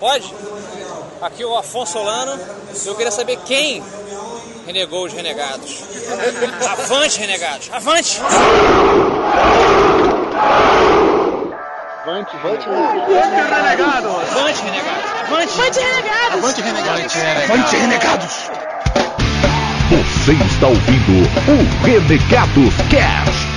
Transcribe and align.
Pode? 0.00 0.32
Aqui 1.20 1.44
o 1.44 1.56
Afonso 1.56 1.94
Solano. 1.94 2.40
Eu 2.86 2.94
queria 2.94 3.10
saber 3.10 3.36
quem 3.44 3.82
renegou 4.64 5.06
os 5.06 5.12
renegados. 5.12 5.82
Avante, 6.70 7.18
renegados! 7.18 7.68
Avante! 7.72 8.20
Avante, 12.02 12.36
avante, 12.36 12.64
renegado! 13.48 14.08
Avante, 14.08 14.62
renegados! 14.62 15.10
Avante! 15.26 15.52
Avante, 15.52 15.80
renegados! 15.80 16.44
Avante, 16.44 16.60
renegados! 16.60 17.16
Avante, 17.50 17.76
renegados! 17.76 18.34
Você 19.90 20.32
está 20.44 20.68
ouvindo 20.68 21.26
o 21.48 21.84
Renegados 21.84 22.74
Cast. 22.88 23.47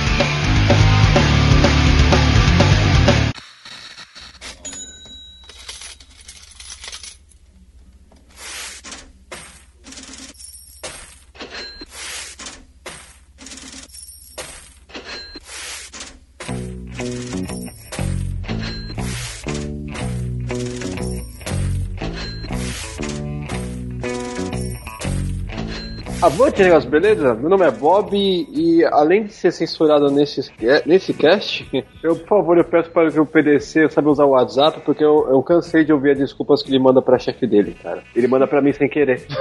Avante, 26.52 26.62
negócio, 26.64 26.90
beleza? 26.90 27.34
Meu 27.34 27.48
nome 27.48 27.64
é 27.64 27.70
Bob 27.70 28.14
e 28.14 28.84
além 28.92 29.24
de 29.24 29.32
ser 29.32 29.50
censurado 29.52 30.10
nesse, 30.10 30.52
nesse 30.84 31.14
cast, 31.14 31.66
eu, 32.02 32.14
por 32.14 32.28
favor, 32.28 32.58
eu 32.58 32.64
peço 32.64 32.90
para 32.90 33.10
que 33.10 33.18
o 33.18 33.24
PDC 33.24 33.88
saiba 33.88 34.10
usar 34.10 34.26
o 34.26 34.32
WhatsApp, 34.32 34.80
porque 34.84 35.02
eu, 35.02 35.26
eu 35.30 35.42
cansei 35.42 35.82
de 35.82 35.92
ouvir 35.94 36.10
as 36.10 36.18
desculpas 36.18 36.62
que 36.62 36.70
ele 36.70 36.78
manda 36.78 37.00
pra 37.00 37.18
chefe 37.18 37.46
dele, 37.46 37.74
cara. 37.82 38.02
Ele 38.14 38.28
manda 38.28 38.46
pra 38.46 38.60
mim 38.60 38.72
sem 38.72 38.86
querer. 38.86 39.22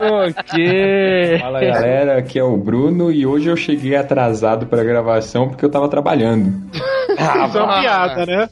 ok. 0.00 1.38
Fala 1.38 1.60
galera, 1.60 2.18
aqui 2.18 2.38
é 2.38 2.44
o 2.44 2.56
Bruno 2.56 3.12
e 3.12 3.24
hoje 3.24 3.48
eu 3.48 3.56
cheguei 3.56 3.94
atrasado 3.94 4.66
pra 4.66 4.82
gravação 4.82 5.48
porque 5.48 5.64
eu 5.64 5.70
tava 5.70 5.88
trabalhando. 5.88 6.52
Ah, 7.18 7.46
isso 7.46 7.58
é 7.58 7.62
uma 7.62 7.80
piada, 7.80 8.26
né? 8.26 8.48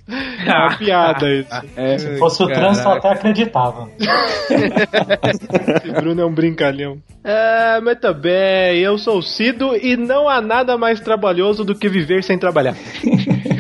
É 0.46 0.52
uma 0.52 0.76
piada 0.78 1.30
isso. 1.30 1.62
É, 1.76 1.98
se 1.98 2.16
fosse 2.18 2.42
o 2.42 2.46
trânsito, 2.46 2.88
eu 2.88 2.92
até 2.92 3.10
acreditava. 3.10 3.88
Esse 5.24 5.92
Bruno 5.92 6.20
é 6.20 6.24
um 6.24 6.34
brincalhão. 6.44 6.98
É, 7.22 7.80
mas 7.80 7.98
também, 7.98 8.78
eu 8.78 8.98
sou 8.98 9.18
o 9.18 9.22
Cido 9.22 9.74
e 9.76 9.96
não 9.96 10.28
há 10.28 10.42
nada 10.42 10.76
mais 10.76 11.00
trabalhoso 11.00 11.64
do 11.64 11.74
que 11.74 11.88
viver 11.88 12.22
sem 12.22 12.38
trabalhar. 12.38 12.76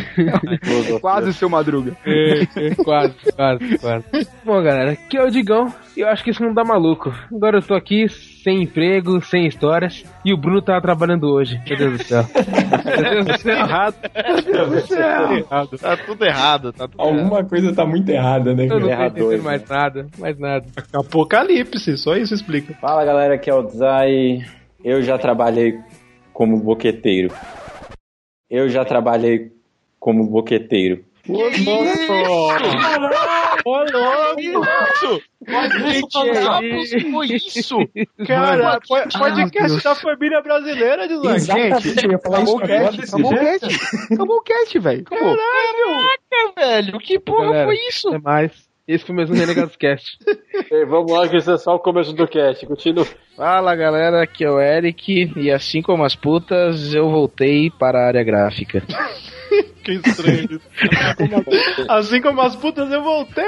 quase 1.00 1.32
seu 1.32 1.48
madruga. 1.48 1.96
É, 2.04 2.42
é, 2.42 2.74
quase, 2.74 3.14
quase, 3.34 3.78
quase. 3.78 4.28
Bom, 4.44 4.62
galera, 4.62 4.92
aqui 4.92 5.16
é 5.16 5.22
o 5.22 5.30
Digão 5.30 5.72
e 5.96 6.00
eu 6.00 6.08
acho 6.08 6.22
que 6.24 6.30
isso 6.30 6.42
não 6.42 6.52
dá 6.52 6.64
maluco. 6.64 7.12
Agora 7.34 7.58
eu 7.58 7.62
tô 7.62 7.74
aqui 7.74 8.08
sem 8.08 8.62
emprego, 8.62 9.20
sem 9.22 9.46
histórias 9.46 10.04
e 10.24 10.32
o 10.32 10.36
Bruno 10.36 10.60
tá 10.62 10.80
trabalhando 10.80 11.24
hoje. 11.24 11.60
Meu 11.68 11.78
Deus 11.78 11.98
do 11.98 12.04
céu. 12.04 12.24
Meu 12.32 13.10
Deus 13.10 13.26
do 13.26 13.38
céu. 13.38 13.56
errado. 13.56 13.94
Meu 14.14 14.68
Deus 14.68 14.82
do 14.82 14.86
céu. 14.88 15.44
Tá 15.78 15.96
tudo 15.96 16.24
errado. 16.24 16.72
Tá 16.72 16.88
tudo 16.88 17.00
Alguma 17.00 17.38
errado. 17.38 17.48
coisa 17.48 17.74
tá 17.74 17.86
muito 17.86 18.08
errada, 18.08 18.54
né? 18.54 18.66
Eu 18.70 18.80
não 18.80 18.88
cara? 18.88 19.06
entendendo 19.08 19.42
mais 19.42 19.68
nada, 19.68 20.06
mais 20.18 20.38
nada. 20.38 20.66
Apocalipse, 20.92 21.96
só 21.96 22.16
isso 22.16 22.34
explica. 22.34 22.74
Fala 22.74 23.04
galera, 23.04 23.34
aqui 23.34 23.50
é 23.50 23.54
o 23.54 23.68
Zay. 23.68 24.44
Eu 24.84 25.02
já 25.02 25.16
trabalhei 25.16 25.78
como 26.32 26.60
boqueteiro. 26.60 27.32
Eu 28.50 28.68
já 28.68 28.84
trabalhei 28.84 29.53
como 30.04 30.28
boqueteiro. 30.28 31.02
Ô, 31.26 31.38
louco! 31.38 31.54
Isso! 34.38 35.22
Que 36.90 37.10
foi 37.10 37.26
isso? 37.28 37.78
Cara, 38.26 38.78
po- 38.86 39.18
podcast 39.18 39.82
da 39.82 39.94
família 39.94 40.42
brasileira, 40.42 41.08
Design. 41.08 41.36
Exatamente, 41.36 42.04
eu 42.04 42.12
ia 42.12 42.18
falar 42.18 42.42
isso 42.42 42.58
agora 42.58 42.92
desse 42.92 43.14
Acabou 43.14 43.32
o. 43.32 44.14
Acabou 44.14 44.36
o 44.36 44.42
cast, 44.42 44.78
velho. 44.78 45.00
Acabou. 45.00 45.36
Caraca, 45.38 46.52
velho, 46.60 46.98
que 46.98 47.18
porra 47.18 47.46
Galera, 47.46 47.64
foi 47.64 47.76
isso? 47.88 48.08
Até 48.08 48.18
mais. 48.18 48.52
Esse 48.86 49.06
foi 49.06 49.16
mais 49.16 49.30
um 49.30 49.34
Renegados 49.34 49.76
Cast. 49.76 50.18
Ei, 50.70 50.84
vamos 50.84 51.10
lá, 51.10 51.26
que 51.26 51.38
isso 51.38 51.50
é 51.50 51.56
só 51.56 51.76
o 51.76 51.78
começo 51.78 52.12
do 52.12 52.28
cast. 52.28 52.66
Continua. 52.66 53.06
Fala 53.34 53.74
galera, 53.74 54.22
aqui 54.22 54.44
é 54.44 54.50
o 54.50 54.60
Eric 54.60 55.32
e 55.38 55.50
assim 55.50 55.80
como 55.80 56.04
as 56.04 56.14
putas, 56.14 56.92
eu 56.92 57.08
voltei 57.08 57.70
para 57.70 57.98
a 57.98 58.06
área 58.08 58.22
gráfica. 58.22 58.82
Que 59.84 59.92
estranho 59.92 60.48
isso. 60.50 60.60
Assim 61.88 62.20
como 62.22 62.40
as 62.40 62.56
putas, 62.56 62.90
eu 62.90 63.02
voltei. 63.02 63.44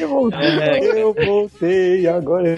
eu 0.00 0.08
voltei. 0.08 1.02
Eu 1.02 1.12
voltei 1.14 2.06
agora. 2.06 2.56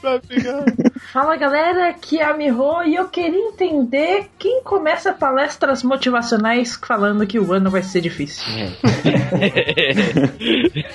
Pra 0.00 0.20
ficar. 0.20 0.64
Fala 1.12 1.36
galera, 1.36 1.90
aqui 1.90 2.18
é 2.18 2.24
a 2.24 2.36
Miho 2.36 2.82
e 2.84 2.96
eu 2.96 3.08
queria 3.08 3.38
entender 3.38 4.26
quem 4.38 4.62
começa 4.64 5.12
palestras 5.12 5.84
motivacionais 5.84 6.76
falando 6.76 7.26
que 7.26 7.38
o 7.38 7.52
ano 7.52 7.70
vai 7.70 7.82
ser 7.82 8.00
difícil. 8.00 8.42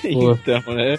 então, 0.03 0.73
né? 0.73 0.97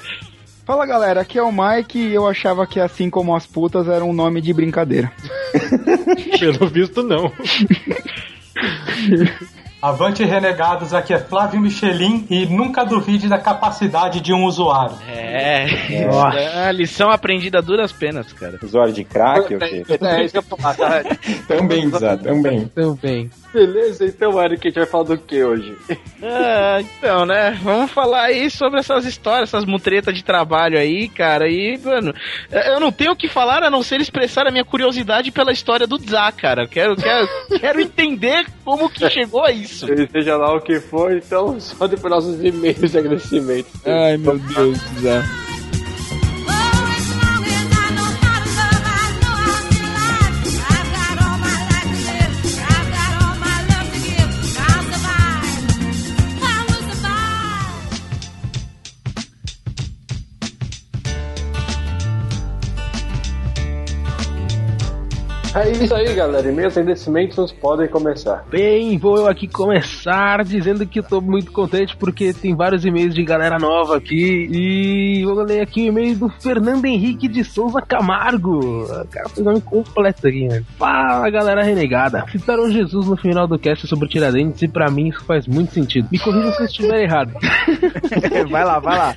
Fala 0.64 0.86
galera, 0.86 1.20
aqui 1.22 1.38
é 1.38 1.42
o 1.42 1.52
Mike 1.52 1.98
e 1.98 2.14
eu 2.14 2.28
achava 2.28 2.66
que 2.66 2.78
assim 2.78 3.10
como 3.10 3.34
as 3.34 3.46
putas 3.46 3.88
era 3.88 4.04
um 4.04 4.12
nome 4.12 4.40
de 4.40 4.52
brincadeira. 4.52 5.10
Pelo 6.38 6.68
visto, 6.68 7.02
não. 7.02 7.32
Avante 9.82 10.22
renegados, 10.22 10.92
aqui 10.92 11.14
é 11.14 11.18
Flávio 11.18 11.58
Michelin 11.58 12.26
e 12.28 12.44
nunca 12.44 12.84
duvide 12.84 13.28
da 13.28 13.38
capacidade 13.38 14.20
de 14.20 14.30
um 14.30 14.44
usuário. 14.44 14.94
É, 15.08 15.64
é 15.94 16.68
a 16.68 16.70
lição 16.70 17.10
aprendida 17.10 17.58
a 17.58 17.62
duras 17.62 17.90
penas, 17.90 18.30
cara. 18.30 18.58
Usuário 18.62 18.92
de 18.92 19.04
crack, 19.04 19.54
o 19.54 19.58
quê? 19.58 19.82
É, 20.02 20.22
isso 20.22 20.32
que 20.32 20.38
eu 20.38 20.42
ia 20.42 20.56
falar, 20.56 20.74
tá? 20.74 21.02
Também, 21.48 21.88
Zé, 21.90 22.16
também. 22.18 22.66
Também. 22.66 23.30
Beleza, 23.52 24.04
então, 24.04 24.40
Eric, 24.42 24.66
a 24.66 24.70
gente 24.70 24.78
vai 24.78 24.86
falar 24.86 25.04
do 25.04 25.18
que 25.18 25.42
hoje? 25.42 25.76
Ah, 26.22 26.78
então, 26.80 27.26
né? 27.26 27.58
Vamos 27.62 27.90
falar 27.90 28.24
aí 28.24 28.48
sobre 28.50 28.78
essas 28.78 29.04
histórias, 29.04 29.48
essas 29.48 29.64
mutretas 29.64 30.14
de 30.14 30.22
trabalho 30.22 30.78
aí, 30.78 31.08
cara. 31.08 31.48
E, 31.48 31.78
mano, 31.78 32.14
eu 32.50 32.78
não 32.78 32.92
tenho 32.92 33.12
o 33.12 33.16
que 33.16 33.28
falar 33.28 33.62
a 33.62 33.70
não 33.70 33.82
ser 33.82 34.00
expressar 34.00 34.46
a 34.46 34.50
minha 34.50 34.64
curiosidade 34.64 35.32
pela 35.32 35.50
história 35.52 35.86
do 35.86 35.98
Zá, 35.98 36.30
cara. 36.30 36.62
Eu 36.64 36.68
Quero, 36.68 36.96
quero, 36.96 37.28
quero 37.60 37.80
entender 37.80 38.46
como 38.64 38.88
que 38.88 39.08
chegou 39.10 39.44
a 39.44 39.50
isso. 39.50 39.86
Seja 40.12 40.36
lá 40.36 40.54
o 40.54 40.60
que 40.60 40.78
for, 40.78 41.12
então 41.12 41.58
só 41.58 41.86
depois 41.86 42.12
nossos 42.12 42.44
e-mails 42.44 42.90
de 42.90 42.98
agradecimento. 42.98 43.68
Ai 43.84 44.16
meu 44.16 44.38
Deus, 44.38 44.78
Zé. 45.00 45.22
É 65.52 65.68
isso 65.72 65.92
aí, 65.92 66.14
galera. 66.14 66.48
E-mails 66.48 66.76
agradecimentos 66.76 67.50
podem 67.50 67.88
começar. 67.88 68.44
Bem, 68.48 68.96
vou 68.96 69.16
eu 69.16 69.26
aqui 69.26 69.48
começar 69.48 70.44
dizendo 70.44 70.86
que 70.86 71.00
eu 71.00 71.02
tô 71.02 71.20
muito 71.20 71.50
contente 71.50 71.96
porque 71.96 72.32
tem 72.32 72.54
vários 72.54 72.84
e-mails 72.84 73.12
de 73.12 73.24
galera 73.24 73.58
nova 73.58 73.96
aqui. 73.96 74.48
E 74.48 75.24
vou 75.24 75.42
ler 75.42 75.60
aqui 75.60 75.82
o 75.82 75.86
e-mail 75.88 76.16
do 76.16 76.28
Fernando 76.28 76.84
Henrique 76.84 77.26
de 77.26 77.42
Souza 77.42 77.82
Camargo. 77.82 78.84
O 78.84 79.08
cara 79.08 79.28
fez 79.28 79.44
nome 79.44 79.60
completo 79.60 80.28
aqui, 80.28 80.46
né? 80.46 80.62
Fala, 80.78 81.28
galera 81.30 81.64
renegada. 81.64 82.24
Citaram 82.30 82.70
Jesus 82.70 83.08
no 83.08 83.16
final 83.16 83.48
do 83.48 83.58
cast 83.58 83.88
sobre 83.88 84.08
Tiradentes 84.08 84.62
e 84.62 84.68
pra 84.68 84.88
mim 84.88 85.08
isso 85.08 85.24
faz 85.24 85.48
muito 85.48 85.72
sentido. 85.72 86.06
Me 86.12 86.18
corrija 86.20 86.52
se 86.52 86.62
eu 86.62 86.66
estiver 86.66 87.02
errado. 87.02 87.32
Vai 88.50 88.64
lá, 88.64 88.78
vai 88.78 88.98
lá. 88.98 89.14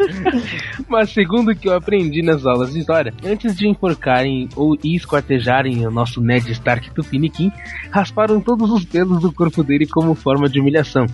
Mas 0.88 1.12
segundo 1.12 1.52
o 1.52 1.56
que 1.56 1.68
eu 1.68 1.74
aprendi 1.74 2.22
nas 2.22 2.46
aulas 2.46 2.74
de 2.74 2.80
história, 2.80 3.14
antes 3.24 3.56
de 3.56 3.68
enforcarem 3.68 4.48
ou 4.56 4.76
esquartejarem 4.84 5.86
o 5.86 5.92
nosso 5.92 6.23
Ned 6.24 6.50
Stark 6.52 6.90
Tupiniquim, 6.92 7.52
rasparam 7.92 8.40
todos 8.40 8.72
os 8.72 8.86
pelos 8.86 9.22
do 9.22 9.32
corpo 9.32 9.64
dele 9.64 9.86
como 9.86 10.16
forma 10.16 10.48
de 10.50 10.60
humilhação. 10.60 11.06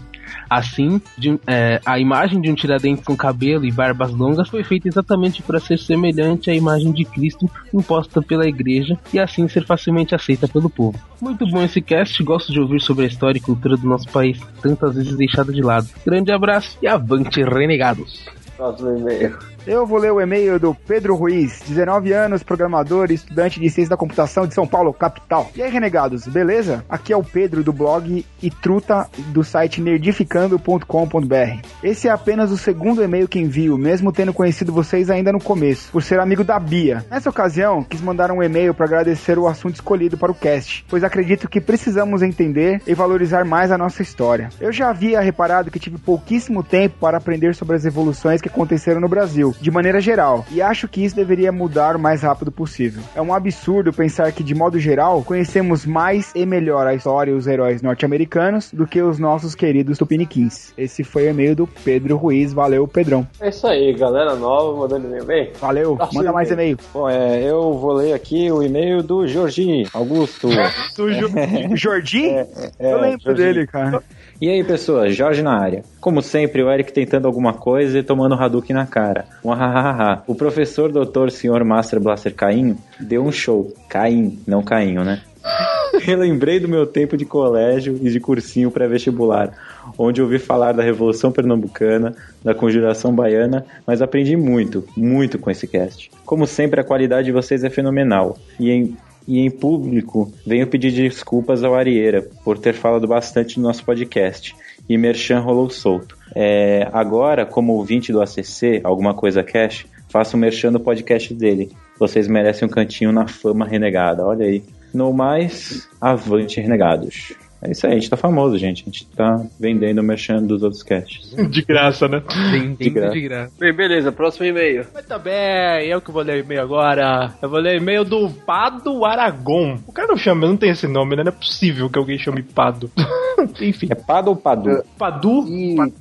Assim, 0.47 1.01
de- 1.17 1.39
é, 1.47 1.81
a 1.85 2.00
imagem 2.00 2.39
de 2.39 2.51
um 2.51 2.56
Tiradentes 2.56 3.03
com 3.03 3.15
cabelo 3.17 3.65
e 3.65 3.71
barbas 3.71 4.11
longas 4.11 4.47
foi 4.47 4.63
feita 4.63 4.88
exatamente 4.88 5.41
para 5.41 5.59
ser 5.59 5.79
semelhante 5.79 6.51
à 6.51 6.56
imagem 6.56 6.91
de 6.91 7.03
Cristo 7.03 7.50
imposta 7.73 8.21
pela 8.21 8.47
igreja 8.47 8.97
e 9.11 9.19
assim 9.19 9.47
ser 9.47 9.65
facilmente 9.65 10.13
aceita 10.13 10.47
pelo 10.47 10.69
povo. 10.69 11.00
Muito 11.19 11.47
bom 11.47 11.63
esse 11.63 11.81
cast, 11.81 12.21
gosto 12.23 12.51
de 12.51 12.59
ouvir 12.59 12.79
sobre 12.79 13.06
a 13.06 13.07
história 13.07 13.39
e 13.39 13.41
cultura 13.41 13.75
do 13.75 13.88
nosso 13.88 14.07
país, 14.09 14.39
tantas 14.61 14.95
vezes 14.95 15.15
deixada 15.17 15.51
de 15.51 15.61
lado. 15.61 15.88
Grande 16.06 16.31
abraço 16.31 16.77
e 16.81 16.88
avante, 16.88 17.41
renegados! 17.44 18.25
Próximo 18.56 18.89
e-mail. 18.97 19.38
Eu 19.67 19.85
vou 19.85 20.00
ler 20.00 20.11
o 20.11 20.21
e-mail 20.21 20.59
do 20.59 20.73
Pedro 20.73 21.15
Ruiz, 21.15 21.61
19 21.67 22.11
anos, 22.13 22.41
programador 22.44 23.11
e 23.11 23.15
estudante 23.15 23.59
de 23.59 23.69
ciência 23.69 23.89
da 23.89 23.97
computação 23.97 24.47
de 24.47 24.53
São 24.53 24.65
Paulo, 24.65 24.94
capital. 24.94 25.51
E 25.56 25.61
aí, 25.61 25.69
renegados, 25.69 26.27
beleza? 26.27 26.83
Aqui 26.89 27.13
é 27.13 27.17
o 27.17 27.23
Pedro 27.23 27.63
do 27.63 27.73
blog 27.73 28.25
e 28.41 28.50
truta 28.50 29.07
do 29.27 29.44
site 29.44 29.81
nerdificando.com.br. 29.81 31.67
Esse 31.83 32.07
é 32.07 32.11
apenas 32.11 32.51
o 32.51 32.57
segundo 32.57 33.03
e-mail 33.03 33.27
que 33.27 33.39
envio, 33.39 33.77
mesmo 33.77 34.11
tendo 34.11 34.33
conhecido 34.33 34.71
vocês 34.71 35.09
ainda 35.09 35.31
no 35.31 35.39
começo, 35.39 35.91
por 35.91 36.01
ser 36.01 36.19
amigo 36.19 36.44
da 36.44 36.59
Bia. 36.59 37.06
Nessa 37.09 37.29
ocasião, 37.29 37.83
quis 37.83 38.01
mandar 38.01 38.31
um 38.31 38.41
e-mail 38.41 38.73
para 38.73 38.85
agradecer 38.85 39.38
o 39.38 39.47
assunto 39.47 39.75
escolhido 39.75 40.17
para 40.17 40.31
o 40.31 40.35
cast, 40.35 40.85
pois 40.89 41.03
acredito 41.03 41.50
que 41.50 41.61
precisamos 41.61 42.21
entender 42.21 42.81
e 42.88 42.94
valorizar 42.94 43.45
mais 43.45 43.71
a 43.71 43.77
nossa 43.77 44.01
história. 44.01 44.50
Eu 44.59 44.71
já 44.71 44.89
havia 44.89 45.19
reparado 45.21 45.69
que 45.69 45.79
tive 45.79 45.97
pouquíssimo 45.97 46.63
tempo 46.63 46.95
para 47.00 47.17
aprender 47.17 47.53
sobre 47.56 47.75
as 47.75 47.85
evoluções 47.85 48.41
que 48.41 48.50
aconteceram 48.50 49.01
no 49.01 49.07
Brasil, 49.07 49.48
de 49.59 49.71
maneira 49.71 49.99
geral, 50.01 50.45
e 50.51 50.61
acho 50.61 50.87
que 50.87 51.03
isso 51.03 51.15
deveria 51.15 51.51
mudar 51.51 51.95
o 51.95 51.99
mais 51.99 52.21
rápido 52.21 52.51
possível. 52.51 53.01
É 53.15 53.21
um 53.21 53.33
absurdo 53.33 53.91
pensar 53.93 54.31
que, 54.31 54.43
de 54.43 54.53
modo 54.55 54.79
geral, 54.79 55.23
conhecemos 55.23 55.85
mais 55.85 56.31
e 56.35 56.45
melhor 56.45 56.85
a 56.87 56.93
história 56.93 57.31
e 57.31 57.33
os 57.33 57.47
heróis 57.47 57.81
norte-americanos 57.81 58.71
do 58.73 58.85
que 58.87 59.01
os 59.01 59.19
nossos 59.19 59.55
queridos 59.55 59.97
tupiniquins. 59.97 60.73
Esse 60.77 61.03
foi 61.03 61.27
o 61.27 61.29
e-mail 61.29 61.55
do 61.55 61.67
Pedro 61.67 62.17
Ruiz. 62.17 62.53
Valeu, 62.53 62.87
Pedrão. 62.87 63.27
É 63.39 63.49
isso 63.49 63.67
aí, 63.67 63.93
galera 63.93 64.35
nova 64.35 64.77
mandando 64.79 65.07
e-mail. 65.07 65.25
Bem, 65.25 65.51
Valeu, 65.59 65.97
manda 66.13 66.31
mais 66.31 66.49
e-mail. 66.51 66.77
Bom, 66.93 67.09
é, 67.09 67.43
eu 67.43 67.73
vou 67.77 67.93
ler 67.93 68.13
aqui 68.13 68.51
o 68.51 68.63
e-mail 68.63 69.03
do 69.03 69.27
Jorginho 69.27 69.87
Augusto. 69.93 70.49
Do 70.97 71.11
Jo- 71.13 71.29
Jordi? 71.75 72.29
É, 72.79 72.93
Eu 72.93 73.01
lembro 73.01 73.19
Jorginho. 73.25 73.35
dele, 73.53 73.67
cara. 73.67 74.01
E 74.41 74.50
aí, 74.50 74.63
pessoas, 74.63 75.13
Jorge 75.13 75.41
na 75.41 75.59
área. 75.59 75.83
Como 76.00 76.21
sempre, 76.21 76.63
o 76.63 76.71
Eric 76.71 76.94
tentando 76.94 77.27
alguma 77.27 77.53
coisa 77.53 78.00
e 78.00 78.03
tomando 78.03 78.36
Hadouken 78.36 78.74
na 78.74 78.86
cara. 78.86 79.25
Um 79.44 79.50
hahaha. 79.50 80.24
O 80.25 80.33
professor 80.33 80.89
doutor 80.89 81.30
senhor 81.30 81.62
Master 81.65 82.00
Blaster 82.00 82.33
Caim 82.33 82.77
deu 82.97 83.21
um 83.25 83.33
show. 83.33 83.74
Caim, 83.89 84.39
não 84.47 84.63
Cainho, 84.63 85.03
né? 85.03 85.21
Relembrei 86.01 86.57
do 86.57 86.69
meu 86.69 86.88
tempo 86.88 87.18
de 87.18 87.25
colégio 87.25 88.00
e 88.01 88.09
de 88.09 88.19
cursinho 88.21 88.71
pré-vestibular, 88.71 89.51
onde 89.97 90.21
ouvi 90.21 90.39
falar 90.39 90.71
da 90.71 90.83
Revolução 90.83 91.33
Pernambucana, 91.33 92.15
da 92.42 92.53
Conjuração 92.56 93.13
Baiana, 93.13 93.65
mas 93.85 94.01
aprendi 94.01 94.38
muito, 94.38 94.85
muito 94.95 95.38
com 95.38 95.51
esse 95.51 95.68
cast. 95.68 96.09
Como 96.25 96.47
sempre, 96.47 96.80
a 96.80 96.83
qualidade 96.83 97.25
de 97.25 97.33
vocês 97.33 97.65
é 97.65 97.69
fenomenal. 97.69 98.38
E 98.57 98.71
em 98.71 98.97
e 99.29 99.45
em 99.45 99.51
público, 99.51 100.33
venho 100.43 100.65
pedir 100.65 100.91
desculpas 100.91 101.63
ao 101.63 101.75
Arieira 101.75 102.27
por 102.43 102.57
ter 102.57 102.73
falado 102.73 103.07
bastante 103.07 103.59
no 103.59 103.67
nosso 103.67 103.85
podcast. 103.85 104.55
E 104.89 104.97
Merchan 104.97 105.39
rolou 105.39 105.69
solto. 105.69 106.17
É, 106.35 106.89
agora, 106.91 107.45
como 107.45 107.73
ouvinte 107.73 108.11
do 108.11 108.23
ACC, 108.23 108.81
alguma 108.83 109.13
coisa 109.13 109.43
cash, 109.43 109.85
faço 110.09 110.35
um 110.35 110.39
Merchan 110.39 110.71
no 110.71 110.79
podcast 110.79 111.31
dele. 111.31 111.71
Vocês 111.99 112.27
merecem 112.27 112.67
um 112.67 112.71
cantinho 112.71 113.11
na 113.11 113.27
fama 113.27 113.67
renegada, 113.67 114.25
olha 114.25 114.47
aí. 114.47 114.63
No 114.91 115.13
mais, 115.13 115.87
avante 116.01 116.59
renegados. 116.59 117.35
É 117.61 117.71
isso 117.71 117.85
aí, 117.85 117.94
a 117.94 117.95
gente 117.95 118.09
tá 118.09 118.15
famoso, 118.17 118.57
gente. 118.57 118.83
A 118.83 118.85
gente 118.85 119.06
tá 119.07 119.45
vendendo 119.59 120.00
o 120.00 120.03
merchan 120.03 120.41
dos 120.41 120.63
outros 120.63 120.81
casts. 120.81 121.35
De 121.50 121.61
graça, 121.61 122.07
né? 122.07 122.23
Vendendo 122.51 122.94
graça. 122.94 123.13
de 123.13 123.21
graça. 123.21 123.53
bem, 123.59 123.73
beleza, 123.73 124.11
próximo 124.11 124.45
e-mail. 124.45 124.85
Mas 124.94 125.06
também, 125.06 125.85
eu 125.88 126.01
que 126.01 126.11
vou 126.11 126.21
ler 126.21 126.38
o 126.38 126.45
e-mail 126.45 126.61
agora. 126.61 127.33
Eu 127.41 127.50
vou 127.50 127.59
ler 127.59 127.79
o 127.79 127.81
e-mail 127.81 128.06
do 128.06 128.29
Pado 128.29 129.03
Aragon. 129.06 129.77
O 129.85 129.91
cara 129.91 130.07
não 130.07 130.17
chama, 130.17 130.47
não 130.47 130.56
tem 130.56 130.69
esse 130.69 130.88
nome, 130.88 131.15
né? 131.15 131.23
Não 131.23 131.31
é 131.31 131.35
possível 131.35 131.89
que 131.89 132.00
alguém 132.00 132.17
chame 132.17 132.41
Pado. 132.41 132.89
Enfim, 133.61 133.88
É 133.89 133.95
Pado 133.95 134.29
ou 134.29 134.35
Padu? 134.35 134.83
Padu. 134.97 135.45
Padu 135.75 135.94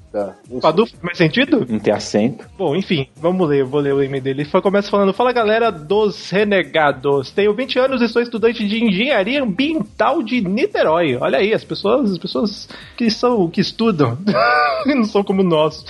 faz 0.60 0.74
mais 1.02 1.18
sentido? 1.18 1.66
Não 1.68 1.78
tem 1.78 1.92
acento. 1.92 2.44
Bom, 2.56 2.74
enfim, 2.76 3.06
vamos 3.16 3.48
ler, 3.48 3.60
eu 3.60 3.66
vou 3.66 3.80
ler 3.80 3.94
o 3.94 4.02
e-mail 4.02 4.22
dele. 4.22 4.42
Ele 4.42 4.62
começa 4.62 4.90
falando: 4.90 5.12
Fala 5.12 5.32
galera 5.32 5.70
dos 5.70 6.30
renegados. 6.30 7.30
Tenho 7.30 7.54
20 7.54 7.78
anos 7.78 8.02
e 8.02 8.08
sou 8.08 8.22
estudante 8.22 8.66
de 8.66 8.82
engenharia 8.84 9.42
ambiental 9.42 10.22
de 10.22 10.40
Niterói. 10.40 11.16
Olha 11.20 11.38
aí, 11.38 11.52
as 11.52 11.64
pessoas, 11.64 12.12
as 12.12 12.18
pessoas 12.18 12.68
que 12.96 13.10
são, 13.10 13.48
que 13.48 13.60
estudam, 13.60 14.18
não 14.86 15.04
são 15.04 15.22
como 15.22 15.42
nós. 15.42 15.84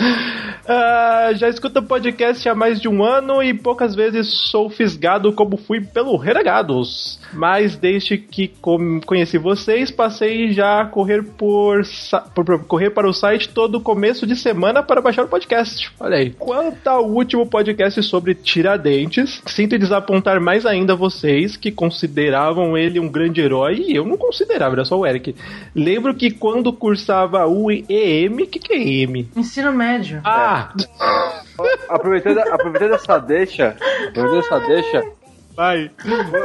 Ah, 0.67 1.31
já 1.35 1.49
escuto 1.49 1.83
podcast 1.83 2.47
há 2.49 2.55
mais 2.55 2.81
de 2.81 2.89
um 2.89 3.03
ano 3.03 3.43
e 3.43 3.55
poucas 3.55 3.95
vezes 3.95 4.29
sou 4.51 4.69
fisgado 4.69 5.33
como 5.33 5.57
fui 5.57 5.81
pelo 5.81 6.17
Renegados. 6.17 7.19
Mas 7.33 7.77
desde 7.77 8.19
que 8.19 8.53
conheci 9.07 9.39
vocês, 9.39 9.91
passei 9.91 10.53
já 10.53 10.81
a 10.83 10.87
correr 10.87 11.23
por, 11.23 11.81
por- 12.35 12.45
por- 12.45 12.65
correr 12.67 12.91
para 12.91 13.09
o 13.09 13.13
site 13.13 13.49
todo 13.49 13.81
começo 13.81 14.18
de 14.27 14.37
semana 14.37 14.83
para 14.83 15.01
baixar 15.01 15.25
o 15.25 15.29
podcast. 15.29 15.91
Olha 15.99 16.17
aí. 16.17 16.31
Quanto 16.31 16.87
ao 16.87 17.05
último 17.05 17.47
podcast 17.47 18.03
sobre 18.03 18.35
Tiradentes, 18.35 19.43
sinto 19.47 19.79
desapontar 19.79 20.41
mais 20.41 20.67
ainda 20.67 20.95
vocês 20.95 21.57
que 21.57 21.71
consideravam 21.71 22.77
ele 22.77 23.01
um 23.01 23.09
grande 23.09 23.41
herói 23.41 23.85
e 23.87 23.97
eu 23.97 24.05
não 24.07 24.17
considerava, 24.17 24.75
era 24.75 24.85
só 24.85 24.99
o 24.99 25.07
Eric. 25.07 25.35
Lembro 25.75 26.15
que 26.15 26.31
quando 26.31 26.73
cursava 26.73 27.47
o 27.47 27.71
EM, 27.71 28.43
o 28.43 28.47
que, 28.47 28.59
que 28.59 28.73
é 28.73 28.79
EM? 28.79 29.29
Ensino 29.37 29.73
médio. 29.73 30.21
Ah, 30.25 30.73
Aproveitando, 31.89 32.39
aproveitando 32.39 32.95
essa 32.95 33.19
deixa, 33.19 33.77
aproveitando 34.09 34.39
essa 34.39 34.61
deixa, 34.61 35.05
vai. 35.59 35.91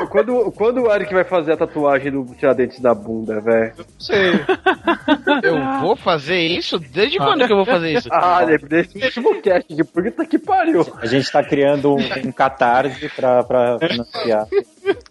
quando, 0.10 0.52
quando 0.52 0.82
o 0.82 0.92
Eric 0.92 1.14
vai 1.14 1.24
fazer 1.24 1.54
a 1.54 1.58
tatuagem 1.58 2.12
do 2.12 2.26
Tiradentes 2.34 2.82
na 2.82 2.96
bunda, 2.96 3.40
velho? 3.40 3.74
Não 3.78 3.86
sei. 4.00 4.32
Eu 5.44 5.80
vou 5.82 5.96
fazer 5.96 6.40
isso? 6.40 6.80
Desde 6.80 7.20
quando 7.20 7.46
que 7.46 7.54
eu 7.54 7.58
vou 7.58 7.66
fazer 7.66 7.94
isso? 7.94 8.10
Ah, 8.12 8.44
desse 8.46 8.98
último 8.98 9.42
cast 9.42 9.74
de 9.74 9.84
puta 9.84 10.26
que 10.26 10.40
pariu. 10.40 10.86
A 10.98 11.06
gente 11.06 11.32
tá 11.32 11.44
criando 11.44 11.96
um, 11.96 12.00
um 12.26 12.32
catarse 12.32 13.08
pra, 13.10 13.44
pra 13.44 13.78
financiar. 13.80 14.48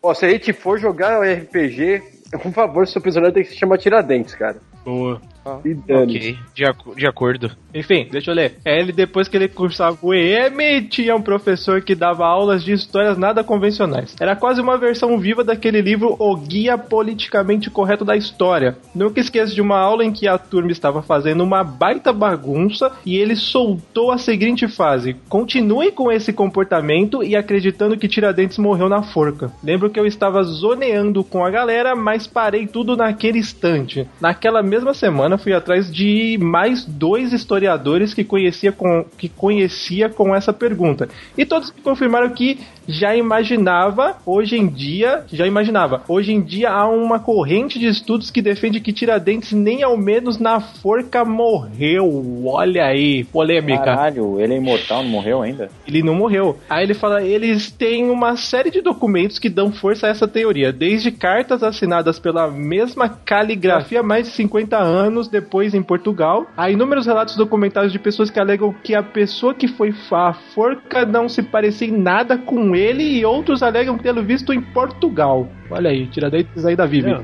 Ó, 0.02 0.12
se 0.12 0.26
a 0.26 0.30
gente 0.30 0.52
for 0.52 0.78
jogar 0.78 1.20
um 1.20 1.22
RPG, 1.22 2.02
por 2.42 2.52
favor, 2.52 2.86
seu 2.86 3.00
personagem 3.00 3.34
tem 3.34 3.42
que 3.44 3.50
se 3.50 3.56
chamar 3.56 3.78
Tiradentes, 3.78 4.34
cara. 4.34 4.56
Boa. 4.84 5.20
E 5.64 5.74
dane. 5.74 6.16
Ok, 6.16 6.38
de, 6.54 6.64
ac- 6.64 6.94
de 6.96 7.06
acordo. 7.06 7.50
Enfim, 7.74 8.06
deixa 8.10 8.30
eu 8.30 8.34
ler. 8.34 8.58
É, 8.64 8.78
Ele, 8.80 8.92
depois 8.92 9.28
que 9.28 9.36
ele 9.36 9.48
cursava 9.48 9.96
o 10.02 10.12
EM, 10.14 10.82
tinha 10.88 11.16
um 11.16 11.22
professor 11.22 11.80
que 11.82 11.94
dava 11.94 12.26
aulas 12.26 12.62
de 12.64 12.72
histórias 12.72 13.16
nada 13.18 13.42
convencionais. 13.42 14.14
Era 14.20 14.36
quase 14.36 14.60
uma 14.60 14.76
versão 14.78 15.18
viva 15.18 15.42
daquele 15.42 15.80
livro 15.80 16.14
O 16.18 16.36
Guia 16.36 16.76
Politicamente 16.76 17.70
Correto 17.70 18.04
da 18.04 18.16
História. 18.16 18.76
Nunca 18.94 19.20
esqueço 19.20 19.54
de 19.54 19.60
uma 19.60 19.78
aula 19.78 20.04
em 20.04 20.12
que 20.12 20.28
a 20.28 20.38
turma 20.38 20.70
estava 20.70 21.02
fazendo 21.02 21.42
uma 21.42 21.64
baita 21.64 22.12
bagunça 22.12 22.92
e 23.04 23.16
ele 23.16 23.34
soltou 23.36 24.10
a 24.10 24.18
seguinte 24.18 24.68
frase: 24.68 25.16
Continue 25.28 25.92
com 25.92 26.10
esse 26.12 26.32
comportamento 26.32 27.22
e 27.22 27.34
acreditando 27.34 27.96
que 27.96 28.08
Tiradentes 28.08 28.58
morreu 28.58 28.88
na 28.88 29.02
forca. 29.02 29.50
Lembro 29.62 29.90
que 29.90 29.98
eu 29.98 30.06
estava 30.06 30.42
zoneando 30.42 31.24
com 31.24 31.44
a 31.44 31.50
galera, 31.50 31.96
mas 31.96 32.26
parei 32.26 32.66
tudo 32.66 32.96
naquele 32.96 33.38
instante. 33.38 34.06
Naquela 34.20 34.62
mesma 34.62 34.94
semana 34.94 35.31
fui 35.38 35.52
atrás 35.52 35.92
de 35.92 36.38
mais 36.40 36.84
dois 36.84 37.32
historiadores 37.32 38.14
que 38.14 38.24
conhecia 38.24 38.72
com, 38.72 39.04
que 39.16 39.28
conhecia 39.28 40.08
com 40.08 40.34
essa 40.34 40.52
pergunta. 40.52 41.08
E 41.36 41.44
todos 41.44 41.72
me 41.72 41.82
confirmaram 41.82 42.30
que 42.30 42.58
já 42.86 43.14
imaginava, 43.14 44.16
hoje 44.26 44.56
em 44.56 44.66
dia, 44.66 45.24
já 45.32 45.46
imaginava. 45.46 46.02
Hoje 46.08 46.32
em 46.32 46.40
dia 46.40 46.70
há 46.70 46.88
uma 46.88 47.18
corrente 47.18 47.78
de 47.78 47.86
estudos 47.86 48.30
que 48.30 48.42
defende 48.42 48.80
que 48.80 48.92
Tiradentes 48.92 49.52
nem 49.52 49.82
ao 49.82 49.96
menos 49.96 50.38
na 50.38 50.60
forca 50.60 51.24
morreu. 51.24 52.42
Olha 52.46 52.86
aí, 52.86 53.24
polêmica. 53.24 53.84
Caralho, 53.84 54.40
ele 54.40 54.54
é 54.54 54.56
imortal, 54.56 55.02
não 55.02 55.10
morreu 55.10 55.42
ainda? 55.42 55.70
Ele 55.86 56.02
não 56.02 56.14
morreu. 56.14 56.58
Aí 56.68 56.84
ele 56.84 56.94
fala, 56.94 57.22
eles 57.22 57.70
têm 57.70 58.10
uma 58.10 58.36
série 58.36 58.70
de 58.70 58.80
documentos 58.80 59.38
que 59.38 59.48
dão 59.48 59.72
força 59.72 60.06
a 60.06 60.10
essa 60.10 60.26
teoria, 60.26 60.72
desde 60.72 61.10
cartas 61.10 61.62
assinadas 61.62 62.18
pela 62.18 62.48
mesma 62.48 63.08
caligrafia 63.08 64.00
há 64.00 64.02
mais 64.02 64.26
de 64.26 64.34
50 64.34 64.76
anos 64.76 65.21
depois 65.28 65.74
em 65.74 65.82
Portugal, 65.82 66.50
a 66.56 66.70
inúmeros 66.70 67.06
relatos 67.06 67.36
documentários 67.36 67.92
de 67.92 67.98
pessoas 67.98 68.30
que 68.30 68.40
alegam 68.40 68.74
que 68.82 68.94
a 68.94 69.02
pessoa 69.02 69.54
que 69.54 69.68
foi 69.68 69.92
a 70.12 70.32
forca 70.32 71.04
não 71.06 71.28
se 71.28 71.42
parecia 71.42 71.88
em 71.88 71.96
nada 71.96 72.36
com 72.36 72.74
ele 72.74 73.02
e 73.02 73.24
outros 73.24 73.62
alegam 73.62 73.98
tê-lo 73.98 74.22
visto 74.22 74.52
em 74.52 74.60
Portugal. 74.60 75.48
Olha 75.70 75.90
aí, 75.90 76.06
Tiradentes 76.06 76.64
aí 76.64 76.76
da 76.76 76.86
Vivi. 76.86 77.14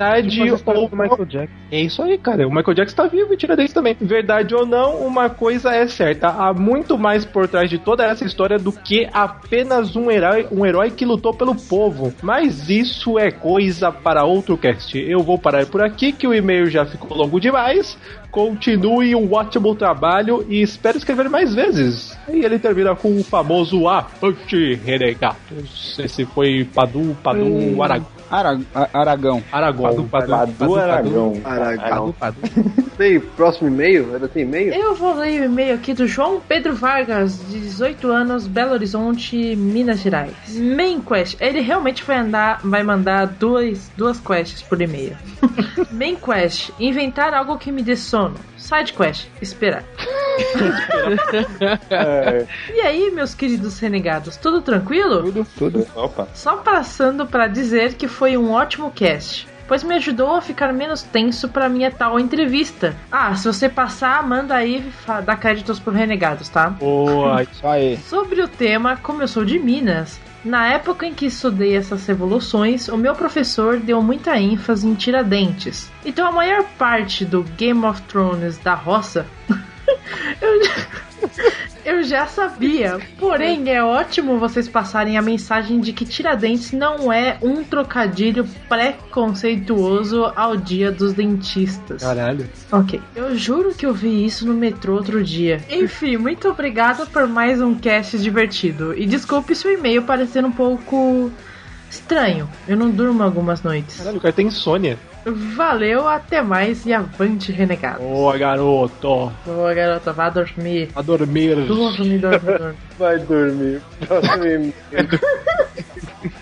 Verdade 0.00 0.56
Tipo 0.56 0.70
ou 0.72 0.88
Michael 0.90 1.26
Jackson. 1.26 1.54
é 1.70 1.80
isso 1.80 2.02
aí, 2.02 2.16
cara. 2.16 2.48
O 2.48 2.50
Michael 2.50 2.74
Jackson 2.74 2.96
tá 2.96 3.06
vivo 3.06 3.34
e 3.34 3.36
Tiradentes 3.36 3.74
também. 3.74 3.94
Verdade 4.00 4.54
ou 4.54 4.64
não, 4.64 4.96
uma 4.96 5.28
coisa 5.28 5.74
é 5.74 5.86
certa. 5.86 6.28
Há 6.28 6.54
muito 6.54 6.96
mais 6.96 7.24
por 7.26 7.46
trás 7.46 7.68
de 7.68 7.78
toda 7.78 8.04
essa 8.04 8.24
história 8.24 8.58
do 8.58 8.72
que 8.72 9.06
apenas 9.12 9.94
um 9.96 10.10
herói, 10.10 10.46
um 10.50 10.64
herói 10.64 10.90
que 10.90 11.04
lutou 11.04 11.34
pelo 11.34 11.54
povo. 11.54 12.14
Mas 12.22 12.70
isso 12.70 13.18
é 13.18 13.30
coisa 13.30 13.92
para 13.92 14.24
outro 14.24 14.56
cast. 14.56 14.98
Eu 14.98 15.20
vou 15.20 15.38
parar 15.38 15.66
por 15.66 15.82
aqui, 15.82 16.12
que 16.12 16.26
o 16.26 16.32
e-mail 16.32 16.70
já 16.70 16.86
ficou 16.86 17.14
longo 17.16 17.38
demais. 17.38 17.98
Continue 18.30 19.14
um 19.14 19.30
ótimo 19.32 19.74
trabalho 19.74 20.46
e 20.48 20.62
espero 20.62 20.96
escrever 20.96 21.28
mais 21.28 21.54
vezes. 21.54 22.16
E 22.28 22.44
ele 22.44 22.58
termina 22.58 22.94
com 22.94 23.18
o 23.18 23.24
famoso 23.24 23.86
Avante 23.86 24.74
Renegados. 24.76 25.98
Esse 25.98 26.24
foi 26.24 26.64
Padu, 26.64 27.16
Padu, 27.22 27.82
Aragão. 27.82 28.19
Ara- 28.30 28.60
A- 28.74 28.88
Aragão. 28.92 29.42
Aragão. 29.50 30.06
Padu 30.08 30.76
Aragão. 30.76 31.40
Aragão. 31.44 32.14
Tem 32.96 33.18
próximo 33.18 33.68
e-mail? 33.68 34.12
Ainda 34.14 34.28
tem 34.28 34.42
e-mail? 34.42 34.72
Eu 34.74 34.94
vou 34.94 35.14
ler 35.14 35.40
o 35.40 35.44
e-mail 35.46 35.74
aqui 35.74 35.94
do 35.94 36.06
João 36.06 36.40
Pedro 36.46 36.74
Vargas, 36.74 37.38
de 37.48 37.58
18 37.58 38.08
anos, 38.10 38.46
Belo 38.46 38.72
Horizonte, 38.72 39.56
Minas 39.56 40.00
Gerais. 40.00 40.34
Main 40.54 41.00
quest. 41.00 41.36
Ele 41.40 41.60
realmente 41.60 42.04
vai 42.04 42.18
andar, 42.18 42.60
vai 42.62 42.82
mandar 42.82 43.26
duas, 43.26 43.90
duas 43.96 44.20
quests 44.20 44.62
por 44.62 44.80
e-mail. 44.80 45.16
Main 45.90 46.16
quest. 46.16 46.70
Inventar 46.78 47.32
algo 47.34 47.56
que 47.58 47.72
me 47.72 47.82
dê 47.82 47.96
sono. 47.96 48.34
Side 48.56 48.92
quest. 48.92 49.26
Esperar. 49.40 49.82
É, 51.90 52.46
E 52.74 52.80
aí, 52.80 53.10
meus 53.10 53.34
queridos 53.34 53.78
renegados, 53.78 54.36
tudo 54.36 54.62
tranquilo? 54.62 55.22
Tudo, 55.24 55.46
tudo. 55.58 55.86
opa. 55.94 56.28
Só 56.34 56.56
passando 56.58 57.26
para 57.26 57.46
dizer 57.46 57.94
que 57.94 58.08
foi 58.08 58.19
um 58.36 58.52
ótimo 58.52 58.90
cast. 58.90 59.48
Pois 59.66 59.84
me 59.84 59.94
ajudou 59.94 60.34
a 60.34 60.40
ficar 60.40 60.72
menos 60.72 61.02
tenso 61.02 61.48
para 61.48 61.68
minha 61.68 61.92
tal 61.92 62.18
entrevista. 62.18 62.96
Ah, 63.10 63.34
se 63.36 63.46
você 63.46 63.68
passar, 63.68 64.20
manda 64.26 64.54
aí 64.54 64.92
dá 65.24 65.36
créditos 65.36 65.78
pro 65.78 65.92
Renegados, 65.92 66.48
tá? 66.48 66.70
Boa. 66.70 67.42
Isso 67.50 67.66
aí. 67.66 67.96
Sobre 67.98 68.42
o 68.42 68.48
tema, 68.48 68.96
como 68.96 69.22
eu 69.22 69.28
sou 69.28 69.44
de 69.44 69.60
Minas, 69.60 70.20
na 70.44 70.66
época 70.66 71.06
em 71.06 71.14
que 71.14 71.26
estudei 71.26 71.76
essas 71.76 72.04
revoluções, 72.04 72.88
o 72.88 72.96
meu 72.96 73.14
professor 73.14 73.78
deu 73.78 74.02
muita 74.02 74.36
ênfase 74.36 74.88
em 74.88 74.94
Tiradentes. 74.94 75.88
Então 76.04 76.26
a 76.26 76.32
maior 76.32 76.64
parte 76.76 77.24
do 77.24 77.44
Game 77.56 77.84
of 77.84 78.02
Thrones 78.02 78.58
da 78.58 78.74
roça 78.74 79.24
eu, 80.40 80.60
eu 81.90 82.02
já 82.04 82.26
sabia. 82.26 83.00
Porém, 83.18 83.68
é 83.70 83.82
ótimo 83.82 84.38
vocês 84.38 84.68
passarem 84.68 85.18
a 85.18 85.22
mensagem 85.22 85.80
de 85.80 85.92
que 85.92 86.04
Tiradentes 86.04 86.72
não 86.72 87.12
é 87.12 87.36
um 87.42 87.64
trocadilho 87.64 88.46
preconceituoso 88.68 90.32
ao 90.36 90.56
dia 90.56 90.92
dos 90.92 91.12
dentistas. 91.12 92.02
Caralho. 92.02 92.48
Ok. 92.70 93.00
Eu 93.14 93.36
juro 93.36 93.74
que 93.74 93.84
eu 93.84 93.92
vi 93.92 94.24
isso 94.24 94.46
no 94.46 94.54
metrô 94.54 94.94
outro 94.94 95.22
dia. 95.22 95.60
Enfim, 95.68 96.16
muito 96.16 96.48
obrigada 96.48 97.06
por 97.06 97.26
mais 97.26 97.60
um 97.60 97.74
cast 97.74 98.18
divertido. 98.18 98.96
E 98.96 99.04
desculpe 99.06 99.54
se 99.54 99.66
o 99.66 99.70
e-mail 99.70 100.02
parecer 100.02 100.44
um 100.44 100.52
pouco 100.52 101.30
estranho. 101.90 102.48
Eu 102.68 102.76
não 102.76 102.90
durmo 102.90 103.22
algumas 103.22 103.62
noites. 103.62 103.98
Caralho, 103.98 104.18
o 104.18 104.20
cara 104.20 104.32
tem 104.32 104.46
insônia. 104.46 104.96
Valeu, 105.24 106.08
até 106.08 106.40
mais 106.42 106.86
e 106.86 106.92
avante, 106.92 107.52
renegado. 107.52 108.00
Boa, 108.00 108.38
garoto. 108.38 109.32
Boa, 109.44 109.74
garota, 109.74 110.12
vá 110.12 110.30
dormir. 110.30 110.88
A 110.94 111.02
dormir. 111.02 111.56
Dorme, 111.66 112.18
dorme, 112.18 112.38
dorme. 112.38 112.76
Vai 112.98 113.18
dormir. 113.18 113.82
E-mail. 114.08 114.72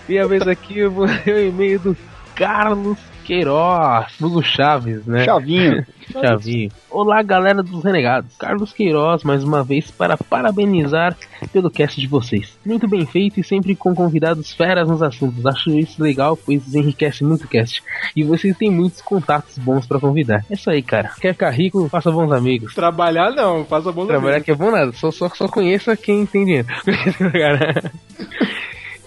E 0.09 0.17
a 0.17 0.25
vez 0.25 0.45
aqui 0.47 0.79
eu 0.79 0.91
vou 0.91 1.05
ler 1.05 1.27
o 1.27 1.39
e-mail 1.39 1.79
do 1.79 1.97
Carlos 2.35 2.97
Queiroz, 3.29 4.19
Hugo 4.19 4.41
Chaves, 4.41 5.05
né? 5.05 5.23
Chavinho. 5.23 5.85
Chavinho. 6.11 6.71
Olá, 6.89 7.21
galera 7.21 7.61
dos 7.61 7.83
Renegados. 7.83 8.35
Carlos 8.37 8.73
Queiroz, 8.73 9.23
mais 9.23 9.43
uma 9.43 9.63
vez, 9.63 9.91
para 9.91 10.17
parabenizar 10.17 11.15
pelo 11.53 11.69
cast 11.69 12.01
de 12.01 12.07
vocês. 12.07 12.57
Muito 12.65 12.87
bem 12.87 13.05
feito 13.05 13.39
e 13.39 13.43
sempre 13.43 13.75
com 13.75 13.93
convidados 13.93 14.51
feras 14.51 14.89
nos 14.89 15.03
assuntos. 15.03 15.45
Acho 15.45 15.69
isso 15.77 16.01
legal, 16.01 16.35
pois 16.35 16.73
enriquece 16.73 17.23
muito 17.23 17.43
o 17.43 17.47
cast. 17.47 17.83
E 18.15 18.23
vocês 18.23 18.57
têm 18.57 18.71
muitos 18.71 18.99
contatos 18.99 19.59
bons 19.59 19.85
para 19.85 19.99
convidar. 19.99 20.43
É 20.49 20.55
isso 20.55 20.67
aí, 20.67 20.81
cara. 20.81 21.11
Quer 21.21 21.33
ficar 21.33 21.51
rico, 21.51 21.87
faça 21.87 22.11
bons 22.11 22.31
amigos. 22.31 22.73
Trabalhar 22.73 23.29
não, 23.29 23.63
faça 23.63 23.91
bom 23.91 24.07
Trabalhar 24.07 24.41
que 24.41 24.49
é 24.49 24.55
bom 24.55 24.71
nada, 24.71 24.91
só, 24.93 25.11
só, 25.11 25.29
só 25.29 25.47
conheça 25.47 25.95
quem 25.95 26.25
tem 26.25 26.45
dinheiro. 26.45 26.67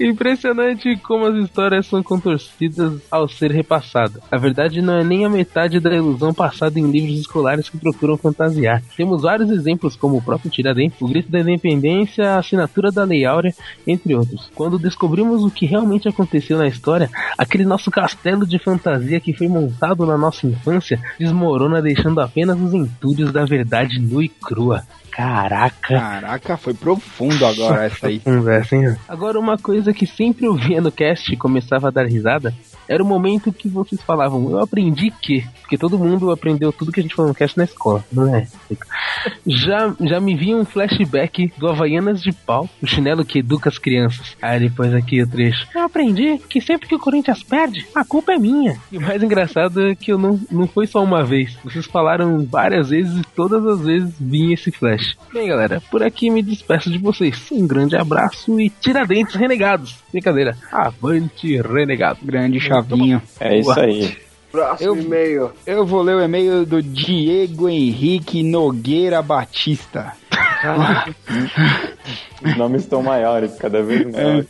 Impressionante 0.03 0.97
como 0.97 1.27
as 1.27 1.37
histórias 1.37 1.87
são 1.87 2.03
contorcidas 2.03 3.01
ao 3.09 3.29
ser 3.29 3.53
repassada. 3.53 4.21
A 4.31 4.37
verdade 4.37 4.83
não 4.83 4.95
é 4.95 5.05
nem 5.05 5.25
a 5.25 5.31
metade 5.31 5.79
da 5.79 5.95
ilusão 5.95 6.35
passada 6.35 6.79
em 6.81 6.91
livros 6.91 7.21
escolares 7.21 7.69
que 7.69 7.79
procuram 7.79 8.17
fantasiar. 8.17 8.83
Temos 8.97 9.23
vários 9.23 9.49
exemplos, 9.49 9.95
como 9.95 10.17
o 10.17 10.23
próprio 10.23 10.51
Tiradentes, 10.51 11.01
o 11.01 11.07
Grito 11.07 11.31
da 11.31 11.39
Independência, 11.39 12.31
a 12.31 12.39
assinatura 12.39 12.91
da 12.91 13.05
Lei 13.05 13.25
Áurea, 13.25 13.55
entre 13.87 14.13
outros. 14.15 14.51
Quando 14.57 14.77
descobrimos 14.77 15.45
o 15.45 15.51
que 15.51 15.67
realmente 15.67 16.09
aconteceu 16.09 16.59
na 16.59 16.67
história, 16.67 17.09
aquele 17.39 17.65
nosso 17.65 17.89
castelo 17.89 18.45
de 18.45 18.59
fantasia 18.59 19.21
que 19.21 19.33
foi 19.33 19.47
montado 19.47 20.05
na 20.05 20.19
nossa 20.19 20.49
infância 20.49 21.01
desmorona, 21.17 21.81
deixando 21.81 22.21
apenas 22.21 22.61
os 22.61 22.75
entulhos 22.75 23.33
da 23.33 23.45
verdade 23.45 24.01
nua 24.01 24.25
e 24.25 24.29
crua. 24.29 24.83
Caraca! 25.13 25.99
Caraca, 25.99 26.57
foi 26.57 26.73
profundo 26.73 27.45
agora 27.45 27.85
essa 27.85 28.07
aí. 28.07 28.19
Conversa, 28.19 28.75
hein? 28.75 28.97
Agora, 29.07 29.39
uma 29.39 29.59
coisa 29.59 29.93
que 29.93 30.07
sempre 30.07 30.47
eu 30.47 30.55
via 30.55 30.81
no 30.81 30.91
cast 30.91 31.33
e 31.33 31.37
começava 31.37 31.89
a 31.89 31.91
dar 31.91 32.07
risada 32.07 32.53
era 32.93 33.03
o 33.03 33.07
momento 33.07 33.53
que 33.53 33.69
vocês 33.69 34.03
falavam, 34.03 34.51
eu 34.51 34.59
aprendi 34.59 35.11
que. 35.11 35.43
Porque 35.61 35.79
todo 35.79 35.99
mundo 35.99 36.31
aprendeu 36.31 36.71
tudo 36.71 36.93
que 36.93 37.01
a 37.01 37.03
gente 37.03 37.15
falou 37.15 37.31
no 37.31 37.35
cast 37.35 37.57
na 37.57 37.65
escola, 37.65 38.05
não 38.13 38.35
é? 38.35 38.47
Já, 39.47 39.95
já 40.01 40.21
me 40.21 40.35
vinha 40.37 40.59
um 40.59 40.65
flashback 40.65 41.51
do 41.57 41.69
Havaianas 41.69 42.23
de 42.23 42.33
pau, 42.33 42.69
o 42.83 42.87
chinelo 42.87 43.25
que 43.25 43.39
educa 43.39 43.71
as 43.71 43.79
crianças. 43.79 44.37
Aí 44.43 44.61
depois 44.61 44.93
aqui 44.93 45.23
o 45.23 45.27
trecho. 45.27 45.67
Eu 45.75 45.83
aprendi 45.83 46.39
que 46.49 46.61
sempre 46.61 46.87
que 46.87 46.95
o 46.95 46.99
Corinthians 46.99 47.43
perde, 47.43 47.87
a 47.95 48.05
culpa 48.05 48.33
é 48.33 48.39
minha. 48.39 48.79
E 48.91 48.99
o 48.99 49.01
mais 49.01 49.23
engraçado 49.23 49.89
é 49.89 49.95
que 49.95 50.13
eu 50.13 50.19
não, 50.19 50.39
não 50.51 50.67
foi 50.67 50.87
só 50.87 51.03
uma 51.03 51.25
vez. 51.25 51.57
Vocês 51.65 51.87
falaram 51.87 52.45
várias 52.45 52.91
vezes 52.91 53.17
e 53.19 53.25
todas 53.35 53.65
as 53.67 53.81
vezes 53.81 54.15
vinha 54.21 54.53
esse 54.53 54.71
flash. 54.71 55.17
Bem, 55.33 55.49
galera, 55.49 55.81
por 55.91 56.03
aqui 56.03 56.29
me 56.29 56.43
despeço 56.43 56.91
de 56.91 56.99
vocês. 56.99 57.51
Um 57.51 57.67
grande 57.67 57.97
abraço 57.97 58.61
e 58.61 58.69
tiradentes 58.69 59.35
renegados. 59.35 59.97
Brincadeira. 60.13 60.57
Avante, 60.71 61.57
renegado. 61.63 62.19
Grande 62.23 62.61
É 63.41 63.59
isso 63.59 63.73
aí. 63.81 64.17
Próximo 64.51 64.89
Eu- 64.91 64.97
e-mail. 65.01 65.51
Eu 65.67 65.87
vou 65.87 66.03
ler 66.03 66.17
o 66.17 66.21
e-mail 66.21 66.67
do 66.67 66.83
Diego 66.83 67.69
Henrique 67.69 68.43
Nogueira 68.43 69.23
Batista. 69.23 70.13
Os 72.45 72.57
nomes 72.57 72.83
estão 72.83 73.03
maiores 73.03 73.55
cada 73.57 73.83
vez 73.83 74.05
mais. 74.11 74.47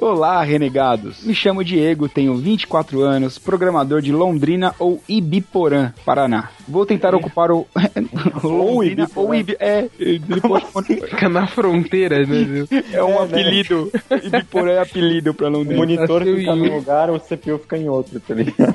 Olá, 0.00 0.42
renegados. 0.42 1.24
Me 1.24 1.34
chamo 1.34 1.62
Diego, 1.64 2.08
tenho 2.08 2.34
24 2.36 3.00
anos, 3.02 3.38
programador 3.38 4.00
de 4.00 4.12
Londrina 4.12 4.74
ou 4.78 5.02
Ibiporã, 5.08 5.92
Paraná. 6.04 6.50
Vou 6.68 6.86
tentar 6.86 7.14
ocupar 7.14 7.50
o. 7.50 7.66
Londrina 8.42 9.08
ou 9.14 9.34
Ibi. 9.34 9.56
É, 9.60 9.88
ele 9.98 10.40
pode- 10.40 10.96
Fica 11.08 11.28
na 11.28 11.46
fronteira, 11.46 12.26
né? 12.26 12.66
é 12.92 13.02
um 13.02 13.18
apelido. 13.20 13.90
Ibiporã 14.22 14.70
é 14.72 14.80
apelido 14.80 15.34
pra 15.34 15.48
O 15.48 15.50
Londrina. 15.50 15.76
monitor 15.78 16.20
Nasceu 16.20 16.36
fica 16.36 16.52
em 16.52 16.56
num 16.58 16.72
um. 16.72 16.76
lugar, 16.76 17.10
o 17.10 17.18
CPU 17.20 17.58
fica 17.58 17.76
em 17.76 17.88
outro, 17.88 18.18
tá 18.20 18.34
ligado? 18.34 18.74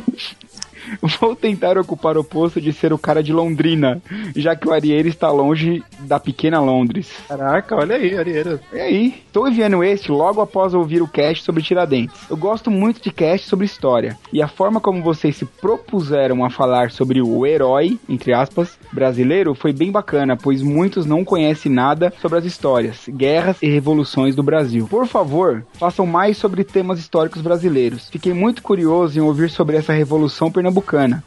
Vou 1.19 1.35
tentar 1.35 1.77
ocupar 1.77 2.17
o 2.17 2.23
posto 2.23 2.59
de 2.59 2.73
ser 2.73 2.93
o 2.93 2.97
cara 2.97 3.23
de 3.23 3.33
Londrina, 3.33 4.01
já 4.35 4.55
que 4.55 4.67
o 4.67 4.73
Arieiro 4.73 5.07
está 5.07 5.31
longe 5.31 5.83
da 5.99 6.19
pequena 6.19 6.59
Londres. 6.59 7.11
Caraca, 7.27 7.75
olha 7.75 7.95
aí, 7.95 8.17
Arieira. 8.17 8.59
E 8.73 8.79
aí? 8.79 9.23
Estou 9.27 9.47
enviando 9.47 9.83
este 9.83 10.11
logo 10.11 10.41
após 10.41 10.73
ouvir 10.73 11.01
o 11.01 11.07
cast 11.07 11.43
sobre 11.43 11.61
Tiradentes. 11.61 12.15
Eu 12.29 12.37
gosto 12.37 12.71
muito 12.71 13.01
de 13.01 13.11
cast 13.11 13.47
sobre 13.47 13.65
história, 13.65 14.17
e 14.31 14.41
a 14.41 14.47
forma 14.47 14.79
como 14.79 15.03
vocês 15.03 15.35
se 15.35 15.45
propuseram 15.45 16.43
a 16.43 16.49
falar 16.49 16.91
sobre 16.91 17.21
o 17.21 17.45
herói, 17.45 17.99
entre 18.09 18.33
aspas, 18.33 18.77
brasileiro 18.91 19.53
foi 19.53 19.71
bem 19.71 19.91
bacana, 19.91 20.35
pois 20.35 20.61
muitos 20.61 21.05
não 21.05 21.23
conhecem 21.23 21.71
nada 21.71 22.13
sobre 22.21 22.39
as 22.39 22.45
histórias, 22.45 23.07
guerras 23.09 23.57
e 23.61 23.67
revoluções 23.67 24.35
do 24.35 24.43
Brasil. 24.43 24.87
Por 24.87 25.05
favor, 25.07 25.65
façam 25.73 26.05
mais 26.05 26.37
sobre 26.37 26.63
temas 26.63 26.99
históricos 26.99 27.41
brasileiros. 27.41 28.09
Fiquei 28.09 28.33
muito 28.33 28.63
curioso 28.63 29.17
em 29.17 29.21
ouvir 29.21 29.49
sobre 29.49 29.77
essa 29.77 29.93
revolução 29.93 30.51
pernambucana, 30.51 30.76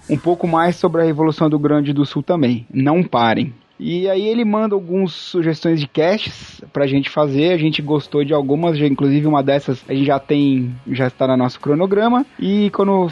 um 0.09 0.17
pouco 0.17 0.47
mais 0.47 0.77
sobre 0.77 1.03
a 1.03 1.05
revolução 1.05 1.49
do 1.51 1.59
Grande 1.59 1.93
do 1.93 2.05
Sul 2.05 2.23
também. 2.23 2.67
Não 2.73 3.03
parem. 3.03 3.53
E 3.83 4.07
aí 4.11 4.29
ele 4.29 4.45
manda 4.45 4.75
algumas 4.75 5.11
sugestões 5.13 5.81
de 5.81 5.89
casts 5.89 6.63
pra 6.71 6.87
gente 6.87 7.09
fazer. 7.09 7.53
A 7.55 7.57
gente 7.57 7.81
gostou 7.81 8.23
de 8.23 8.35
algumas, 8.35 8.77
já- 8.77 8.87
inclusive 8.87 9.27
uma 9.27 9.43
dessas 9.43 9.83
a 9.89 9.95
gente 9.95 10.05
já 10.05 10.19
tem, 10.19 10.75
já 10.93 11.07
está 11.07 11.27
no 11.27 11.35
nosso 11.35 11.59
cronograma. 11.59 12.27
E 12.39 12.69
quando, 12.73 13.11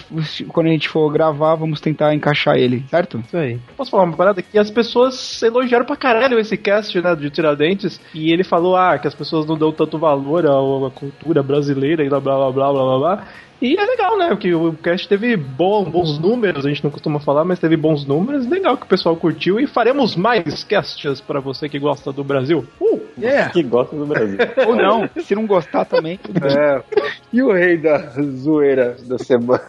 quando 0.49 0.67
a 0.67 0.71
gente 0.71 0.87
for 0.87 1.11
gravar, 1.11 1.55
vamos 1.55 1.81
tentar 1.81 2.15
encaixar 2.15 2.57
ele, 2.57 2.85
certo? 2.91 3.19
Isso 3.27 3.35
aí. 3.39 3.59
Posso 3.79 3.91
falar 3.91 4.03
uma 4.05 4.15
parada? 4.15 4.43
Que 4.43 4.59
as 4.59 4.71
pessoas 4.71 5.43
elogiaram 5.43 5.87
pra 5.87 5.97
caralho 5.97 6.39
esse 6.39 6.59
cast, 6.59 7.01
né, 7.01 7.17
de 7.17 7.31
Tiradentes. 7.31 7.99
E 8.15 8.31
ele 8.31 8.45
falou, 8.45 8.77
ah, 8.77 8.99
que 8.99 9.09
as 9.09 9.15
pessoas 9.15 9.47
não 9.47 9.57
dão 9.57 9.73
tanto 9.73 9.97
valor 9.97 10.45
à, 10.45 10.51
à 10.87 10.91
cultura 10.91 11.43
brasileira 11.43 12.05
e 12.05 12.11
blá 12.11 12.21
blá 12.21 12.37
blá 12.37 12.53
blá 12.53 12.73
blá 12.73 12.83
blá 12.85 12.99
blá. 12.99 13.25
E 13.61 13.77
é 13.77 13.85
legal, 13.85 14.17
né? 14.17 14.29
Porque 14.29 14.55
o 14.55 14.73
cast 14.75 15.09
teve 15.09 15.37
bom, 15.37 15.85
bons 15.85 16.19
números, 16.19 16.65
a 16.65 16.69
gente 16.69 16.85
não 16.85 16.91
costuma 16.91 17.19
falar, 17.19 17.45
mas 17.45 17.59
teve 17.59 17.77
bons 17.77 18.07
números. 18.07 18.47
Legal 18.47 18.77
que 18.77 18.85
o 18.85 18.89
pessoal 18.89 19.17
curtiu 19.17 19.59
e 19.59 19.67
faremos 19.67 20.15
mais 20.15 20.63
casts 20.65 21.21
pra 21.21 21.41
você 21.41 21.69
que 21.69 21.79
gosta 21.79 22.13
do 22.13 22.23
Brasil. 22.23 22.65
Uh! 22.81 22.99
Yeah. 23.21 23.51
Que 23.51 23.63
gosta 23.63 23.97
do 23.97 24.07
Brasil. 24.07 24.39
Ou 24.67 24.77
não, 24.77 25.09
se 25.21 25.35
não 25.35 25.47
gostar 25.47 25.85
também, 25.85 26.19
tudo 26.19 26.41
bem. 26.41 26.57
É. 26.57 26.83
E 27.33 27.43
o 27.43 27.53
rei 27.53 27.77
da 27.77 27.99
zoeira 28.37 28.97
da 29.07 29.19
semana? 29.19 29.65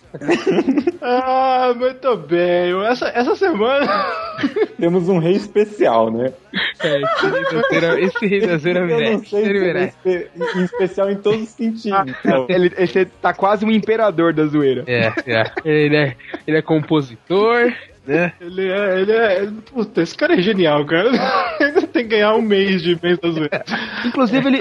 Ah, 1.02 1.74
muito 1.76 2.16
bem. 2.18 2.80
Essa, 2.86 3.08
essa 3.08 3.36
semana. 3.36 3.88
Temos 4.80 5.10
um 5.10 5.18
rei 5.18 5.34
especial, 5.34 6.12
né? 6.12 6.32
É, 6.82 7.02
esse 7.02 7.28
rei 7.28 7.42
da 7.42 7.50
zoeira, 7.50 8.02
esse 8.02 8.28
rei 8.28 8.40
da 8.48 8.58
zoeira 8.58 8.86
merece. 8.86 9.96
é 10.06 10.28
em 10.56 10.64
especial 10.64 11.10
em 11.10 11.18
todos 11.18 11.42
os 11.42 11.50
sentidos. 11.50 12.14
então. 12.24 12.46
Ele, 12.48 12.72
ele 12.78 13.06
tá 13.22 13.34
quase 13.34 13.66
um 13.66 13.72
imperador 13.80 14.34
da 14.34 14.46
zoeira. 14.46 14.84
É, 14.88 15.12
é. 15.26 15.44
Ele 15.66 15.96
é, 15.96 16.16
ele 16.48 16.58
é 16.58 16.62
compositor, 16.62 17.74
né? 18.10 18.34
Ele 18.42 18.68
é, 18.70 19.02
ele 19.02 19.12
é. 19.12 19.42
ele- 19.44 19.52
Puta, 19.72 20.02
esse 20.02 20.16
cara 20.18 20.34
é 20.34 20.42
genial, 20.42 20.84
cara. 20.86 21.10
Ele 21.60 21.82
tem 21.88 22.04
que 22.04 22.10
ganhar 22.10 22.34
um 22.36 22.42
mês 22.42 22.82
de 22.82 22.98
mês 23.02 23.18
da 23.20 23.30
zoeira. 23.30 23.64
Inclusive, 24.06 24.48
ele, 24.48 24.60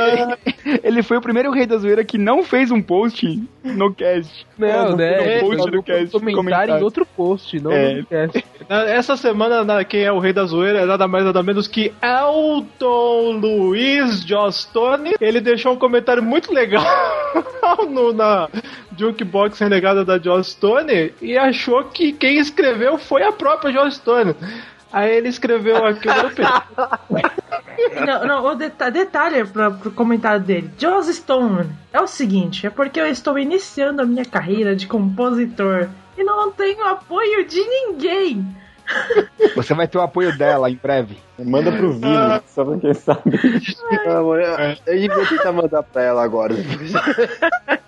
ele 0.82 1.02
foi 1.02 1.16
o 1.16 1.20
primeiro 1.20 1.50
rei 1.50 1.64
da 1.66 1.76
zoeira 1.78 2.04
que 2.04 2.18
não 2.18 2.42
fez 2.42 2.70
um 2.70 2.82
post 2.82 3.40
no 3.64 3.94
cast. 3.94 4.46
Não, 4.58 4.96
né? 4.96 5.38
Um 5.38 5.40
post 5.40 5.62
Ele 5.68 5.76
do 5.76 5.82
cast. 5.82 6.10
comentário 6.10 6.36
comentário. 6.36 6.74
em 6.78 6.82
outro 6.82 7.06
post, 7.06 7.60
não 7.60 7.70
É. 7.72 7.94
no 7.94 8.06
cast. 8.06 8.44
Essa 8.68 9.16
semana, 9.16 9.64
na- 9.64 9.84
quem 9.84 10.02
é 10.02 10.12
o 10.12 10.18
rei 10.18 10.32
da 10.32 10.44
zoeira 10.44 10.80
é 10.80 10.84
nada 10.86 11.06
mais 11.08 11.24
nada 11.24 11.42
menos 11.42 11.66
que 11.68 11.92
Elton 12.02 13.32
Luiz 13.40 14.22
Jostone. 14.24 15.14
Ele 15.20 15.40
deixou 15.40 15.72
um 15.72 15.76
comentário 15.76 16.22
muito 16.22 16.52
legal 16.52 16.84
no, 17.88 18.12
na 18.12 18.48
Jukebox 18.96 19.58
Renegada 19.60 20.04
da 20.04 20.18
Jostone 20.18 21.12
e 21.22 21.36
achou 21.38 21.84
que 21.84 22.12
quem 22.12 22.38
escreveu 22.38 22.98
foi 22.98 23.22
a 23.22 23.32
própria 23.38 23.72
Jostone. 23.72 24.34
Aí 24.92 25.16
ele 25.16 25.28
escreveu 25.28 25.84
aqui 25.86 26.08
o 26.08 26.12
Não, 28.04 28.26
não, 28.26 28.44
o 28.44 28.54
deta 28.54 28.90
detalhe 28.90 29.44
pra, 29.44 29.70
pro 29.70 29.90
comentário 29.90 30.40
dele. 30.40 30.70
Joss 30.78 31.12
Stone, 31.14 31.70
é 31.92 32.00
o 32.00 32.06
seguinte, 32.06 32.66
é 32.66 32.70
porque 32.70 33.00
eu 33.00 33.06
estou 33.06 33.38
iniciando 33.38 34.02
a 34.02 34.06
minha 34.06 34.24
carreira 34.24 34.74
de 34.74 34.86
compositor 34.86 35.88
e 36.16 36.24
não 36.24 36.50
tenho 36.50 36.84
apoio 36.84 37.46
de 37.46 37.60
ninguém. 37.60 38.44
Você 39.54 39.74
vai 39.74 39.86
ter 39.88 39.98
o 39.98 40.02
apoio 40.02 40.36
dela 40.36 40.70
em 40.70 40.78
breve. 40.80 41.16
Manda 41.38 41.70
pro 41.70 41.92
Vini, 41.92 42.40
só 42.46 42.64
pra 42.64 42.78
quem 42.78 42.94
sabe. 42.94 43.20
Ah, 44.06 44.22
mano, 44.22 44.42
eu 44.86 44.98
devia 44.98 45.26
tentar 45.28 45.52
mandar 45.52 45.82
pra 45.82 46.02
ela 46.02 46.22
agora. 46.24 46.54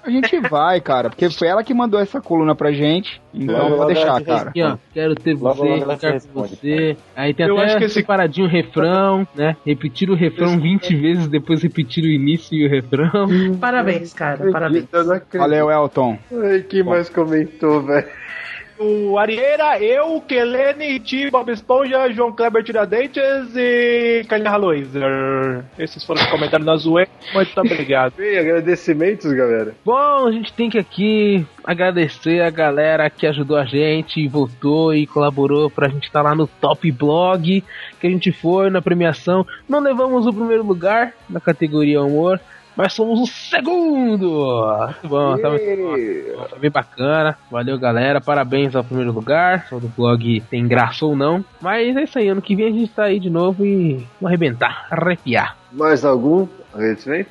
A 0.02 0.10
gente 0.10 0.38
vai, 0.40 0.80
cara, 0.80 1.10
porque 1.10 1.28
foi 1.30 1.48
ela 1.48 1.62
que 1.62 1.74
mandou 1.74 2.00
essa 2.00 2.20
coluna 2.20 2.54
pra 2.54 2.72
gente. 2.72 3.20
Então 3.34 3.64
Logo, 3.64 3.76
vou 3.76 3.86
deixar, 3.86 4.20
cara. 4.22 4.48
Aqui, 4.50 4.62
ó, 4.62 4.76
quero 4.92 5.14
ter 5.14 5.34
Logo, 5.34 5.54
você, 5.56 5.68
logo 5.68 5.82
ela 5.82 5.94
ficar 5.96 5.96
te 5.96 6.28
com 6.28 6.40
responde, 6.42 6.56
você. 6.60 6.96
Aí 7.16 7.34
tem 7.34 7.46
Eu 7.46 7.56
até 7.58 7.66
acho 7.66 7.78
que 7.78 7.84
esse- 7.84 7.94
separadinho 7.94 8.46
o 8.46 8.50
refrão, 8.50 9.26
né? 9.34 9.56
Repetir 9.64 10.10
o 10.10 10.14
refrão 10.14 10.58
20 10.58 10.94
vezes, 10.96 11.28
depois 11.28 11.62
repetir 11.62 12.04
o 12.04 12.08
início 12.08 12.54
e 12.56 12.66
o 12.66 12.70
refrão. 12.70 13.28
Parabéns, 13.60 14.12
cara, 14.14 14.50
parabéns. 14.50 14.86
Eu. 14.92 15.20
Valeu, 15.38 15.70
Elton. 15.70 16.18
Ai, 16.44 16.60
quem 16.62 16.82
mais 16.82 17.08
comentou, 17.08 17.82
velho? 17.82 18.06
O 18.82 19.18
Arieira, 19.18 19.78
eu, 19.78 20.22
Kelene, 20.22 20.98
Ti, 21.00 21.30
Bob 21.30 21.52
Esponja, 21.52 22.10
João 22.14 22.32
Kleber 22.32 22.64
Tiradentes 22.64 23.54
e 23.54 24.24
Carlinha 24.26 24.52
Haloiser. 24.52 25.62
Esses 25.78 26.02
foram 26.02 26.22
os 26.22 26.30
comentários 26.30 26.64
da 26.64 26.76
zoeira. 26.76 27.10
Muito 27.34 27.60
obrigado. 27.60 28.14
Bem, 28.16 28.38
agradecimentos, 28.38 29.30
galera. 29.34 29.74
Bom, 29.84 30.26
a 30.26 30.32
gente 30.32 30.50
tem 30.54 30.70
que 30.70 30.78
aqui 30.78 31.46
agradecer 31.62 32.40
a 32.40 32.48
galera 32.48 33.10
que 33.10 33.26
ajudou 33.26 33.58
a 33.58 33.66
gente, 33.66 34.26
votou 34.26 34.94
e 34.94 35.06
colaborou 35.06 35.68
pra 35.68 35.90
gente 35.90 36.04
estar 36.04 36.22
lá 36.22 36.34
no 36.34 36.46
Top 36.46 36.90
Blog, 36.90 37.62
que 38.00 38.06
a 38.06 38.10
gente 38.10 38.32
foi 38.32 38.70
na 38.70 38.80
premiação. 38.80 39.46
Não 39.68 39.80
levamos 39.80 40.26
o 40.26 40.32
primeiro 40.32 40.64
lugar 40.64 41.12
na 41.28 41.38
categoria 41.38 42.00
humor, 42.00 42.40
mas 42.76 42.94
fomos 42.94 43.20
o 43.20 43.26
segundo! 43.26 44.66
Muito 44.86 45.08
bom, 45.08 45.38
tá 45.38 45.50
muito 45.50 45.64
bom. 45.64 46.46
Tá 46.46 46.56
bem 46.56 46.70
bacana. 46.70 47.36
Valeu, 47.50 47.78
galera. 47.78 48.20
Parabéns 48.20 48.74
ao 48.74 48.84
primeiro 48.84 49.12
lugar. 49.12 49.66
Só 49.68 49.78
do 49.78 49.88
blog 49.88 50.40
tem 50.50 50.66
graça 50.66 51.04
ou 51.04 51.14
não. 51.14 51.44
Mas 51.60 51.96
é 51.96 52.02
isso 52.02 52.18
aí. 52.18 52.28
Ano 52.28 52.42
que 52.42 52.56
vem 52.56 52.68
a 52.68 52.72
gente 52.72 52.90
tá 52.92 53.04
aí 53.04 53.20
de 53.20 53.30
novo 53.30 53.64
e 53.64 53.94
vamos 54.20 54.26
arrebentar, 54.26 54.86
arrepiar. 54.90 55.56
Mais 55.72 56.04
algum? 56.04 56.46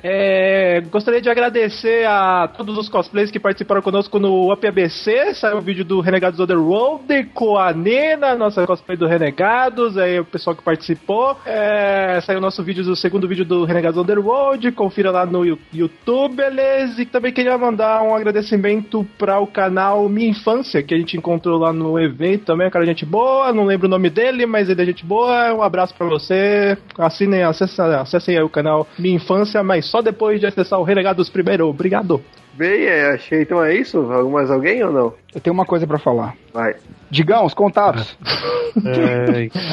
É, 0.02 0.82
gostaria 0.90 1.20
de 1.20 1.30
agradecer 1.30 2.06
a 2.06 2.48
todos 2.48 2.76
os 2.76 2.88
cosplays 2.88 3.30
que 3.30 3.40
participaram 3.40 3.82
conosco 3.82 4.18
no 4.18 4.52
UpABC. 4.52 5.34
Saiu 5.34 5.58
o 5.58 5.60
vídeo 5.60 5.84
do 5.84 6.00
Renegados 6.00 6.38
Underworld 6.38 7.24
com 7.34 7.56
a 7.56 7.72
Nena, 7.72 8.34
nossa 8.34 8.66
cosplay 8.66 8.96
do 8.96 9.06
Renegados. 9.06 9.96
Aí 9.96 10.18
o 10.20 10.24
pessoal 10.24 10.54
que 10.54 10.62
participou. 10.62 11.36
É, 11.46 12.20
saiu 12.22 12.38
o 12.38 12.42
nosso 12.42 12.62
vídeo, 12.62 12.84
o 12.90 12.96
segundo 12.96 13.26
vídeo 13.26 13.44
do 13.44 13.64
Renegados 13.64 13.98
Underworld. 13.98 14.72
Confira 14.72 15.10
lá 15.10 15.24
no 15.24 15.44
YouTube, 15.72 16.36
beleza? 16.36 17.00
E 17.00 17.06
também 17.06 17.32
queria 17.32 17.56
mandar 17.56 18.02
um 18.02 18.14
agradecimento 18.14 19.06
para 19.18 19.38
o 19.38 19.46
canal 19.46 20.08
Minha 20.08 20.30
Infância, 20.30 20.82
que 20.82 20.94
a 20.94 20.98
gente 20.98 21.16
encontrou 21.16 21.58
lá 21.58 21.72
no 21.72 21.98
evento 21.98 22.44
também. 22.44 22.66
É 22.66 22.68
um 22.68 22.70
cara 22.70 22.86
gente 22.86 23.06
boa, 23.06 23.52
não 23.52 23.64
lembro 23.64 23.86
o 23.86 23.90
nome 23.90 24.10
dele, 24.10 24.46
mas 24.46 24.68
ele 24.68 24.82
é 24.82 24.84
gente 24.84 25.04
boa. 25.04 25.54
Um 25.54 25.62
abraço 25.62 25.94
para 25.94 26.06
você. 26.06 26.76
Assinem, 26.98 27.42
acessem, 27.42 27.84
acessem 27.84 28.36
aí 28.36 28.42
o 28.42 28.48
canal 28.48 28.86
Minha 28.98 29.16
Infância, 29.16 29.29
mas 29.64 29.86
só 29.86 30.02
depois 30.02 30.40
de 30.40 30.46
acessar 30.46 30.78
o 30.78 30.84
Renegados 30.84 31.28
primeiro. 31.28 31.68
Obrigado. 31.68 32.22
Bem, 32.54 32.84
é, 32.84 33.14
achei. 33.14 33.42
Então 33.42 33.62
é 33.62 33.74
isso? 33.74 34.02
Mais 34.30 34.50
alguém 34.50 34.82
ou 34.82 34.92
não? 34.92 35.14
Eu 35.34 35.40
tenho 35.40 35.54
uma 35.54 35.64
coisa 35.64 35.86
pra 35.86 35.98
falar. 35.98 36.34
Vai. 36.52 36.74
Digão, 37.10 37.44
os 37.44 37.54
contatos. 37.54 38.16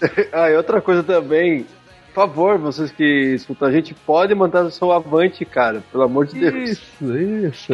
ah, 0.32 0.50
e 0.50 0.56
outra 0.56 0.80
coisa 0.80 1.02
também. 1.02 1.66
Por 2.18 2.26
favor, 2.26 2.58
vocês 2.58 2.90
que 2.90 3.04
escutam 3.34 3.68
a 3.68 3.70
gente, 3.70 3.94
podem 3.94 4.36
mandar 4.36 4.64
o 4.64 4.70
seu 4.72 4.90
avante, 4.90 5.44
cara. 5.44 5.80
Pelo 5.92 6.02
amor 6.02 6.26
de 6.26 6.40
Deus. 6.40 6.70
Isso, 6.70 7.16
isso. 7.16 7.72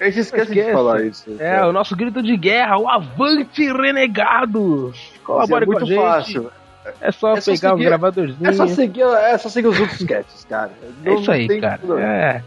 A 0.00 0.04
gente 0.06 0.20
esquece 0.20 0.54
de 0.54 0.72
falar 0.72 1.02
isso. 1.04 1.36
É, 1.38 1.62
o 1.66 1.70
nosso 1.72 1.94
grito 1.94 2.22
de 2.22 2.34
guerra, 2.34 2.78
o 2.78 2.88
Avante 2.88 3.70
Renegados! 3.70 4.96
Isso 4.96 5.20
Colabore 5.22 5.64
é 5.64 5.66
muito 5.66 5.78
com 5.80 5.84
a 5.84 5.88
gente. 5.88 6.00
fácil. 6.00 6.50
É 6.98 7.12
só 7.12 7.36
É 7.36 7.40
só 7.42 7.52
pegar 7.52 7.74
o 7.74 7.76
seguir- 7.76 7.84
gravadorzinho. 7.84 8.48
É 8.48 8.52
só 8.52 8.66
seguir, 8.66 9.02
é 9.02 9.36
só 9.38 9.48
seguir 9.50 9.68
os 9.68 9.78
outros 9.78 10.00
sketches, 10.00 10.44
cara. 10.46 10.70
É 11.04 11.14
isso 11.14 11.30
aí, 11.30 11.46
tem 11.46 11.60
cara. 11.60 11.80
não. 11.84 11.98
É, 11.98 12.42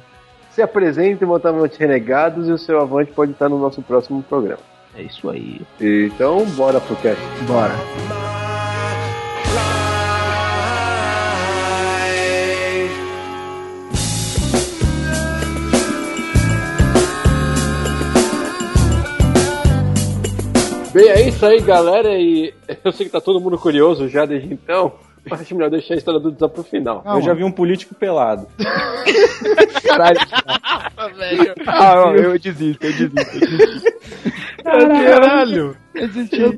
Se 0.50 0.62
apresente, 0.64 1.24
montar 1.24 1.50
Avante 1.50 1.78
Renegados 1.80 2.50
e 2.50 2.52
o 2.52 2.58
seu 2.58 2.82
avante 2.82 3.12
pode 3.12 3.32
estar 3.34 3.48
no 3.48 3.60
nosso 3.60 3.80
próximo 3.84 4.24
programa. 4.24 4.60
é 4.98 5.04
isso 5.04 5.30
aí. 5.30 5.62
Então, 5.80 6.44
bora 6.56 6.82
pro 6.82 6.96
cast. 6.96 7.22
Bora. 7.48 7.76
Bem, 20.98 21.10
é 21.10 21.28
isso 21.28 21.46
aí, 21.46 21.62
galera. 21.62 22.18
E 22.18 22.52
eu 22.84 22.92
sei 22.92 23.06
que 23.06 23.12
tá 23.12 23.22
todo 23.22 23.40
mundo 23.40 23.56
curioso 23.56 24.10
já 24.10 24.26
desde 24.26 24.52
então. 24.52 24.94
Mas 25.30 25.42
acho 25.42 25.54
melhor 25.54 25.70
deixar 25.70 25.94
a 25.94 25.98
história 25.98 26.20
do 26.20 26.32
Zé 26.32 26.48
pro 26.48 26.64
final. 26.64 27.04
Eu 27.06 27.22
já 27.22 27.36
vi 27.36 27.44
um 27.44 27.52
político 27.52 27.94
pelado. 27.94 28.48
Caralho. 29.84 30.20
ah, 31.68 32.14
eu 32.16 32.40
desisto, 32.40 32.84
eu 32.84 32.94
desisto. 32.94 33.16
Eu 33.20 33.58
desisto. 33.58 33.98
Caralho! 34.64 35.78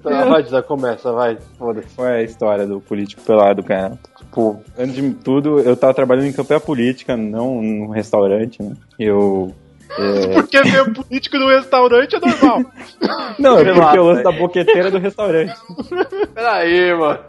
Tá, 0.02 0.26
vai, 0.26 0.44
Zé, 0.44 0.62
começa, 0.62 1.12
vai. 1.12 1.38
Foda-se. 1.58 1.94
Qual 1.94 2.08
é 2.08 2.20
a 2.20 2.24
história 2.24 2.66
do 2.66 2.80
político 2.80 3.22
pelado, 3.24 3.62
cara? 3.62 4.00
Tipo, 4.18 4.62
antes 4.78 4.96
de 4.96 5.14
tudo, 5.16 5.60
eu 5.60 5.76
tava 5.76 5.94
trabalhando 5.94 6.28
em 6.28 6.34
campanha 6.34 6.62
política, 6.62 7.18
não 7.18 7.62
num 7.62 7.90
restaurante, 7.90 8.64
né? 8.64 8.74
Eu. 8.98 9.54
É, 9.98 10.28
Porque 10.34 10.62
ver 10.62 10.82
o 10.82 10.94
político 10.94 11.38
no 11.38 11.48
restaurante 11.48 12.16
é 12.16 12.20
normal. 12.20 12.66
Não, 13.40 13.58
é 13.58 13.74
porque 13.74 13.98
eu 13.98 14.04
lance 14.04 14.24
né? 14.24 14.24
da 14.24 14.32
boqueteira 14.32 14.92
do 14.92 15.00
restaurante. 15.00 15.54
Peraí, 16.34 16.94
mano. 16.98 17.20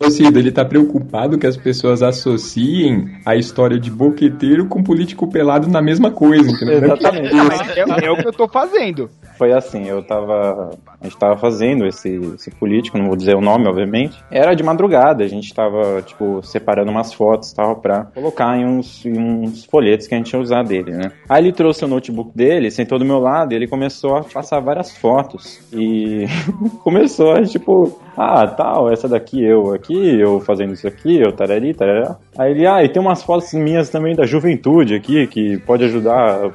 Ô, 0.00 0.06
ô, 0.06 0.10
Cido, 0.10 0.38
ele 0.38 0.50
tá 0.50 0.64
preocupado 0.64 1.38
que 1.38 1.46
as 1.46 1.56
pessoas 1.56 2.02
associem 2.02 3.18
a 3.24 3.36
história 3.36 3.78
de 3.78 3.90
boqueteiro 3.90 4.66
com 4.66 4.82
político 4.82 5.30
pelado 5.30 5.68
na 5.68 5.80
mesma 5.80 6.10
coisa, 6.10 6.50
entendeu? 6.50 6.84
Exatamente. 6.84 7.34
É, 7.78 8.06
é 8.06 8.10
o 8.10 8.16
que 8.16 8.28
eu 8.28 8.32
tô 8.32 8.48
fazendo. 8.48 9.08
Foi 9.38 9.52
assim, 9.52 9.86
eu 9.86 10.02
tava. 10.02 10.70
A 11.00 11.04
gente 11.04 11.16
tava 11.16 11.36
fazendo 11.36 11.86
esse, 11.86 12.08
esse 12.34 12.50
político, 12.50 12.98
não 12.98 13.06
vou 13.06 13.16
dizer 13.16 13.34
o 13.36 13.40
nome, 13.40 13.68
obviamente. 13.68 14.22
Era 14.30 14.54
de 14.54 14.62
madrugada, 14.62 15.24
a 15.24 15.28
gente 15.28 15.54
tava, 15.54 16.02
tipo, 16.02 16.42
separando 16.42 16.90
umas 16.90 17.12
fotos 17.12 17.50
e 17.50 17.54
tal, 17.54 17.76
pra 17.76 18.04
colocar 18.04 18.58
em 18.58 18.66
uns, 18.66 19.04
em 19.06 19.18
uns 19.18 19.64
folhetos 19.64 20.06
que 20.06 20.14
a 20.14 20.18
gente 20.18 20.32
ia 20.32 20.40
usar 20.40 20.62
dele, 20.62 20.92
né? 20.92 21.12
Aí 21.30 21.44
ele 21.44 21.52
trouxe 21.52 21.84
o 21.84 21.88
notebook 21.88 22.36
dele, 22.36 22.72
sentou 22.72 22.98
do 22.98 23.04
meu 23.04 23.20
lado 23.20 23.52
e 23.52 23.54
ele 23.54 23.68
começou 23.68 24.16
a 24.16 24.24
passar 24.24 24.58
várias 24.58 24.90
fotos. 24.96 25.60
E 25.72 26.24
começou 26.82 27.30
a, 27.30 27.42
tipo, 27.44 28.00
ah, 28.16 28.44
tal, 28.48 28.90
essa 28.90 29.08
daqui 29.08 29.40
eu 29.40 29.72
aqui, 29.72 29.94
eu 29.94 30.40
fazendo 30.40 30.72
isso 30.72 30.88
aqui, 30.88 31.20
eu 31.20 31.30
tarari, 31.30 31.72
tarará. 31.72 32.16
Aí 32.36 32.50
ele, 32.50 32.66
ah, 32.66 32.82
e 32.82 32.88
tem 32.88 33.00
umas 33.00 33.22
fotos 33.22 33.54
minhas 33.54 33.88
também 33.88 34.16
da 34.16 34.26
juventude 34.26 34.96
aqui, 34.96 35.24
que 35.28 35.56
pode 35.58 35.84
ajudar, 35.84 36.48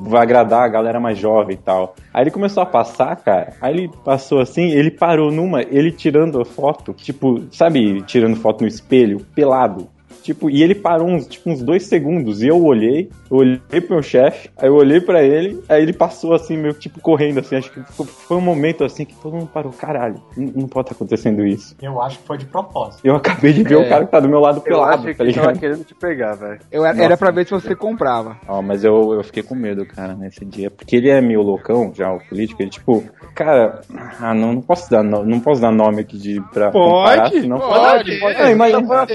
vai 0.00 0.22
agradar 0.22 0.62
a 0.62 0.68
galera 0.68 0.98
mais 0.98 1.18
jovem 1.18 1.52
e 1.54 1.58
tal. 1.58 1.94
Aí 2.14 2.22
ele 2.22 2.30
começou 2.30 2.62
a 2.62 2.66
passar, 2.66 3.14
cara, 3.16 3.52
aí 3.60 3.74
ele 3.74 3.90
passou 4.02 4.40
assim, 4.40 4.70
ele 4.70 4.90
parou 4.90 5.30
numa, 5.30 5.60
ele 5.60 5.92
tirando 5.92 6.40
a 6.40 6.44
foto, 6.46 6.94
tipo, 6.94 7.42
sabe, 7.52 8.00
tirando 8.06 8.36
foto 8.36 8.62
no 8.62 8.66
espelho, 8.66 9.20
pelado. 9.34 9.88
Tipo, 10.22 10.48
e 10.48 10.62
ele 10.62 10.74
parou 10.74 11.08
uns, 11.08 11.26
tipo, 11.26 11.50
uns 11.50 11.62
dois 11.62 11.84
segundos 11.86 12.42
e 12.42 12.48
eu 12.48 12.62
olhei, 12.64 13.10
eu 13.30 13.38
olhei 13.38 13.58
pro 13.80 13.94
meu 13.94 14.02
chefe, 14.02 14.50
aí 14.56 14.68
eu 14.68 14.74
olhei 14.74 15.00
pra 15.00 15.22
ele, 15.22 15.62
aí 15.68 15.82
ele 15.82 15.92
passou 15.92 16.32
assim, 16.32 16.56
meio 16.56 16.74
tipo 16.74 17.00
correndo, 17.00 17.40
assim, 17.40 17.56
acho 17.56 17.70
que 17.72 17.80
foi- 17.92 18.06
foi 18.06 18.36
um 18.36 18.40
momento 18.40 18.84
assim 18.84 19.04
que 19.04 19.14
todo 19.14 19.34
mundo 19.34 19.48
parou, 19.52 19.72
caralho, 19.72 20.16
não, 20.36 20.52
não 20.62 20.68
pode 20.68 20.86
estar 20.86 20.94
acontecendo 20.94 21.44
isso. 21.44 21.74
Eu 21.82 22.00
acho 22.00 22.18
que 22.20 22.26
foi 22.26 22.38
de 22.38 22.46
propósito. 22.46 23.00
Eu 23.04 23.16
acabei 23.16 23.52
de 23.52 23.62
ver 23.64 23.74
É. 23.74 23.78
o 23.78 23.88
cara 23.88 24.04
que 24.04 24.10
tá 24.12 24.20
do 24.20 24.28
meu 24.28 24.38
lado 24.40 24.58
Eu 24.58 24.62
pelado, 24.62 24.94
acho 24.94 25.02
tá 25.08 25.14
que 25.14 25.22
ele 25.22 25.32
tava 25.34 25.46
ligado? 25.48 25.60
querendo 25.60 25.84
te 25.84 25.94
pegar, 25.94 26.34
velho. 26.34 26.60
Eu, 26.70 26.84
era 26.86 27.16
pra 27.16 27.30
ver 27.30 27.44
se 27.44 27.50
você 27.50 27.74
comprava. 27.74 28.36
Ó, 28.46 28.62
mas 28.62 28.84
eu, 28.84 29.14
eu 29.14 29.24
fiquei 29.24 29.42
com 29.42 29.54
medo, 29.54 29.84
cara, 29.86 30.14
nesse 30.14 30.44
dia. 30.44 30.70
Porque 30.70 30.96
ele 30.96 31.08
é 31.10 31.20
meio 31.20 31.42
loucão, 31.42 31.92
já, 31.94 32.12
o 32.12 32.20
político. 32.28 32.62
Ele, 32.62 32.70
tipo, 32.70 33.02
cara, 33.34 33.80
ah, 34.20 34.32
não, 34.34 34.52
não 34.54 34.62
posso 34.62 34.88
dar 34.90 35.02
no- 35.02 35.24
não 35.24 35.40
posso 35.40 35.60
dar 35.60 35.72
nome 35.72 36.00
aqui 36.02 36.16
de, 36.16 36.40
pra 36.52 36.70
comparar, 36.70 37.22
Pode, 37.30 37.40
senão 37.40 37.58
pode, 37.58 38.18
pode. 38.20 38.36
é, 38.36 38.42
É, 38.42 38.50
imagina- 38.52 38.78
Então, 38.78 38.88
faz, 38.88 39.10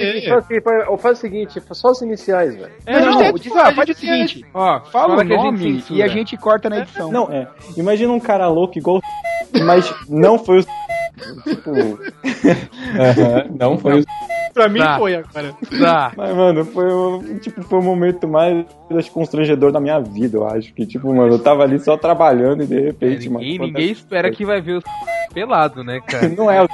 o 0.90 0.97
faz 0.98 1.18
o 1.18 1.22
seguinte, 1.22 1.50
o 1.50 1.52
seguinte, 1.54 1.76
só 1.76 1.90
as 1.90 2.02
iniciais, 2.02 2.56
velho. 2.56 2.72
É, 2.86 3.00
não, 3.00 3.12
não, 3.12 3.34
diz, 3.34 3.56
ah, 3.56 3.74
faz 3.74 3.90
o 3.90 3.94
seguinte, 3.94 4.46
ó, 4.54 4.80
fala 4.82 5.10
fala 5.10 5.14
o 5.14 5.16
que 5.18 5.34
a 5.34 5.38
gente 5.38 5.44
nome 5.46 5.74
censura. 5.74 6.00
e 6.00 6.04
a 6.04 6.08
gente 6.08 6.38
corta 6.38 6.70
na 6.70 6.80
edição. 6.80 7.12
Não, 7.12 7.32
é. 7.32 7.48
Imagina 7.76 8.12
um 8.14 8.20
cara 8.20 8.48
louco 8.48 8.78
igual 8.78 8.98
o 8.98 9.02
mas 9.64 9.94
não 10.10 10.38
foi 10.38 10.60
o. 10.60 10.64
Tipo. 11.44 12.00
Não 13.58 13.78
foi 13.78 14.02
o 14.02 14.06
Pra 14.54 14.68
mim 14.68 14.80
Tá. 14.80 14.98
foi 14.98 15.14
agora. 15.16 15.54
Tá. 15.80 16.12
Mas, 16.18 16.36
mano, 16.36 16.66
foi 16.66 16.92
o, 16.92 17.40
tipo, 17.40 17.62
foi 17.62 17.78
o 17.78 17.82
momento 17.82 18.28
mais 18.28 18.66
constrangedor 19.10 19.72
da 19.72 19.80
minha 19.80 20.00
vida, 20.00 20.38
eu 20.38 20.48
acho. 20.48 20.74
Que, 20.74 20.84
tipo, 20.84 21.14
mano, 21.14 21.36
eu 21.36 21.40
tava 21.40 21.62
ali 21.62 21.78
só 21.78 21.96
trabalhando 21.96 22.64
e 22.64 22.66
de 22.66 22.80
repente, 22.80 23.30
mano. 23.30 23.46
Ninguém, 23.46 23.60
ninguém 23.68 23.92
espera 23.92 24.32
que 24.32 24.44
vai 24.44 24.60
ver 24.60 24.78
o 24.78 24.84
pelado, 25.32 25.84
né, 25.84 26.00
cara? 26.08 26.28
Não 26.30 26.50
é, 26.50 26.62
Você 26.62 26.68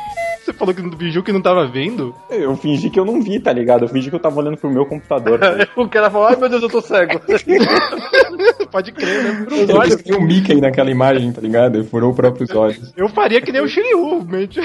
falou 0.65 0.73
que 0.73 0.81
não 0.81 0.97
fingiu 0.97 1.23
que 1.23 1.31
não 1.31 1.41
tava 1.41 1.67
vendo? 1.67 2.15
eu 2.29 2.55
fingi 2.55 2.89
que 2.89 2.99
eu 2.99 3.05
não 3.05 3.21
vi, 3.21 3.39
tá 3.39 3.51
ligado? 3.51 3.83
Eu 3.85 3.89
fingi 3.89 4.09
que 4.09 4.15
eu 4.15 4.19
tava 4.19 4.39
olhando 4.39 4.57
pro 4.57 4.69
meu 4.69 4.85
computador. 4.85 5.39
tá? 5.39 5.67
O 5.75 5.87
cara 5.89 6.09
falou, 6.09 6.27
ai 6.27 6.35
meu 6.35 6.49
Deus, 6.49 6.63
eu 6.63 6.69
tô 6.69 6.81
cego. 6.81 7.19
Pode 8.71 8.91
crer, 8.91 9.23
né? 9.23 9.45
Ele 9.51 9.71
Olha, 9.73 9.95
tinha 9.97 10.17
um 10.17 10.21
Mickey 10.23 10.59
naquela 10.59 10.89
imagem, 10.89 11.31
tá 11.31 11.39
ligado? 11.41 11.75
Ele 11.77 11.83
furou 11.87 12.09
os 12.09 12.15
próprios 12.15 12.49
olhos. 12.55 12.91
eu 12.97 13.07
faria 13.07 13.39
que 13.41 13.51
nem 13.51 13.61
o 13.61 13.67
Shiryu, 13.67 14.23
mente. 14.25 14.59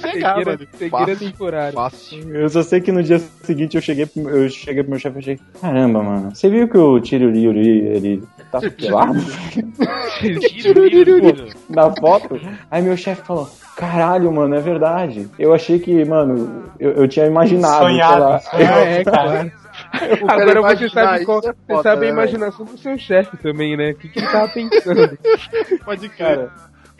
Cegar, 0.00 0.44
velho. 0.44 0.68
cegueira 0.76 1.16
temporária. 1.16 1.72
Fácil. 1.72 2.34
Eu 2.36 2.48
só 2.50 2.62
sei 2.62 2.80
que 2.80 2.92
no 2.92 3.02
dia 3.02 3.18
seguinte 3.42 3.76
eu 3.76 3.80
cheguei, 3.82 4.04
pro- 4.06 4.28
eu 4.28 4.48
cheguei 4.50 4.82
pro 4.82 4.90
meu 4.90 4.98
chefe 5.00 5.16
e 5.16 5.20
achei, 5.20 5.40
caramba, 5.60 6.02
mano, 6.02 6.34
você 6.34 6.50
viu 6.50 6.68
que 6.68 6.76
o 6.76 7.00
Tiruriuri, 7.00 7.86
ele 7.86 8.22
tá 8.50 8.60
pelado 8.60 9.14
na 11.70 11.90
foto? 11.94 12.38
Aí 12.70 12.82
meu 12.82 12.96
chefe 12.96 13.22
falou, 13.22 13.48
caralho, 13.76 14.30
mano, 14.32 14.54
é 14.54 14.60
verdade. 14.60 14.95
Eu 15.38 15.52
achei 15.52 15.78
que, 15.78 16.04
mano, 16.04 16.64
eu, 16.78 16.92
eu 16.92 17.08
tinha 17.08 17.26
imaginado, 17.26 17.84
sei 17.84 17.92
Sonhado. 17.92 18.20
lá. 18.22 18.38
sonhado, 18.40 18.80
É, 18.86 19.04
cara. 19.04 19.52
Agora 20.28 20.62
você 20.62 20.88
sabe, 20.88 21.24
qual, 21.24 21.38
é 21.38 21.42
você 21.42 21.54
foda, 21.66 21.82
sabe 21.82 21.96
a 21.96 22.08
né, 22.08 22.12
imaginação 22.12 22.64
do 22.64 22.78
seu 22.78 22.96
chefe 22.96 23.36
também, 23.36 23.76
né? 23.76 23.90
O 23.90 23.94
que, 23.96 24.08
que 24.08 24.18
ele 24.18 24.28
tava 24.28 24.48
pensando? 24.48 25.18
Pode 25.84 26.08
crer. 26.08 26.36
Cara, 26.36 26.52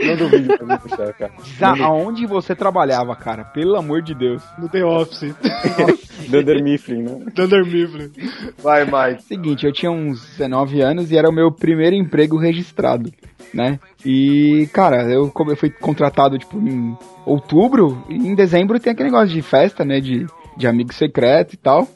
manda 0.05 0.25
um 0.25 0.29
vídeo 0.29 0.59
pra 0.59 0.67
mim 0.67 1.13
cara. 1.19 1.33
Diz 1.43 1.63
a- 1.63 1.85
aonde 1.85 2.27
você 2.27 2.55
trabalhava, 2.55 3.15
cara? 3.17 3.45
Pelo 3.45 3.77
amor 3.77 4.03
de 4.03 4.15
Deus. 4.15 4.43
No 4.59 4.69
The 4.69 4.85
Office. 4.85 5.35
Dunder 6.29 6.63
Mifflin, 6.63 7.03
né? 7.03 7.27
Thunder 7.35 7.65
Mifflin. 7.65 8.11
Vai, 8.63 8.85
Mike. 8.85 9.23
Seguinte, 9.25 9.67
eu 9.67 9.73
tinha 9.73 9.91
uns 9.91 10.21
19 10.37 10.81
anos 10.81 11.11
e 11.11 11.17
era 11.17 11.29
o 11.29 11.33
meu 11.33 11.51
primeiro 11.53 11.95
emprego 11.95 12.37
registrado, 12.37 13.13
né? 13.55 13.79
E, 14.05 14.69
cara, 14.73 15.05
eu, 15.11 15.31
come- 15.31 15.53
eu 15.53 15.57
fui 15.57 15.71
contratado, 15.71 16.39
tipo, 16.39 16.59
em 16.59 16.97
outubro, 17.25 18.05
e 18.09 18.15
em 18.15 18.35
dezembro 18.35 18.79
tem 18.81 18.93
aquele 18.93 19.11
negócio 19.11 19.35
de 19.35 19.43
festa, 19.43 19.85
né? 19.85 20.01
De, 20.01 20.27
de 20.57 20.67
amigo 20.67 20.93
secreto 20.93 21.55
e 21.55 21.57
tal. 21.57 21.87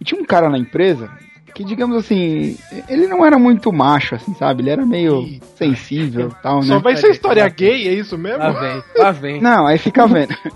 E 0.00 0.04
tinha 0.04 0.20
um 0.20 0.24
cara 0.24 0.48
na 0.50 0.58
empresa 0.58 1.10
que, 1.56 1.64
digamos 1.64 1.96
assim, 1.96 2.58
ele 2.86 3.06
não 3.06 3.24
era 3.24 3.38
muito 3.38 3.72
macho, 3.72 4.14
assim, 4.14 4.34
sabe? 4.34 4.62
Ele 4.62 4.68
era 4.68 4.84
meio 4.84 5.26
sensível 5.54 6.28
e 6.28 6.42
tal, 6.42 6.60
né? 6.60 6.66
Só 6.66 6.78
vai 6.80 6.94
ser 6.96 7.08
história 7.08 7.48
gay, 7.48 7.88
é 7.88 7.94
isso 7.94 8.18
mesmo? 8.18 8.40
Lá 8.40 8.50
vem, 8.50 8.82
lá 8.94 9.10
vem. 9.10 9.40
Não, 9.40 9.66
aí 9.66 9.78
fica 9.78 10.06
vendo. 10.06 10.36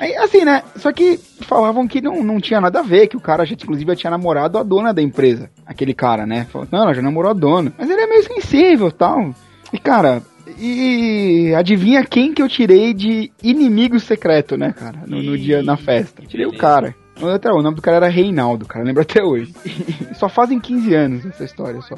Aí, 0.00 0.16
assim, 0.16 0.46
né? 0.46 0.62
Só 0.76 0.90
que 0.90 1.20
falavam 1.42 1.86
que 1.86 2.00
não, 2.00 2.24
não 2.24 2.40
tinha 2.40 2.58
nada 2.58 2.80
a 2.80 2.82
ver, 2.82 3.06
que 3.06 3.18
o 3.18 3.20
cara 3.20 3.44
já, 3.44 3.52
inclusive, 3.52 3.92
já 3.92 3.96
tinha 3.96 4.10
namorado 4.10 4.56
a 4.56 4.62
dona 4.62 4.94
da 4.94 5.02
empresa. 5.02 5.50
Aquele 5.66 5.92
cara, 5.92 6.26
né? 6.26 6.46
Falou, 6.50 6.66
não, 6.72 6.82
ela 6.84 6.94
já 6.94 7.02
namorou 7.02 7.30
a 7.30 7.34
dona. 7.34 7.72
Mas 7.76 7.88
ele 7.88 8.00
é 8.00 8.06
meio 8.06 8.24
sensível 8.24 8.88
e 8.88 8.92
tal. 8.92 9.34
E, 9.70 9.78
cara, 9.78 10.22
e 10.58 11.52
adivinha 11.54 12.02
quem 12.02 12.32
que 12.32 12.42
eu 12.42 12.48
tirei 12.48 12.94
de 12.94 13.30
inimigo 13.42 14.00
secreto, 14.00 14.56
né, 14.56 14.72
cara? 14.72 15.02
No, 15.06 15.22
no 15.22 15.36
dia, 15.36 15.62
na 15.62 15.76
festa. 15.76 16.22
Tirei 16.26 16.46
o 16.46 16.56
cara. 16.56 16.94
Até, 17.34 17.50
o 17.50 17.62
nome 17.62 17.76
do 17.76 17.82
cara 17.82 17.96
era 17.96 18.08
Reinaldo, 18.08 18.66
cara, 18.66 18.84
lembro 18.84 19.02
até 19.02 19.22
hoje. 19.22 19.54
só 20.14 20.28
fazem 20.28 20.60
15 20.60 20.94
anos 20.94 21.26
essa 21.26 21.44
história, 21.44 21.80
só. 21.82 21.96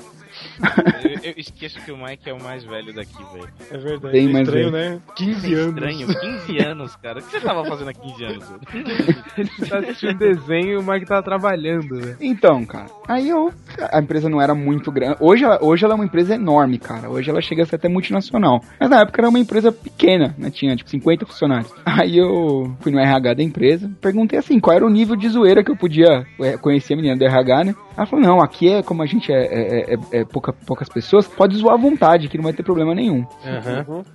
Eu, 1.03 1.31
eu 1.31 1.35
esqueço 1.37 1.81
que 1.81 1.91
o 1.91 1.97
Mike 1.97 2.29
é 2.29 2.33
o 2.33 2.43
mais 2.43 2.63
velho 2.65 2.95
daqui, 2.95 3.17
velho. 3.33 3.49
É 3.71 3.79
verdade. 3.79 4.13
Bem 4.13 4.29
é 4.29 4.33
mais 4.33 4.47
estranho, 4.47 4.71
velho. 4.71 4.95
né? 4.95 5.01
15 5.17 5.55
anos. 5.55 5.75
Estranho, 5.75 6.07
15 6.07 6.59
anos, 6.59 6.97
cara. 6.97 7.19
O 7.19 7.23
que 7.23 7.31
você 7.31 7.41
tava 7.41 7.65
fazendo 7.65 7.89
há 7.89 7.93
15 7.95 8.25
anos? 8.25 8.49
velho? 8.49 8.61
Ele 9.39 9.69
tá 9.69 9.79
assistindo 9.79 10.19
desenho 10.19 10.69
e 10.73 10.77
o 10.77 10.83
Mike 10.83 11.07
tava 11.07 11.23
trabalhando, 11.23 11.95
né? 11.95 12.17
Então, 12.21 12.65
cara, 12.65 12.87
aí 13.09 13.29
eu. 13.29 13.53
A 13.93 14.01
empresa 14.01 14.29
não 14.29 14.41
era 14.41 14.55
muito 14.55 14.93
grande. 14.93 15.17
Hoje 15.21 15.45
ela, 15.45 15.59
hoje 15.63 15.85
ela 15.85 15.95
é 15.95 15.97
uma 15.97 16.05
empresa 16.05 16.35
enorme, 16.35 16.79
cara. 16.79 17.09
Hoje 17.11 17.31
ela 17.31 17.41
chega 17.41 17.63
a 17.63 17.67
ser 17.67 17.77
até 17.77 17.89
multinacional. 17.89 18.61
Mas 18.79 18.91
na 18.91 19.01
época 19.01 19.21
era 19.21 19.29
uma 19.29 19.39
empresa 19.39 19.73
pequena, 19.73 20.35
né? 20.39 20.51
Tinha 20.51 20.77
tipo 20.77 20.91
50 20.91 21.27
funcionários. 21.27 21.73
Aí 21.85 22.17
eu 22.19 22.75
fui 22.81 22.93
no 22.93 22.99
RH 23.01 23.35
da 23.35 23.43
empresa, 23.43 23.91
perguntei 24.01 24.39
assim, 24.39 24.61
qual 24.61 24.77
era 24.77 24.87
o 24.87 24.91
nível 24.91 25.17
de 25.17 25.29
zoeira 25.29 25.65
que 25.65 25.71
eu 25.71 25.77
podia 25.77 26.27
é, 26.41 26.57
conhecer 26.57 26.95
a 26.95 26.97
menina 26.97 27.17
do 27.17 27.25
RH, 27.25 27.65
né? 27.65 27.75
Ela 28.01 28.07
falou, 28.07 28.25
não, 28.25 28.41
aqui 28.41 28.67
é 28.73 28.83
como 28.83 29.03
a 29.03 29.07
gente 29.07 29.31
é, 29.31 29.45
é, 29.45 29.95
é- 29.95 30.21
é 30.21 30.25
pouca, 30.25 30.55
poucas 30.55 30.89
pessoas, 30.89 31.27
pode 31.29 31.55
zoar 31.59 31.75
à 31.75 31.77
vontade, 31.77 32.29
que 32.29 32.39
não 32.39 32.45
vai 32.45 32.55
ter 32.55 32.63
problema 32.63 32.95
nenhum, 32.95 33.27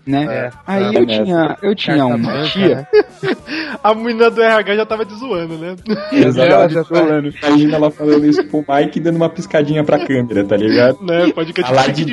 né? 0.07 0.25
É. 0.25 0.49
Aí 0.65 0.95
eu 0.95 1.05
tinha, 1.05 1.55
eu 1.61 1.75
tinha 1.75 1.97
Carta 1.97 2.15
uma 2.15 2.17
branca, 2.17 2.47
tia. 2.49 2.75
né? 2.77 2.87
A 3.83 3.93
menina 3.93 4.31
do 4.31 4.41
RH 4.41 4.75
já 4.75 4.85
tava 4.87 5.05
te 5.05 5.13
zoando, 5.13 5.55
né? 5.59 5.75
Exato. 6.11 6.73
já 6.73 6.83
falando. 6.83 7.31
Imagina 7.43 7.75
ela 7.75 7.91
falando 7.91 8.25
isso 8.25 8.43
pro 8.45 8.65
Mike 8.67 8.97
e 8.97 9.01
dando 9.03 9.17
uma 9.17 9.29
piscadinha 9.29 9.83
pra 9.83 10.03
câmera, 10.03 10.43
tá 10.43 10.57
ligado? 10.57 10.97
né? 11.03 11.31
Pode 11.31 11.53
que 11.53 11.61
Falar 11.61 11.83
fique 11.83 12.05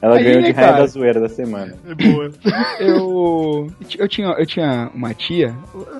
Ela 0.00 0.16
Aí, 0.16 0.24
ganhou 0.24 0.42
de 0.42 0.52
raia 0.52 0.68
cara? 0.68 0.78
da 0.80 0.86
zoeira 0.86 1.20
da 1.20 1.28
semana. 1.28 1.74
É 1.88 1.94
boa. 1.94 2.30
eu, 2.80 3.66
eu 3.98 4.08
tinha 4.08 4.28
eu 4.38 4.46
tinha 4.46 4.90
uma 4.94 5.14
tia, 5.14 5.54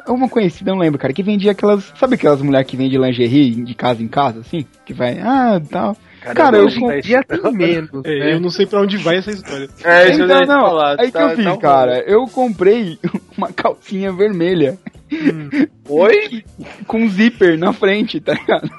uma 0.06 0.28
conhecida, 0.28 0.70
não 0.70 0.78
lembro, 0.78 0.98
cara, 0.98 1.12
que 1.12 1.22
vendia 1.22 1.52
aquelas, 1.52 1.92
sabe 1.98 2.14
aquelas 2.14 2.40
mulheres 2.42 2.66
que 2.68 2.76
vendem 2.76 3.00
lingerie 3.00 3.50
de 3.64 3.74
casa 3.74 4.02
em 4.02 4.08
casa, 4.08 4.40
assim, 4.40 4.64
que 4.84 4.92
vai, 4.92 5.18
ah, 5.20 5.60
tal. 5.70 5.96
Cara, 6.34 6.58
eu 6.58 6.64
Hoje 6.66 6.82
em 6.84 7.00
dia 7.00 7.22
tem 7.22 7.40
menos, 7.52 7.90
É, 8.04 8.18
né? 8.18 8.34
Eu 8.34 8.40
não 8.40 8.50
sei 8.50 8.66
pra 8.66 8.80
onde 8.82 8.96
vai 8.96 9.18
essa 9.18 9.30
história. 9.30 9.68
É, 9.84 10.10
isso 10.10 10.20
eu 10.20 10.24
então, 10.26 10.40
não, 10.46 10.66
falar. 10.66 10.96
aí 11.00 11.06
que 11.06 11.12
tá- 11.12 11.22
eu 11.22 11.36
fiz, 11.36 11.44
tá 11.44 11.52
um- 11.54 11.58
cara, 11.58 12.00
eu 12.06 12.26
comprei 12.26 12.98
uma 13.38 13.52
calcinha 13.52 14.12
vermelha. 14.12 14.76
Oi? 15.88 16.44
Com 16.86 17.08
zíper 17.08 17.58
na 17.58 17.72
frente, 17.72 18.20
tá 18.20 18.34
ligado? 18.34 18.70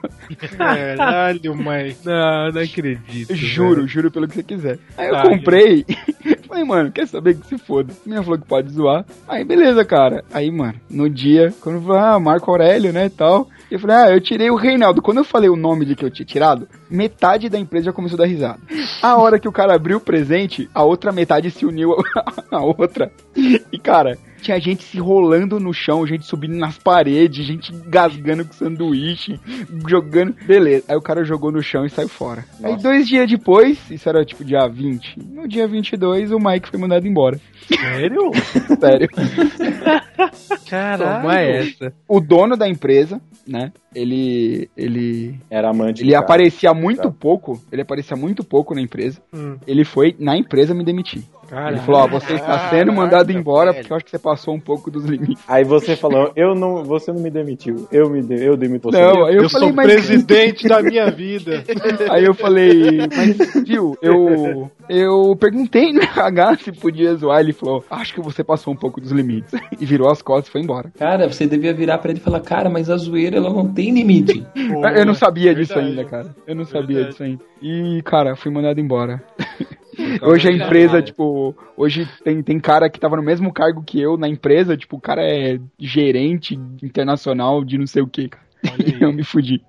Caralho, 0.58 1.56
Mike. 1.56 2.06
Não, 2.06 2.52
não 2.52 2.62
acredito. 2.62 3.36
Juro, 3.36 3.88
juro 3.88 4.12
pelo 4.12 4.28
que 4.28 4.36
você 4.36 4.44
quiser. 4.44 4.80
Aí 4.98 5.10
eu 5.10 5.22
comprei. 5.22 5.86
Falei, 6.48 6.64
mano, 6.64 6.92
quer 6.92 7.08
saber 7.08 7.36
que 7.36 7.46
se 7.46 7.60
foda? 7.60 7.94
A 7.94 7.96
menina 8.04 8.24
falou 8.24 8.40
que 8.40 8.48
pode 8.48 8.72
zoar. 8.72 9.06
Aí, 9.28 9.44
beleza, 9.44 9.86
cara. 9.86 10.24
Aí, 10.34 10.50
mano, 10.50 10.74
no 10.90 11.08
dia, 11.08 11.54
quando 11.62 11.76
eu 11.76 11.82
falei, 11.84 12.02
ah, 12.02 12.20
Marco 12.20 12.50
Aurélio, 12.50 12.92
né, 12.92 13.06
e 13.06 13.10
tal. 13.10 13.48
Eu 13.70 13.80
falei, 13.80 13.96
ah, 13.96 14.10
eu 14.10 14.20
tirei 14.20 14.50
o 14.50 14.56
Reinaldo. 14.56 15.00
Quando 15.00 15.20
eu 15.20 15.24
falei 15.24 15.48
o 15.48 15.56
nome 15.56 15.86
de 15.86 15.96
que 15.96 16.04
eu 16.04 16.10
tinha 16.10 16.26
tirado, 16.26 16.68
metade 16.90 17.50
da 17.50 17.60
empresa 17.60 17.86
já 17.86 17.94
começou 17.94 18.16
a 18.16 18.24
dar 18.24 18.28
risada. 18.28 18.60
A 19.00 19.16
hora 19.16 19.40
que 19.40 19.48
o 19.48 19.52
cara 19.52 19.76
abriu 19.76 19.98
o 19.98 20.02
presente, 20.02 20.68
a 20.74 20.84
outra 20.84 21.12
metade 21.12 21.52
se 21.52 21.68
uniu 21.68 21.94
à 22.50 22.64
outra. 22.64 23.12
E, 23.36 23.78
cara, 23.78 24.18
tinha 24.40 24.60
gente 24.60 24.84
se 24.84 24.98
rolando 25.00 25.60
no 25.60 25.74
chão, 25.74 26.06
gente 26.08 26.26
subindo 26.26 26.56
nas 26.58 26.78
paredes, 26.78 27.46
gente 27.46 27.72
gasgando 27.88 28.46
com 28.46 28.54
sanduíche, 28.54 29.40
jogando. 29.88 30.36
Beleza. 30.46 30.86
Aí 30.88 30.96
o 30.96 31.02
cara 31.02 31.24
jogou 31.24 31.52
no 31.52 31.62
chão 31.62 31.86
e 31.86 31.90
saiu 31.90 32.10
fora. 32.10 32.46
Aí 32.64 32.76
dois 32.78 33.08
dias 33.08 33.30
depois, 33.30 33.78
isso 33.92 34.08
era 34.10 34.24
tipo 34.26 34.44
dia 34.44 34.68
20, 34.68 35.20
no 35.20 35.48
dia 35.48 35.68
22 35.68 36.32
o 36.32 36.40
Mike 36.40 36.70
foi 36.70 36.80
mandado 36.80 37.08
embora. 37.08 37.40
Sério? 37.68 38.32
Sério. 40.66 41.06
Toma 41.06 41.40
essa. 41.40 41.94
O 42.08 42.20
dono 42.20 42.56
da 42.58 42.68
empresa, 42.68 43.22
né? 43.48 43.72
ele. 43.94 44.70
ele. 44.78 45.40
Era 45.50 45.70
amante 45.70 46.02
Ele 46.04 46.12
cara. 46.12 46.24
aparecia 46.24 46.74
muito 46.74 47.02
Tá. 47.04 47.12
pouco. 47.12 47.62
Ele 47.72 47.82
aparecia 47.82 48.16
muito 48.16 48.44
pouco 48.44 48.74
na 48.76 48.82
empresa. 48.82 49.22
Hum. 49.34 49.58
Ele 49.68 49.84
foi 49.84 50.16
na 50.20 50.38
empresa 50.38 50.74
me 50.74 50.84
demitir. 50.84 51.24
Caralho. 51.50 51.78
Ele 51.78 51.86
falou: 51.86 52.02
Ó, 52.02 52.08
você 52.08 52.34
está 52.34 52.70
sendo 52.70 52.94
mandado 52.94 53.32
embora 53.32 53.74
porque 53.74 53.92
eu 53.92 53.96
acho 53.96 54.06
que 54.06 54.12
você 54.12 54.20
passou 54.20 54.54
um 54.54 54.60
pouco 54.60 54.92
dos 54.92 55.06
limites. 55.06 55.44
Aí 55.48 55.64
você 55.64 55.96
falou, 55.96 56.32
eu 56.36 56.54
não, 56.54 56.84
você 56.84 57.12
não 57.12 57.22
me 57.22 57.30
demitiu, 57.30 57.88
eu 57.92 58.10
me 58.10 58.22
de, 58.22 58.36
eu 58.44 58.56
demito 58.56 58.92
você. 58.92 59.02
Não, 59.02 59.28
eu, 59.30 59.44
Eu, 59.44 59.50
falei, 59.50 59.68
sou 59.68 59.76
mas. 59.76 59.86
presidente 59.88 60.68
da 60.68 60.82
minha 60.82 61.10
vida. 61.12 61.64
Aí 62.10 62.24
eu 62.24 62.34
falei, 62.34 63.00
mas 63.16 63.64
viu, 63.66 63.98
eu, 64.02 64.70
eu 64.88 65.36
perguntei 65.36 65.92
no 65.92 66.02
RH 66.02 66.58
se 66.58 66.72
podia 66.72 67.16
zoar. 67.16 67.40
Ele 67.40 67.54
falou, 67.54 67.84
acho 67.90 68.14
que 68.14 68.22
você 68.22 68.44
passou 68.44 68.74
um 68.74 68.78
pouco 68.78 69.02
dos 69.02 69.12
limites. 69.12 69.52
E 69.80 69.86
virou 69.86 70.10
as 70.10 70.22
costas 70.22 70.48
e 70.50 70.52
foi 70.52 70.62
embora. 70.62 70.92
Cara, 70.98 71.28
você 71.32 71.48
devia 71.48 71.74
virar 71.74 71.98
pra 71.98 72.12
ele 72.12 72.20
e 72.20 72.24
falar, 72.24 72.42
cara, 72.42 72.70
mas 72.70 72.90
a 72.90 72.98
zoeira 72.98 73.38
ela 73.38 73.50
não 73.50 73.68
tem 73.74 73.92
limite. 73.92 74.46
eu 74.96 75.06
não 75.06 75.14
sabia 75.14 75.56
disso 75.56 75.74
verdade. 75.74 76.00
ainda, 76.00 76.10
cara. 76.10 76.36
Eu 76.46 76.56
não 76.56 76.66
sabia 76.66 76.98
Verdade. 76.98 77.10
disso 77.12 77.24
ainda. 77.24 77.44
E, 77.62 78.02
cara, 78.04 78.36
fui 78.36 78.52
mandado 78.52 78.80
embora. 78.80 79.22
Hoje 80.22 80.48
a 80.48 80.52
empresa, 80.52 81.02
tipo, 81.02 81.56
hoje 81.76 82.08
tem, 82.24 82.42
tem 82.42 82.60
cara 82.60 82.90
que 82.90 83.00
tava 83.00 83.16
no 83.16 83.24
mesmo 83.24 83.52
cargo 83.52 83.84
que 83.84 84.00
eu 84.00 84.18
na 84.18 84.28
empresa, 84.28 84.78
tipo, 84.78 84.98
o 84.98 85.02
cara 85.02 85.22
é 85.24 85.60
gerente 85.78 86.60
internacional 86.82 87.64
de 87.64 87.78
não 87.78 87.88
sei 87.88 88.02
o 88.02 88.08
que, 88.08 88.30
cara. 88.30 88.44
E 88.80 89.02
eu 89.02 89.14
me 89.14 89.24
fudi. 89.24 89.62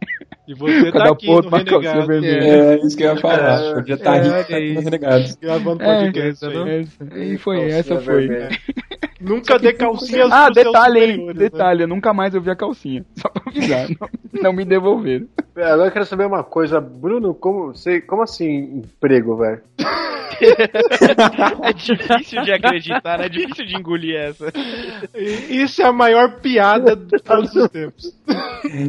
E 0.49 0.55
você 0.55 0.91
Cada 0.91 1.07
tá 1.07 1.13
aqui 1.13 1.27
ponto 1.27 1.49
no 1.49 1.57
Renegado, 1.57 2.07
vermelha. 2.07 2.45
É 2.45 2.77
isso 2.85 2.97
que 2.97 3.05
eu 3.05 3.15
ia 3.15 3.21
falar. 3.21 3.75
Podia 3.75 3.95
estar 3.95 4.17
é, 4.17 4.21
rico 4.21 4.35
tá 4.35 4.57
aqui 4.57 4.73
nos 4.73 4.85
renegados. 4.85 5.37
gravando 5.37 5.83
É, 5.83 6.05
podcast. 6.05 6.45
aí. 6.45 6.81
essa, 6.81 7.19
e 7.19 7.39
foi, 7.39 7.71
essa 7.71 8.01
foi. 8.01 8.29
Nunca 9.21 9.59
dê 9.59 9.73
calcinhas 9.73 10.31
Ah, 10.33 10.49
detalhe, 10.49 11.01
hein? 11.01 11.27
né? 11.27 11.33
Detalhe, 11.35 11.83
eu 11.83 11.89
nunca 11.89 12.13
mais 12.15 12.35
ouvi 12.35 12.51
a 12.51 12.57
calcinha. 12.57 13.05
Só 13.17 13.29
pra 13.29 13.43
avisar. 13.47 13.87
não, 13.91 14.09
não 14.43 14.53
me 14.53 14.65
devolveram. 14.65 15.27
É, 15.57 15.65
Agora 15.65 15.89
eu 15.89 15.93
quero 15.93 16.07
saber 16.07 16.27
uma 16.27 16.43
coisa, 16.43 16.81
Bruno, 16.81 17.35
como, 17.35 17.69
você, 17.75 18.01
como 18.01 18.23
assim 18.23 18.83
emprego, 18.83 19.37
velho? 19.37 19.61
É 21.63 21.73
difícil 21.75 22.43
de 22.43 22.53
acreditar, 22.53 23.19
né? 23.19 23.27
É 23.27 23.29
difícil 23.29 23.67
de 23.67 23.77
engolir 23.77 24.17
essa. 24.17 24.51
Isso 25.51 25.83
é 25.83 25.85
a 25.85 25.93
maior 25.93 26.41
piada 26.41 26.97
de 26.97 27.19
todos 27.23 27.55
os 27.55 27.69
tempos. 27.69 28.15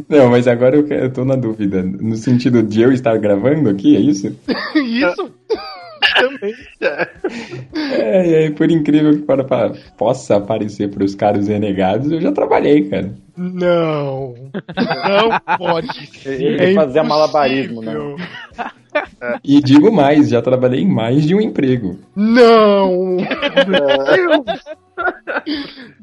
Não, 0.08 0.30
mas 0.30 0.48
agora 0.48 0.76
eu, 0.76 0.86
eu 0.86 1.12
tô 1.12 1.26
na 1.26 1.36
dúvida. 1.36 1.82
No 1.82 2.16
sentido 2.16 2.62
de 2.62 2.80
eu 2.80 2.90
estar 2.90 3.18
gravando 3.18 3.68
aqui, 3.68 3.94
é 3.96 4.00
isso? 4.00 4.34
Isso 4.74 5.30
também. 6.14 6.54
É, 7.74 8.28
e 8.28 8.34
aí, 8.36 8.50
por 8.50 8.70
incrível 8.70 9.12
que 9.12 9.22
para, 9.22 9.44
para- 9.44 9.72
possa 9.96 10.40
parecer 10.40 10.88
pros 10.90 11.14
caras 11.14 11.48
renegados, 11.48 12.10
eu 12.10 12.20
já 12.20 12.32
trabalhei, 12.32 12.88
cara. 12.88 13.14
Não. 13.36 14.34
Não 14.76 15.56
pode 15.58 16.06
ser. 16.18 16.40
Ele 16.42 16.72
É 16.72 16.74
fazia 16.74 17.02
malabarismo, 17.02 17.80
né? 17.82 17.92
impossível. 17.92 18.16
E 19.42 19.60
digo 19.62 19.90
mais, 19.90 20.28
já 20.28 20.42
trabalhei 20.42 20.82
em 20.82 20.88
mais 20.88 21.24
de 21.26 21.34
um 21.34 21.40
emprego. 21.40 21.98
Não! 22.14 23.16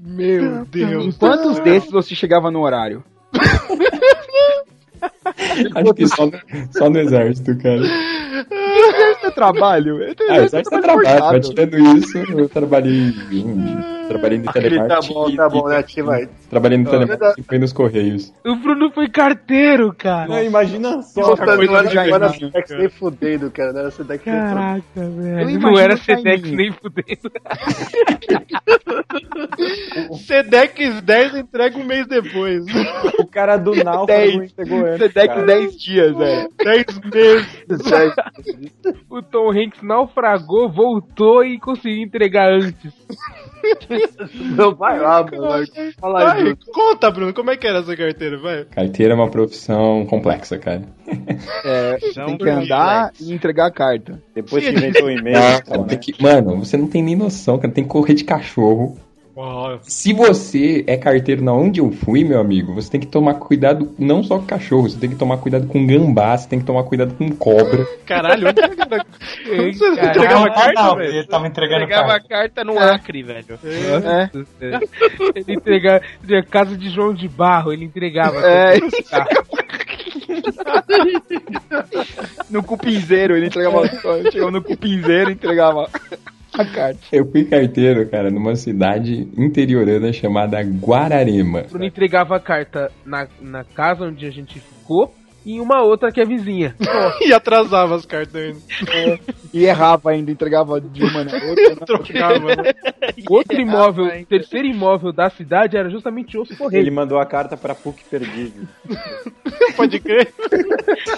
Meu 0.04 0.66
Deus. 0.66 1.06
Em 1.06 1.12
quantos 1.12 1.60
desses 1.60 1.92
você 1.92 2.16
chegava 2.16 2.50
no 2.50 2.62
horário? 2.62 3.04
Acho 5.76 5.94
que 5.94 6.08
só 6.08 6.26
no, 6.26 6.34
só 6.72 6.90
no 6.90 7.00
exército, 7.00 7.58
cara. 7.58 7.82
Esse 7.82 9.26
é 9.28 9.32
trabalho. 9.32 10.00
Ah, 10.30 10.40
exército 10.40 10.76
é 10.76 10.82
trabalho, 10.82 11.26
mas 11.26 11.50
tirando 11.50 11.98
isso, 11.98 12.18
eu 12.18 12.50
trabalhei 12.50 13.14
em, 13.32 13.99
trabalhei 14.10 14.38
no 14.40 14.46
tá 14.46 14.54
telemarketing. 14.54 15.14
bom, 15.14 15.36
tá 15.36 15.50
bom, 15.50 15.68
né? 15.68 15.78
Aqui 15.78 16.02
vai. 16.02 16.28
Trabalhei 16.50 16.78
no 16.78 16.90
telemarketing 16.90 17.56
e 17.56 17.60
nos 17.60 17.72
correios. 17.74 18.34
O 18.46 18.56
Bruno 18.56 18.92
foi 18.92 19.08
carteiro, 19.10 19.94
cara. 19.98 20.28
Não, 20.28 20.44
imagina 20.44 21.02
só. 21.02 21.22
Nossa, 21.22 21.46
não 21.46 21.54
era, 21.54 21.88
de 21.88 21.96
não 21.96 22.16
era 22.16 22.30
Sedex 22.30 22.72
nem 22.72 22.90
fudendo, 22.90 23.52
cara. 23.52 23.72
Não 23.74 23.80
era 23.80 23.92
Sedex 23.92 24.26
nem 24.26 24.36
fudendo. 24.36 24.56
Caraca, 24.56 24.84
velho. 24.96 25.60
Não 25.60 25.80
era 25.80 25.98
Sedex 25.98 26.52
nem 26.52 26.72
fudendo. 26.72 27.32
Sedex 30.26 31.02
10 31.02 31.36
entrega 31.36 31.78
um 31.78 31.84
mês 31.84 32.08
depois. 32.08 32.66
O 33.20 33.28
cara 33.28 33.58
do 33.58 33.76
náufrago 33.84 34.08
Dez. 34.08 34.52
entregou 34.52 34.86
antes. 34.86 34.98
Sedex 35.00 35.28
cara. 35.34 35.46
10 35.46 35.78
dias, 35.78 36.18
velho. 36.18 36.50
10 36.58 36.86
meses. 37.14 37.60
O 39.10 39.22
Tom 39.22 39.52
Hanks 39.52 39.82
naufragou, 39.82 40.72
voltou 40.72 41.44
e 41.44 41.60
conseguiu 41.60 42.04
entregar 42.04 42.52
antes. 42.52 42.94
Não, 44.56 44.76
vai 44.76 45.00
lá, 45.00 45.24
mano. 45.24 45.66
Fala 46.00 46.34
aí, 46.34 46.56
conta, 46.74 47.10
Bruno, 47.12 47.34
como 47.34 47.52
é 47.52 47.58
que 47.58 47.68
era 47.68 47.80
essa 47.80 47.96
carteira? 47.96 48.38
Vai. 48.38 48.66
Carteira 48.66 49.14
é 49.14 49.16
uma 49.16 49.30
profissão 49.30 50.06
complexa, 50.06 50.58
cara. 50.58 50.84
É, 51.64 51.98
tem 52.26 52.38
que 52.38 52.50
andar 52.50 53.12
e 53.20 53.34
entregar 53.34 53.68
a 53.68 53.72
carta. 53.72 54.22
Depois 54.34 54.64
que 54.64 54.72
inventou 54.72 55.08
o 55.08 55.12
e-mail. 55.12 55.38
Então, 55.38 55.62
cara, 55.62 55.82
né? 55.92 55.96
que- 55.98 56.22
mano, 56.22 56.58
você 56.60 56.78
não 56.78 56.88
tem 56.88 57.02
nem 57.04 57.16
noção, 57.16 57.58
cara. 57.58 57.74
Tem 57.74 57.84
que 57.84 57.90
correr 57.90 58.14
de 58.14 58.24
cachorro. 58.24 58.98
Uau. 59.40 59.80
Se 59.84 60.12
você 60.12 60.84
é 60.86 60.98
carteiro 60.98 61.42
na 61.42 61.54
onde 61.54 61.80
eu 61.80 61.90
fui, 61.94 62.26
meu 62.26 62.42
amigo, 62.42 62.74
você 62.74 62.92
tem 62.92 63.00
que 63.00 63.08
tomar 63.08 63.36
cuidado 63.36 63.96
não 63.98 64.22
só 64.22 64.38
com 64.38 64.46
cachorro, 64.46 64.90
você 64.90 65.00
tem 65.00 65.10
que 65.10 65.16
tomar 65.16 65.38
cuidado 65.38 65.66
com 65.66 65.88
gambá, 65.88 66.38
você 66.38 66.50
tem 66.50 66.60
que 66.60 66.66
tomar 66.66 66.84
cuidado 66.84 67.14
com 67.16 67.30
cobra. 67.32 67.86
Caralho, 68.06 68.50
onde 68.50 69.78
você 69.78 69.88
entregava 69.92 70.46
Ah, 70.48 70.54
carta, 70.54 70.82
não, 70.84 70.96
velho? 70.98 71.14
ele 71.16 71.24
tava 71.28 71.48
entregando 71.48 71.84
Entregava 71.84 72.08
carta. 72.10 72.26
a 72.26 72.30
carta 72.30 72.64
no 72.66 72.78
Acre, 72.78 73.24
velho. 73.24 73.60
É, 73.64 74.30
Ele 75.40 75.54
entregava 75.54 76.02
ele- 76.28 76.44
casa 76.44 76.76
de 76.78 76.90
João 76.90 77.14
de 77.14 77.30
Barro, 77.30 77.72
ele 77.72 77.86
entregava. 77.86 78.42
É. 78.46 78.78
no 82.50 82.62
cupinzeiro, 82.64 83.38
ele 83.38 83.46
entregava. 83.48 83.88
Chegava 84.32 84.52
no 84.52 84.62
cupinzeiro 84.62 85.30
e 85.30 85.34
entregava 85.34 85.90
a 86.54 86.66
carta. 86.66 87.00
Eu 87.12 87.26
fui 87.32 87.46
carteiro, 87.46 88.10
cara, 88.10 88.30
numa 88.30 88.56
cidade 88.56 89.28
interiorana 89.38 90.12
chamada 90.12 90.62
Guararema. 90.62 91.64
Bruno 91.70 91.86
entregava 91.86 92.36
a 92.36 92.40
carta 92.40 92.92
na, 93.06 93.28
na 93.42 93.64
casa 93.64 94.06
onde 94.06 94.26
a 94.26 94.32
gente 94.32 94.60
ficou 94.60 95.14
em 95.46 95.60
uma 95.60 95.82
outra 95.82 96.12
que 96.12 96.20
é 96.22 96.26
vizinha. 96.26 96.76
E 97.22 97.34
atrasava 97.34 97.96
as 97.96 98.06
cartas 98.06 98.36
ainda. 98.36 99.20
E 99.54 99.66
errava 99.66 100.12
ainda, 100.12 100.32
entregava 100.32 100.80
de 100.80 101.04
uma 101.04 101.24
na 101.24 101.34
outra. 101.46 101.76
na- 101.76 101.86
Trocava, 101.86 102.56
né? 102.56 102.74
Outro 103.30 103.60
imóvel, 103.60 104.06
o 104.06 104.26
terceiro 104.26 104.68
imóvel 104.68 105.12
da 105.12 105.30
cidade 105.30 105.76
era 105.78 105.90
justamente 105.90 106.38
os 106.38 106.50
Ele 106.50 106.58
Correios. 106.58 106.94
mandou 106.94 107.20
a 107.20 107.26
carta 107.26 107.58
pra 107.58 107.76
PUC 107.76 108.04
Perdizes. 108.10 108.54
Pode 109.76 110.00
crer. 110.00 110.34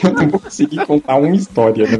Eu 0.03 0.13
não 0.13 0.29
vou 0.29 0.39
conseguir 0.39 0.85
contar 0.85 1.15
uma 1.17 1.35
história, 1.35 1.87
né? 1.87 1.99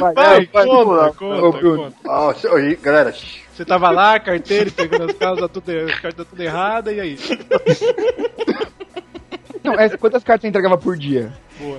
Vai, 0.00 0.14
Vai, 0.14 0.14
vai, 0.14 0.46
vai, 0.46 0.66
conta, 0.66 1.12
conta, 1.12 1.42
Ô, 1.42 1.52
Bruno. 1.52 1.92
conta. 2.04 2.48
Oi, 2.54 2.76
galera. 2.82 3.12
Você 3.54 3.64
tava 3.64 3.90
lá, 3.90 4.18
carteira, 4.20 4.70
pegando 4.70 5.04
as 5.10 5.12
casas, 5.16 5.50
tudo, 5.50 5.70
as 5.70 5.98
cartas 6.00 6.26
tudo 6.28 6.42
errada, 6.42 6.92
e 6.92 7.00
aí? 7.00 7.16
Não, 9.66 9.78
essa- 9.78 9.98
quantas 9.98 10.22
cartas 10.22 10.42
você 10.42 10.48
entregava 10.48 10.78
por 10.78 10.96
dia? 10.96 11.30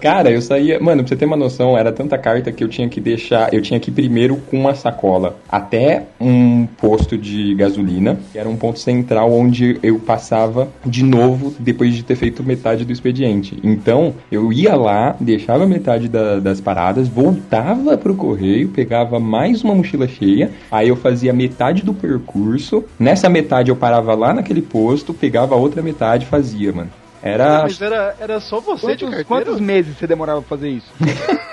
Cara, 0.01 0.31
eu 0.31 0.41
saía. 0.41 0.79
Mano, 0.79 1.03
pra 1.03 1.09
você 1.09 1.15
ter 1.15 1.25
uma 1.25 1.37
noção, 1.37 1.77
era 1.77 1.91
tanta 1.91 2.17
carta 2.17 2.51
que 2.51 2.63
eu 2.63 2.67
tinha 2.67 2.89
que 2.89 2.99
deixar. 2.99 3.53
Eu 3.53 3.61
tinha 3.61 3.79
que 3.79 3.91
ir 3.91 3.93
primeiro 3.93 4.37
com 4.37 4.59
uma 4.59 4.73
sacola 4.73 5.37
até 5.47 6.05
um 6.19 6.65
posto 6.65 7.15
de 7.15 7.53
gasolina, 7.53 8.17
que 8.31 8.39
era 8.39 8.49
um 8.49 8.55
ponto 8.55 8.79
central 8.79 9.31
onde 9.31 9.77
eu 9.83 9.99
passava 9.99 10.67
de 10.83 11.03
novo 11.03 11.53
depois 11.59 11.93
de 11.93 12.01
ter 12.03 12.15
feito 12.15 12.43
metade 12.43 12.85
do 12.85 12.91
expediente. 12.91 13.59
Então, 13.63 14.15
eu 14.31 14.51
ia 14.51 14.75
lá, 14.75 15.15
deixava 15.19 15.67
metade 15.67 16.07
da- 16.07 16.39
das 16.39 16.59
paradas, 16.59 17.07
voltava 17.07 17.95
pro 17.99 18.15
correio, 18.15 18.69
pegava 18.69 19.19
mais 19.19 19.63
uma 19.63 19.75
mochila 19.75 20.07
cheia, 20.07 20.49
aí 20.71 20.89
eu 20.89 20.95
fazia 20.95 21.31
metade 21.31 21.83
do 21.83 21.93
percurso. 21.93 22.83
Nessa 22.99 23.29
metade 23.29 23.69
eu 23.69 23.75
parava 23.75 24.15
lá 24.15 24.33
naquele 24.33 24.63
posto, 24.63 25.13
pegava 25.13 25.53
a 25.53 25.57
outra 25.57 25.83
metade 25.83 26.25
e 26.25 26.27
fazia, 26.27 26.73
mano. 26.73 26.89
Era. 27.21 27.63
Mas 27.63 27.81
era, 27.81 28.15
era 28.19 28.39
só 28.39 28.59
você 28.59 28.95
de 28.95 29.05
Quantos, 29.05 29.17
carteira? 29.17 29.25
quantos 29.25 29.59
meses 29.61 29.97
você 29.97 30.07
demorava 30.07 30.41
pra 30.41 30.49
fazer 30.57 30.69
isso? 30.69 30.91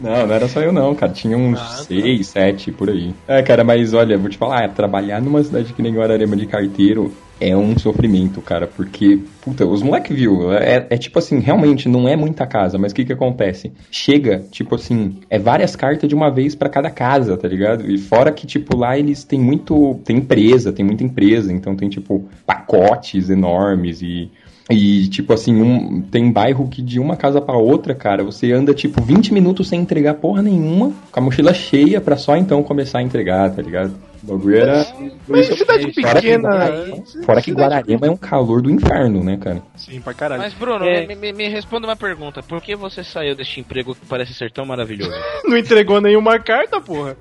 Não, 0.00 0.26
não 0.26 0.34
era 0.34 0.48
só 0.48 0.60
eu 0.60 0.72
não, 0.72 0.96
cara. 0.96 1.12
Tinha 1.12 1.36
uns 1.38 1.60
Ah, 1.60 1.62
tá. 1.62 1.84
seis, 1.84 2.26
sete 2.26 2.72
por 2.72 2.90
aí. 2.90 3.14
É, 3.28 3.40
cara, 3.40 3.62
mas 3.62 3.94
olha, 3.94 4.18
vou 4.18 4.28
te 4.28 4.36
falar, 4.36 4.68
trabalhar 4.70 5.22
numa 5.22 5.40
cidade 5.44 5.72
que 5.72 5.80
nem 5.80 5.94
Guararema 5.94 6.34
de 6.36 6.44
carteiro 6.44 7.12
é 7.40 7.56
um 7.56 7.78
sofrimento, 7.78 8.40
cara, 8.40 8.66
porque, 8.66 9.20
puta, 9.40 9.64
os 9.64 9.80
moleque 9.82 10.12
viu, 10.12 10.52
é, 10.52 10.86
é 10.90 10.96
tipo 10.96 11.18
assim, 11.20 11.38
realmente 11.38 11.88
não 11.88 12.08
é 12.08 12.14
muita 12.16 12.46
casa, 12.46 12.78
mas 12.78 12.90
o 12.90 12.94
que 12.96 13.04
que 13.04 13.12
acontece? 13.12 13.72
Chega, 13.92 14.44
tipo 14.50 14.74
assim, 14.74 15.18
é 15.30 15.38
várias 15.38 15.74
cartas 15.76 16.08
de 16.08 16.14
uma 16.16 16.30
vez 16.30 16.54
pra 16.56 16.68
cada 16.68 16.90
casa, 16.90 17.36
tá 17.36 17.46
ligado? 17.46 17.88
E 17.88 17.96
fora 17.98 18.30
que, 18.32 18.44
tipo, 18.46 18.76
lá 18.76 18.98
eles 18.98 19.22
têm 19.24 19.40
muito, 19.40 20.00
tem 20.04 20.18
empresa, 20.18 20.72
tem 20.72 20.84
muita 20.84 21.02
empresa, 21.04 21.52
então 21.52 21.74
tem, 21.76 21.88
tipo, 21.88 22.24
pacotes 22.44 23.30
enormes 23.30 24.02
e... 24.02 24.30
E, 24.70 25.08
tipo 25.08 25.32
assim, 25.32 25.60
um, 25.60 26.00
tem 26.00 26.30
bairro 26.30 26.68
que 26.68 26.80
de 26.80 27.00
uma 27.00 27.16
casa 27.16 27.40
pra 27.40 27.56
outra, 27.56 27.94
cara, 27.94 28.22
você 28.22 28.52
anda, 28.52 28.72
tipo, 28.72 29.02
20 29.02 29.34
minutos 29.34 29.68
sem 29.68 29.80
entregar 29.80 30.14
porra 30.14 30.40
nenhuma, 30.40 30.92
com 31.10 31.20
a 31.20 31.22
mochila 31.22 31.52
cheia 31.52 32.00
pra 32.00 32.16
só 32.16 32.36
então 32.36 32.62
começar 32.62 32.98
a 32.98 33.02
entregar, 33.02 33.50
tá 33.50 33.60
ligado? 33.60 33.92
O 34.22 34.26
bagulho 34.26 34.56
era. 34.56 34.86
Mas 35.26 35.46
cidade 35.46 35.64
Fora 35.64 35.78
que 35.92 35.92
pequena. 36.02 36.48
Guararema- 36.48 37.04
Fora 37.24 37.42
que 37.42 37.52
Guararema 37.52 38.06
é 38.06 38.10
um 38.10 38.16
calor 38.16 38.62
do 38.62 38.70
inferno, 38.70 39.24
né, 39.24 39.36
cara? 39.36 39.62
Sim, 39.76 40.00
pra 40.00 40.14
caralho. 40.14 40.42
Mas, 40.42 40.54
Bruno, 40.54 40.84
É. 40.84 41.04
me, 41.06 41.14
me- 41.16 41.32
me 41.32 41.48
responda 41.48 41.86
uma 41.88 41.96
pergunta. 41.96 42.42
Por 42.42 42.60
que 42.62 42.76
você 42.76 43.02
saiu 43.02 43.34
deste 43.34 43.58
emprego 43.60 43.94
que 43.94 44.06
parece 44.06 44.32
ser 44.34 44.52
tão 44.52 44.64
maravilhoso? 44.64 45.10
Não 45.44 45.56
entregou 45.56 46.00
nenhuma 46.00 46.38
carta, 46.38 46.80
porra. 46.80 47.16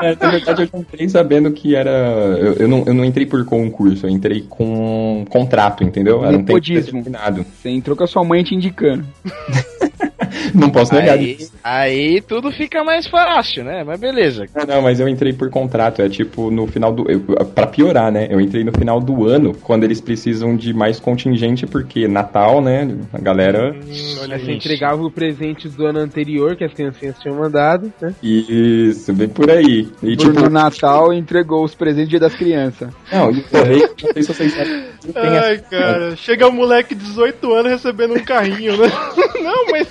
É, 0.00 0.16
na 0.20 0.30
verdade, 0.30 0.62
eu 0.62 0.66
já 0.66 0.78
entrei 0.78 1.08
sabendo 1.08 1.52
que 1.52 1.74
era. 1.74 1.90
Eu, 1.90 2.52
eu 2.54 2.68
não, 2.68 2.84
eu 2.86 2.94
não 2.94 3.04
entrei 3.04 3.26
por 3.26 3.44
concurso, 3.44 4.06
eu 4.06 4.10
entrei 4.10 4.42
com 4.48 5.24
contrato, 5.30 5.84
entendeu? 5.84 6.24
Era 6.24 6.36
um 6.36 6.44
tempo 6.44 6.60
determinado. 6.60 7.44
Você 7.44 7.70
entrou 7.70 7.96
com 7.96 8.04
a 8.04 8.06
sua 8.06 8.24
mãe 8.24 8.42
te 8.42 8.54
indicando. 8.54 9.06
Não 10.54 10.70
posso 10.70 10.94
negar 10.94 11.18
aí, 11.18 11.36
isso. 11.38 11.52
aí 11.62 12.20
tudo 12.20 12.50
fica 12.50 12.82
mais 12.84 13.06
fácil, 13.06 13.64
né? 13.64 13.84
Mas 13.84 14.00
beleza. 14.00 14.46
Não, 14.54 14.66
não, 14.66 14.82
mas 14.82 15.00
eu 15.00 15.08
entrei 15.08 15.32
por 15.32 15.50
contrato. 15.50 16.02
É 16.02 16.08
tipo 16.08 16.50
no 16.50 16.66
final 16.66 16.92
do. 16.92 17.10
Eu, 17.10 17.20
pra 17.20 17.66
piorar, 17.66 18.10
né? 18.10 18.28
Eu 18.30 18.40
entrei 18.40 18.64
no 18.64 18.72
final 18.72 19.00
do 19.00 19.26
ano, 19.26 19.54
quando 19.54 19.84
eles 19.84 20.00
precisam 20.00 20.56
de 20.56 20.72
mais 20.72 20.98
contingente, 20.98 21.66
porque 21.66 22.08
Natal, 22.08 22.60
né? 22.60 22.88
A 23.12 23.18
galera. 23.18 23.74
olha 24.20 24.36
Aí 24.36 24.44
você 24.44 24.52
entregava 24.52 25.02
o 25.02 25.10
presente 25.10 25.68
do 25.68 25.86
ano 25.86 26.00
anterior 26.00 26.56
que 26.56 26.64
as 26.64 26.72
criancinhas 26.72 27.18
tinham 27.18 27.36
mandado, 27.36 27.92
né? 28.00 28.14
Isso, 28.22 29.12
bem 29.12 29.28
por 29.28 29.50
aí. 29.50 29.88
E 30.02 30.16
tipo. 30.16 30.32
No 30.32 30.48
Natal 30.48 31.12
entregou 31.12 31.64
os 31.64 31.74
presentes 31.74 32.08
do 32.08 32.10
dia 32.10 32.20
das 32.20 32.34
crianças. 32.34 32.88
Não, 33.10 33.30
e 33.30 33.38
o 33.38 33.44
correio, 33.44 33.90
não 34.02 34.12
sei 34.12 34.22
se 34.22 34.34
vocês 34.34 34.52
sabem. 34.52 34.84
Ai, 35.14 35.58
cara, 35.58 36.16
chega 36.16 36.48
um 36.48 36.52
moleque 36.52 36.94
de 36.94 37.04
18 37.04 37.52
anos 37.52 37.72
recebendo 37.72 38.14
um 38.14 38.24
carrinho, 38.24 38.76
né? 38.76 38.88
Não, 39.42 39.66
mas. 39.70 39.88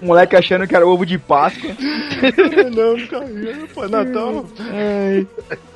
O 0.00 0.04
moleque 0.06 0.36
achando 0.36 0.66
que 0.66 0.74
era 0.74 0.86
ovo 0.86 1.04
de 1.06 1.18
Páscoa. 1.18 1.70
Não, 2.74 3.06
carrinho, 3.06 3.68
pô, 3.68 3.84
é 3.84 3.88
Natal. 3.88 4.46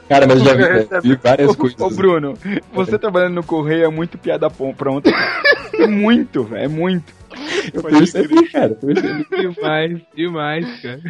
Cara, 0.09 0.27
mas 0.27 0.43
já 0.43 0.55
vi, 0.55 0.63
vi 1.09 1.17
várias 1.17 1.51
Ô, 1.51 1.55
coisas. 1.57 1.81
Ô, 1.81 1.89
Bruno, 1.91 2.35
você 2.73 2.99
trabalhando 2.99 3.35
no 3.35 3.43
correio 3.43 3.85
é 3.85 3.89
muito 3.89 4.19
piada 4.19 4.51
pronta. 4.51 5.11
É 5.75 5.87
muito, 5.87 6.45
velho, 6.45 6.65
é 6.65 6.69
muito. 6.69 7.13
Eu 7.73 7.83
percebi, 7.83 8.49
cara. 8.49 8.73
eu 8.73 8.77
percebi. 8.77 9.27
Demais, 9.31 10.01
demais, 10.15 10.81
cara. 10.83 11.01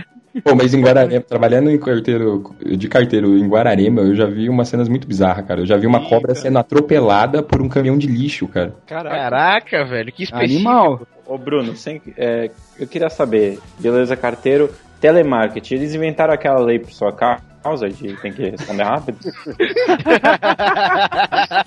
Pô, 0.42 0.54
mas 0.54 0.72
em 0.72 0.80
Guararema, 0.80 1.20
trabalhando 1.20 1.70
em 1.70 1.78
carteiro, 1.78 2.54
de 2.64 2.88
carteiro 2.88 3.36
em 3.36 3.46
Guararema, 3.48 4.00
eu 4.02 4.14
já 4.14 4.24
vi 4.26 4.48
umas 4.48 4.68
cenas 4.68 4.88
muito 4.88 5.06
bizarras, 5.06 5.44
cara. 5.46 5.60
Eu 5.60 5.66
já 5.66 5.76
vi 5.76 5.86
uma 5.86 6.00
cobra 6.08 6.34
sendo 6.34 6.58
atropelada 6.58 7.42
por 7.42 7.60
um 7.60 7.68
caminhão 7.68 7.98
de 7.98 8.06
lixo, 8.06 8.48
cara. 8.48 8.74
Caraca, 8.86 9.84
velho, 9.84 10.10
que 10.12 10.22
específico. 10.22 10.54
Animal. 10.68 11.02
Ô 11.26 11.36
Bruno, 11.38 11.76
sem- 11.76 12.00
é, 12.16 12.50
eu 12.78 12.86
queria 12.86 13.10
saber, 13.10 13.58
beleza, 13.78 14.16
carteiro, 14.16 14.70
telemarketing, 15.00 15.74
eles 15.74 15.94
inventaram 15.94 16.32
aquela 16.32 16.60
lei 16.60 16.78
por 16.78 16.92
sua 16.92 17.12
causa 17.12 17.88
de 17.88 18.14
tem 18.16 18.32
que 18.32 18.50
responder 18.50 18.82
rápido? 18.82 19.18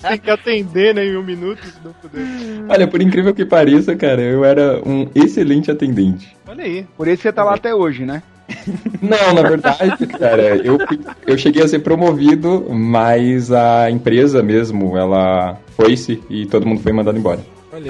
Tem 0.08 0.18
que 0.18 0.30
atender, 0.30 0.94
né, 0.94 1.04
em 1.04 1.16
um 1.16 1.22
minuto, 1.22 1.64
se 1.64 1.78
não 1.84 1.92
puder. 1.94 2.22
Olha, 2.68 2.86
por 2.86 3.00
incrível 3.00 3.34
que 3.34 3.44
pareça, 3.44 3.96
cara, 3.96 4.20
eu 4.20 4.44
era 4.44 4.80
um 4.86 5.08
excelente 5.14 5.70
atendente. 5.70 6.36
Olha 6.46 6.64
aí. 6.64 6.86
Por 6.96 7.08
isso 7.08 7.22
você 7.22 7.32
tá 7.32 7.42
lá 7.44 7.54
até 7.54 7.74
hoje, 7.74 8.04
né? 8.04 8.22
Não, 9.02 9.34
na 9.34 9.42
verdade, 9.42 10.06
cara, 10.06 10.56
eu, 10.56 10.78
eu 11.26 11.38
cheguei 11.38 11.62
a 11.62 11.68
ser 11.68 11.80
promovido, 11.80 12.66
mas 12.70 13.50
a 13.52 13.90
empresa 13.90 14.42
mesmo, 14.42 14.96
ela 14.96 15.58
foi-se 15.76 16.22
e 16.30 16.46
todo 16.46 16.66
mundo 16.66 16.80
foi 16.80 16.92
mandado 16.92 17.18
embora. 17.18 17.40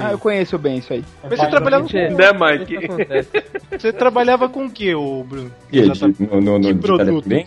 Ah, 0.01 0.11
eu 0.11 0.19
conheço 0.19 0.57
bem 0.57 0.79
isso 0.79 0.91
aí. 0.91 1.03
Mas 1.23 1.39
você 1.39 1.47
trabalhava 1.47 1.87
com. 1.87 1.93
Né, 1.93 2.33
Mike? 2.33 2.75
Você 3.71 3.93
trabalhava 3.93 4.49
com 4.49 4.65
o 4.65 4.69
que, 4.69 4.93
ô 4.93 5.23
Bruno? 5.23 5.49
E 5.71 5.79
aí, 5.79 5.85
Exatamente. 5.89 6.17
de- 6.25 6.29
no, 6.29 6.41
no, 6.41 6.59
no 6.59 6.67
Que 6.67 6.73
de 6.73 6.79
produto? 6.79 7.29
Não 7.29 7.43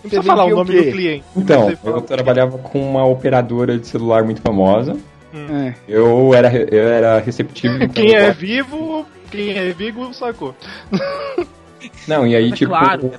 precisa 0.00 0.22
falar 0.24 0.44
o 0.46 0.48
o 0.48 0.56
nome 0.56 0.74
do 0.74 0.90
cliente. 0.90 1.24
Então, 1.36 1.72
eu 1.84 2.00
trabalhava 2.00 2.58
com 2.58 2.80
uma 2.80 3.06
operadora 3.06 3.78
de 3.78 3.86
celular 3.86 4.24
muito 4.24 4.40
famosa. 4.40 4.96
É. 5.32 5.74
Eu 5.88 6.32
era, 6.34 6.52
eu 6.52 6.88
era 6.88 7.18
receptivo. 7.20 7.88
Quem 7.90 8.14
é 8.14 8.32
vivo, 8.32 9.06
quem 9.30 9.56
é 9.56 9.72
vivo 9.72 10.12
sacou. 10.14 10.54
Não, 12.08 12.26
e 12.26 12.34
aí, 12.36 12.50
Mas 12.50 12.58
tipo, 12.58 12.70
claro 12.70 13.10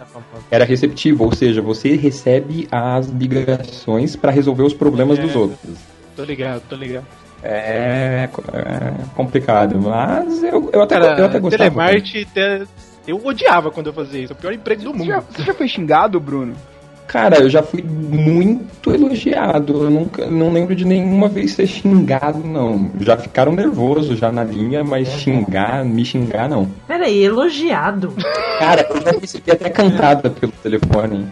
era 0.52 0.64
receptivo, 0.66 1.24
ou 1.26 1.32
seja, 1.34 1.62
você 1.62 1.96
recebe 1.96 2.68
as 2.72 3.08
ligações 3.08 4.16
pra 4.16 4.32
resolver 4.32 4.64
os 4.64 4.74
problemas 4.74 5.18
É. 5.20 5.22
dos 5.22 5.36
outros. 5.36 5.78
Tô 6.16 6.24
ligado, 6.24 6.62
tô 6.70 6.76
ligado. 6.76 7.06
É, 7.44 8.28
é 8.54 8.94
complicado, 9.16 9.80
mas 9.80 10.42
eu, 10.44 10.70
eu, 10.74 10.82
até, 10.82 11.00
Cara, 11.00 11.20
eu 11.20 11.26
até 11.26 11.40
gostava. 11.40 11.64
telemarketing, 11.70 12.26
te- 12.34 12.68
eu 13.08 13.22
odiava 13.24 13.70
quando 13.70 13.88
eu 13.88 13.94
fazia 13.94 14.22
isso. 14.22 14.34
É 14.34 14.36
o 14.36 14.38
pior 14.40 14.54
emprego 14.54 14.82
do 14.82 14.92
Você 14.92 14.98
mundo. 14.98 15.08
já, 15.08 15.20
você 15.20 15.44
já 15.44 15.54
foi 15.54 15.68
xingado, 15.68 16.20
Bruno? 16.20 16.56
Cara, 17.08 17.40
eu 17.40 17.50
já 17.50 17.62
fui 17.62 17.84
muito 17.84 18.92
elogiado. 18.92 19.84
Eu 19.84 19.90
nunca, 19.90 20.26
não 20.26 20.52
lembro 20.52 20.76
de 20.76 20.86
nenhuma 20.86 21.28
vez 21.28 21.54
ser 21.54 21.68
xingado, 21.68 22.40
não. 22.40 22.92
Já 23.00 23.18
ficaram 23.18 23.52
nervosos 23.52 24.18
já 24.18 24.32
na 24.32 24.44
linha, 24.44 24.84
mas 24.84 25.08
xingar, 25.08 25.86
me 25.86 26.04
xingar, 26.04 26.50
não. 26.50 26.68
Peraí, 26.88 27.24
elogiado. 27.24 28.14
Cara, 28.60 28.88
eu 28.90 29.02
já 29.02 29.12
recebi 29.20 29.52
até 29.52 29.70
cantada 29.70 30.30
pelo 30.30 30.52
telefone. 30.64 31.28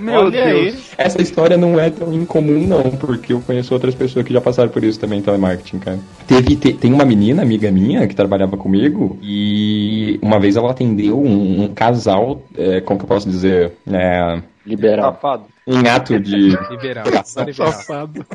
Meu 0.00 0.20
Olha 0.26 0.44
aí. 0.44 0.70
Deus. 0.70 0.90
Essa 0.96 1.20
história 1.20 1.56
não 1.56 1.78
é 1.78 1.90
tão 1.90 2.12
incomum, 2.12 2.66
não, 2.66 2.82
porque 2.90 3.32
eu 3.32 3.40
conheço 3.40 3.72
outras 3.74 3.94
pessoas 3.94 4.24
que 4.24 4.32
já 4.32 4.40
passaram 4.40 4.70
por 4.70 4.82
isso 4.82 4.98
também 4.98 5.18
em 5.18 5.22
telemarketing, 5.22 5.78
cara. 5.78 5.98
Teve, 6.26 6.56
te- 6.56 6.72
tem 6.72 6.92
uma 6.92 7.04
menina, 7.04 7.42
amiga 7.42 7.70
minha, 7.70 8.06
que 8.06 8.14
trabalhava 8.14 8.56
comigo, 8.56 9.18
e 9.22 10.18
uma 10.22 10.38
vez 10.40 10.56
ela 10.56 10.70
atendeu 10.70 11.20
um, 11.20 11.64
um 11.64 11.68
casal, 11.74 12.42
é, 12.56 12.80
como 12.80 12.98
que 12.98 13.04
eu 13.04 13.08
posso 13.08 13.28
dizer? 13.28 13.72
É, 13.90 14.40
Liberal. 14.66 15.12
Safado. 15.12 15.44
Em 15.70 15.88
ato 15.88 16.18
de. 16.18 16.50
Liberal. 16.70 17.04
Pegação. 17.04 17.44
liberal. 17.44 17.72
Safado. 17.72 18.26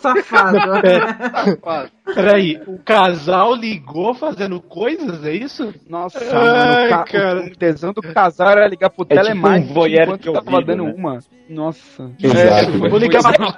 Safado. 0.00 0.58
Peraí, 2.14 2.60
o 2.66 2.78
casal 2.78 3.54
ligou 3.54 4.14
fazendo 4.14 4.60
coisas, 4.60 5.24
é 5.24 5.32
isso? 5.34 5.74
Nossa, 5.88 6.18
Ai, 6.20 6.90
mano, 6.90 7.04
cara. 7.04 7.40
o 7.40 7.50
tesão 7.56 7.92
do 7.92 8.00
casal 8.02 8.50
era 8.50 8.66
ligar 8.68 8.90
pro 8.90 9.04
É 9.08 9.14
tipo 9.14 9.22
telemarketing 9.22 9.70
um 9.70 9.74
voyeur 9.74 10.02
enquanto 10.04 10.22
de 10.22 10.32
tava 10.32 10.50
ouvido, 10.50 10.66
dando 10.66 10.84
né? 10.84 10.94
uma. 10.96 11.18
Nossa. 11.48 12.10
Exato, 12.22 12.72
Vou 12.72 12.80
velho. 12.80 12.98
ligar 12.98 13.22
pra 13.22 13.56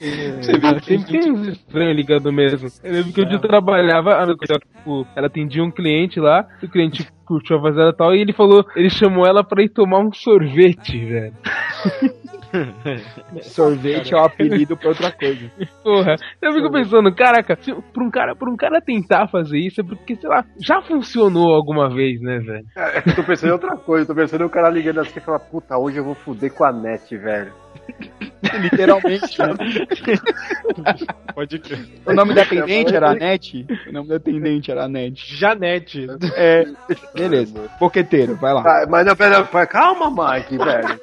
Peteco. 0.00 0.66
Ah, 0.66 0.80
sempre 0.82 1.20
tem 1.20 1.30
uns 1.30 1.48
estranhos 1.52 1.96
ligando 1.96 2.32
mesmo. 2.32 2.68
Eu 2.82 2.92
lembro 2.92 3.12
que 3.12 3.20
um 3.20 3.26
dia 3.26 3.36
eu 3.36 3.40
trabalhava, 3.40 4.14
ah, 4.14 4.26
tipo, 4.34 5.06
ela 5.14 5.26
atendia 5.26 5.62
um 5.62 5.70
cliente 5.70 6.18
lá, 6.18 6.48
o 6.62 6.68
cliente 6.68 7.06
curtiu 7.26 7.56
a 7.56 7.60
voz 7.60 7.76
dela 7.76 7.90
e 7.90 7.96
tal, 7.96 8.14
e 8.14 8.20
ele 8.20 8.32
falou, 8.32 8.64
ele 8.74 8.88
chamou 8.88 9.26
ela 9.26 9.44
pra 9.44 9.62
ir 9.62 9.68
tomar 9.68 10.00
um 10.00 10.12
sorvete, 10.12 11.04
velho. 11.04 11.34
Sorvete 13.42 14.14
é 14.14 14.16
o 14.16 14.24
apelido 14.24 14.76
pra 14.76 14.88
outra 14.88 15.12
coisa. 15.12 15.50
Porra, 15.82 16.16
eu 16.42 16.52
fico 16.52 16.70
pensando, 16.70 17.14
caraca, 17.14 17.56
se, 17.60 17.72
pra, 17.72 18.04
um 18.04 18.10
cara, 18.10 18.34
pra 18.34 18.50
um 18.50 18.56
cara 18.56 18.80
tentar 18.80 19.28
fazer 19.28 19.58
isso 19.58 19.80
é 19.80 19.84
porque, 19.84 20.16
sei 20.16 20.28
lá, 20.28 20.44
já 20.60 20.80
funcionou 20.82 21.54
alguma 21.54 21.88
vez, 21.88 22.20
né, 22.20 22.38
velho? 22.38 22.64
Eu 23.06 23.14
tô 23.14 23.22
pensando 23.24 23.50
em 23.50 23.52
outra 23.52 23.76
coisa, 23.76 24.06
tô 24.06 24.14
pensando 24.14 24.42
em 24.42 24.46
o 24.46 24.50
cara 24.50 24.68
ligando 24.68 25.00
assim 25.00 25.18
e 25.18 25.22
falar, 25.22 25.40
puta, 25.40 25.76
hoje 25.78 25.98
eu 25.98 26.04
vou 26.04 26.14
fuder 26.14 26.52
com 26.52 26.64
a 26.64 26.72
net, 26.72 27.16
velho. 27.16 27.52
Literalmente. 28.60 29.38
né? 29.40 29.54
Pode 31.34 31.58
crer. 31.58 31.86
O 32.06 32.12
nome 32.12 32.34
da 32.34 32.42
atendente 32.42 32.94
era 32.94 33.10
a 33.10 33.14
Net? 33.14 33.66
O 33.88 33.92
nome 33.92 34.08
da 34.08 34.16
atendente 34.16 34.70
era 34.70 34.84
a 34.84 34.88
Net. 34.88 35.36
Janete. 35.36 36.06
É, 36.34 36.64
beleza. 37.14 37.70
Boqueteiro, 37.78 38.36
vai 38.36 38.52
lá. 38.52 38.62
Ah, 38.66 38.86
mas 38.88 39.06
não, 39.06 39.14
pera, 39.14 39.44
calma, 39.66 40.10
Mike, 40.10 40.58
velho. 40.58 41.00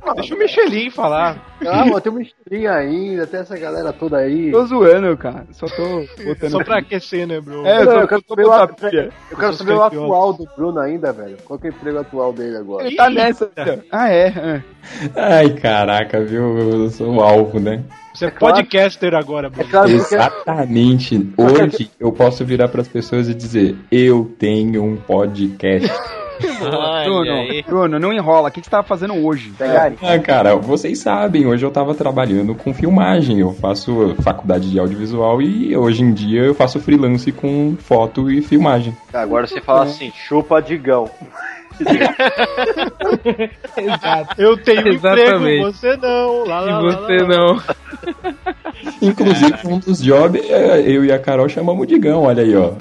Calma, 0.00 0.14
Deixa 0.14 0.34
o 0.34 0.38
Michelin 0.38 0.90
falar. 0.90 1.56
calma, 1.60 2.00
tem 2.00 2.10
uma 2.10 2.22
estrelinha 2.22 2.72
ainda, 2.72 3.26
tem 3.26 3.40
essa 3.40 3.56
galera 3.56 3.92
toda 3.92 4.16
aí. 4.18 4.50
Tô 4.50 4.64
zoando, 4.64 5.16
cara. 5.16 5.46
Só 5.52 5.66
tô 5.66 6.06
botando. 6.24 6.50
Só 6.50 6.64
pra 6.64 6.78
aquecer, 6.78 7.26
né, 7.26 7.40
bro? 7.40 7.66
É, 7.66 7.82
eu 7.82 7.84
Não, 7.84 7.92
só 7.92 8.00
eu 8.00 8.08
quero 8.08 8.24
saber 8.28 8.46
o 8.46 8.52
atu-. 8.52 8.86
Eu 8.86 9.36
quero 9.38 9.52
saber 9.54 9.72
o 9.72 9.82
atual 9.82 10.32
do 10.32 10.48
Bruno 10.56 10.80
ainda, 10.80 11.12
velho. 11.12 11.36
Qual 11.44 11.58
que 11.58 11.66
é 11.66 11.70
o 11.70 11.74
emprego 11.74 11.98
atual 11.98 12.32
dele 12.32 12.56
agora? 12.56 12.86
Ele 12.86 12.96
tá 12.96 13.10
nessa. 13.10 13.50
Ah, 13.90 14.10
é. 14.10 14.26
é. 14.28 14.62
Ai, 15.14 15.50
caraca, 15.50 16.20
viu? 16.24 16.58
Eu 16.58 16.90
sou 16.90 17.14
o 17.14 17.20
alvo, 17.20 17.60
né? 17.60 17.82
Você 18.14 18.26
é 18.26 18.30
podcaster 18.30 19.14
agora, 19.14 19.48
bro. 19.48 19.60
É 19.62 19.64
claro, 19.64 19.88
porque 19.88 20.14
Exatamente. 20.14 21.32
Hoje 21.36 21.90
eu 21.98 22.10
posso 22.12 22.44
virar 22.44 22.68
pras 22.68 22.88
pessoas 22.88 23.28
e 23.28 23.34
dizer: 23.34 23.76
Eu 23.90 24.34
tenho 24.38 24.82
um 24.82 24.96
podcast. 24.96 25.88
Bruno, 27.04 27.32
aí. 27.32 27.62
Bruno, 27.62 27.98
não 27.98 28.12
enrola. 28.12 28.48
O 28.48 28.52
que 28.52 28.60
que 28.60 28.66
você 28.66 28.70
tava 28.70 28.86
fazendo 28.86 29.14
hoje? 29.14 29.52
pegaram. 29.56 29.96
Ah, 30.02 30.18
cara, 30.18 30.56
vocês 30.56 30.98
sabem, 30.98 31.46
hoje 31.46 31.64
eu 31.64 31.70
tava 31.70 31.94
trabalhando 31.94 32.54
com 32.54 32.72
filmagem. 32.74 33.40
Eu 33.40 33.52
faço 33.54 34.14
faculdade 34.22 34.70
de 34.70 34.78
audiovisual 34.78 35.40
e 35.42 35.76
hoje 35.76 36.02
em 36.02 36.12
dia 36.12 36.42
eu 36.42 36.54
faço 36.54 36.80
freelance 36.80 37.30
com 37.32 37.76
foto 37.78 38.30
e 38.30 38.42
filmagem. 38.42 38.94
Agora 39.12 39.46
você 39.46 39.60
fala 39.60 39.84
assim, 39.84 40.12
chupa 40.14 40.60
digão. 40.60 41.08
Eu 44.36 44.56
tenho 44.62 44.88
Exatamente. 44.88 45.36
emprego, 45.36 45.72
você 45.72 45.96
não. 45.96 46.44
Lá, 46.44 46.62
E 46.62 46.66
lá, 46.70 46.80
lá, 46.80 47.00
você 47.00 47.16
lá. 47.18 47.28
não. 47.28 47.62
Inclusive, 49.02 49.54
um 49.66 49.78
dos 49.78 50.02
jobs, 50.02 50.42
é, 50.50 50.80
eu 50.80 51.04
e 51.04 51.12
a 51.12 51.18
Carol 51.18 51.48
chamamos 51.48 51.82
o 51.82 51.86
Digão, 51.86 52.22
olha 52.24 52.42
aí, 52.42 52.54
ó 52.56 52.72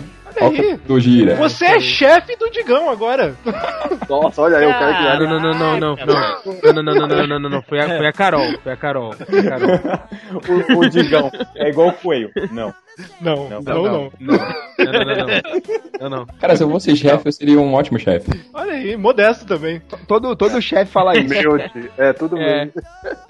aí. 0.45 0.77
Do 0.85 0.99
gira. 0.99 1.35
Você 1.35 1.65
é 1.65 1.79
chefe 1.79 2.35
do 2.35 2.49
Digão 2.49 2.89
agora. 2.89 3.35
Nossa, 4.09 4.41
olha 4.41 4.57
aí 4.57 4.65
o 4.65 4.69
cara 4.69 4.93
que 4.93 5.05
era. 5.05 5.19
Não, 5.19 5.39
não, 5.39 5.53
não, 5.53 5.79
não, 5.79 5.79
não. 5.79 5.95
Não, 5.95 6.83
não, 6.83 6.83
não, 6.83 7.07
não, 7.07 7.27
não, 7.27 7.39
não, 7.39 7.49
não. 7.49 7.61
Foi 7.61 7.79
a, 7.79 7.97
foi 7.97 8.07
a 8.07 8.13
Carol. 8.13 8.59
Foi 8.61 8.71
a 8.71 8.77
Carol. 8.77 9.13
Foi 9.13 9.39
a 9.39 9.43
Carol. 9.43 9.69
o, 10.75 10.79
o 10.79 10.89
Digão 10.89 11.31
é 11.55 11.69
igual 11.69 11.89
o 11.89 11.93
coelho. 11.93 12.31
Não. 12.51 12.73
Não, 13.21 13.49
não, 13.49 13.61
não. 13.61 13.83
Não, 13.83 14.11
não, 14.19 14.33
não. 14.79 15.27
não 16.01 16.09
não. 16.09 16.25
Cara, 16.39 16.55
se 16.55 16.63
eu 16.63 16.69
fosse 16.69 16.95
chefe, 16.95 17.27
eu 17.27 17.31
seria 17.31 17.59
um 17.59 17.73
ótimo 17.73 17.97
chefe. 17.97 18.29
Olha 18.53 18.73
aí, 18.73 18.97
modesto 18.97 19.45
também. 19.45 19.81
Todo, 20.07 20.35
todo 20.35 20.61
chefe 20.61 20.91
fala 20.91 21.17
isso. 21.17 21.33
Humilde. 21.33 21.91
É, 21.97 22.11
tudo 22.11 22.37
é. 22.37 22.63
humilde. 22.63 22.73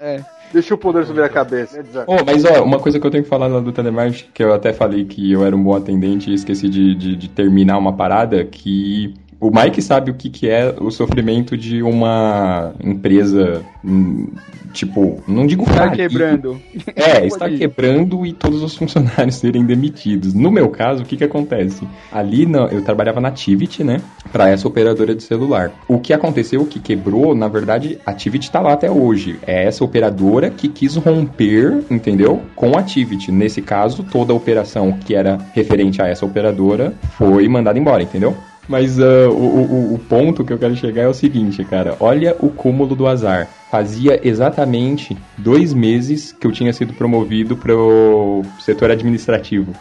É. 0.00 0.24
Deixa 0.52 0.74
o 0.74 0.78
poder 0.78 1.06
subir 1.06 1.22
a 1.22 1.28
cabeça? 1.28 1.82
Oh, 2.06 2.24
mas 2.24 2.44
ó, 2.44 2.64
uma 2.64 2.80
coisa 2.80 2.98
que 2.98 3.06
eu 3.06 3.10
tenho 3.10 3.22
que 3.22 3.30
falar 3.30 3.46
lá 3.46 3.60
do 3.60 3.72
telemarketing, 3.72 4.30
que 4.34 4.42
eu 4.42 4.52
até 4.52 4.72
falei 4.72 5.04
que 5.04 5.30
eu 5.30 5.44
era 5.44 5.54
um 5.54 5.62
bom 5.62 5.74
atendente 5.74 6.30
e 6.30 6.34
esqueci 6.34 6.68
de, 6.68 6.94
de, 6.94 7.16
de 7.16 7.28
terminar 7.28 7.78
uma 7.78 7.94
parada, 7.96 8.44
que 8.44 9.14
o 9.40 9.50
Mike 9.50 9.80
sabe 9.80 10.10
o 10.10 10.14
que, 10.14 10.28
que 10.28 10.48
é 10.48 10.74
o 10.78 10.90
sofrimento 10.90 11.56
de 11.56 11.82
uma 11.82 12.72
empresa, 12.82 13.62
hum, 13.84 14.28
tipo, 14.72 15.22
não 15.26 15.46
digo 15.46 15.64
Tá 15.64 15.72
falir, 15.72 15.96
quebrando. 15.96 16.60
É, 16.94 17.26
está 17.26 17.48
quebrando 17.48 18.26
e 18.26 18.32
todos 18.32 18.62
os 18.62 18.76
funcionários 18.78 19.36
serem 19.36 19.64
demitidos. 19.64 20.34
No 20.34 20.50
meu 20.50 20.68
caso, 20.68 21.02
o 21.02 21.06
que 21.06 21.16
que 21.16 21.24
acontece? 21.24 21.86
Ali 22.12 22.44
na- 22.46 22.66
eu 22.66 22.82
trabalhava 22.82 23.20
na 23.20 23.30
Tivit, 23.30 23.82
né? 23.82 24.00
Para 24.30 24.48
essa 24.50 24.68
operadora 24.68 25.14
de 25.14 25.22
celular. 25.22 25.72
O 25.88 25.98
que 25.98 26.12
aconteceu, 26.12 26.60
o 26.62 26.66
que 26.66 26.78
quebrou, 26.78 27.34
na 27.34 27.48
verdade, 27.48 27.98
a 28.04 28.12
Tivit 28.12 28.50
tá 28.50 28.60
lá 28.60 28.72
até 28.74 28.90
hoje. 28.90 29.38
É 29.46 29.64
essa 29.64 29.82
operadora 29.84 30.50
que 30.50 30.68
quis 30.68 30.96
romper, 30.96 31.82
entendeu? 31.90 32.42
Com 32.54 32.76
a 32.76 32.82
Tivit. 32.82 33.32
Nesse 33.32 33.62
caso, 33.62 34.02
toda 34.04 34.32
a 34.32 34.36
operação 34.36 34.92
que 34.92 35.14
era 35.14 35.38
referente 35.54 36.00
a 36.02 36.06
essa 36.06 36.26
operadora 36.26 36.92
foi 37.16 37.48
mandada 37.48 37.78
embora, 37.78 38.02
entendeu? 38.02 38.36
Mas 38.70 39.00
ah, 39.00 39.28
o, 39.28 39.34
o- 39.34 39.94
o 39.94 39.98
ponto 39.98 40.44
que 40.44 40.52
eu 40.52 40.58
quero 40.58 40.76
chegar 40.76 41.02
é 41.02 41.08
o 41.08 41.12
seguinte, 41.12 41.64
cara. 41.64 41.96
Olha 41.98 42.36
o 42.38 42.48
cúmulo 42.50 42.94
do 42.94 43.08
azar. 43.08 43.48
Fazia 43.68 44.20
exatamente 44.22 45.16
dois 45.36 45.74
meses 45.74 46.30
que 46.32 46.46
eu 46.46 46.52
tinha 46.52 46.72
sido 46.72 46.94
promovido 46.94 47.56
pro 47.56 48.42
setor 48.60 48.92
administrativo. 48.92 49.72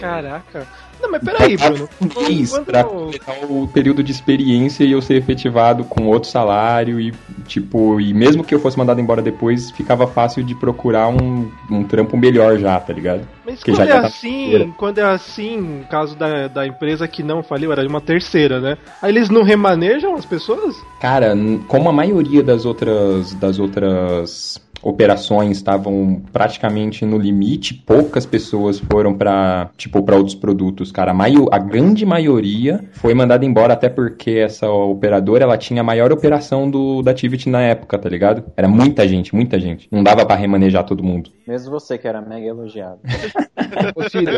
Caraca. 0.00 0.66
Não, 1.00 1.10
mas 1.10 1.22
peraí, 1.22 1.56
Bruno. 1.56 1.88
Quando- 2.14 2.64
pra 2.64 2.84
completar 2.84 3.36
o 3.48 3.68
período 3.68 4.02
de 4.02 4.12
experiência 4.12 4.84
e 4.84 4.92
eu 4.92 5.02
ser 5.02 5.14
efetivado 5.14 5.84
com 5.84 6.06
outro 6.06 6.28
salário 6.28 7.00
e, 7.00 7.12
tipo, 7.46 8.00
e 8.00 8.12
mesmo 8.14 8.42
que 8.44 8.54
eu 8.54 8.60
fosse 8.60 8.78
mandado 8.78 9.00
embora 9.00 9.20
depois, 9.22 9.70
ficava 9.70 10.06
fácil 10.06 10.42
de 10.42 10.54
procurar 10.54 11.08
um, 11.08 11.50
um 11.70 11.84
trampo 11.84 12.16
melhor 12.16 12.58
já, 12.58 12.78
tá 12.80 12.92
ligado? 12.92 13.26
Mas 13.44 13.62
Que 13.62 13.70
quando 13.72 13.76
já 13.78 13.84
é 13.84 13.88
já 13.88 14.00
tá 14.00 14.06
assim, 14.08 14.74
quando 14.76 14.98
é 14.98 15.04
assim, 15.04 15.84
caso 15.90 16.16
da, 16.16 16.48
da 16.48 16.66
empresa 16.66 17.06
que 17.06 17.22
não 17.22 17.42
faliu, 17.42 17.70
era 17.72 17.82
de 17.82 17.88
uma 17.88 18.00
terceira, 18.00 18.60
né? 18.60 18.76
Aí 19.00 19.10
eles 19.12 19.28
não 19.30 19.42
remanejam 19.42 20.14
as 20.14 20.24
pessoas? 20.24 20.76
Cara, 21.00 21.34
como 21.68 21.88
a 21.88 21.92
maioria 21.92 22.42
das 22.42 22.64
outras 22.64 23.34
das 23.34 23.58
outras 23.58 24.60
operações 24.82 25.56
estavam 25.56 26.22
praticamente 26.32 27.04
no 27.04 27.18
limite, 27.18 27.74
poucas 27.74 28.24
pessoas 28.24 28.78
foram 28.78 29.14
pra, 29.14 29.68
tipo, 29.76 30.02
para 30.02 30.16
outros 30.16 30.34
produtos, 30.34 30.85
cara. 30.92 31.10
A, 31.10 31.14
maio- 31.14 31.48
a 31.52 31.58
grande 31.58 32.04
maioria 32.06 32.84
foi 32.92 33.14
mandada 33.14 33.44
embora 33.44 33.72
até 33.74 33.88
porque 33.88 34.30
essa 34.32 34.68
operadora, 34.68 35.44
ela 35.44 35.56
tinha 35.58 35.80
a 35.80 35.84
maior 35.84 36.12
operação 36.12 36.70
do 36.70 37.02
da 37.02 37.12
Tivit 37.14 37.48
na 37.48 37.60
época, 37.62 37.98
tá 37.98 38.08
ligado? 38.08 38.44
Era 38.56 38.68
muita 38.68 39.06
gente, 39.06 39.34
muita 39.34 39.58
gente. 39.60 39.88
Não 39.90 40.02
dava 40.02 40.24
pra 40.26 40.36
remanejar 40.36 40.84
todo 40.84 41.02
mundo. 41.02 41.30
Mesmo 41.46 41.70
você 41.70 41.96
que 41.98 42.08
era 42.08 42.20
mega 42.20 42.46
elogiado. 42.46 42.98
Ô, 43.94 44.08
Cido. 44.08 44.30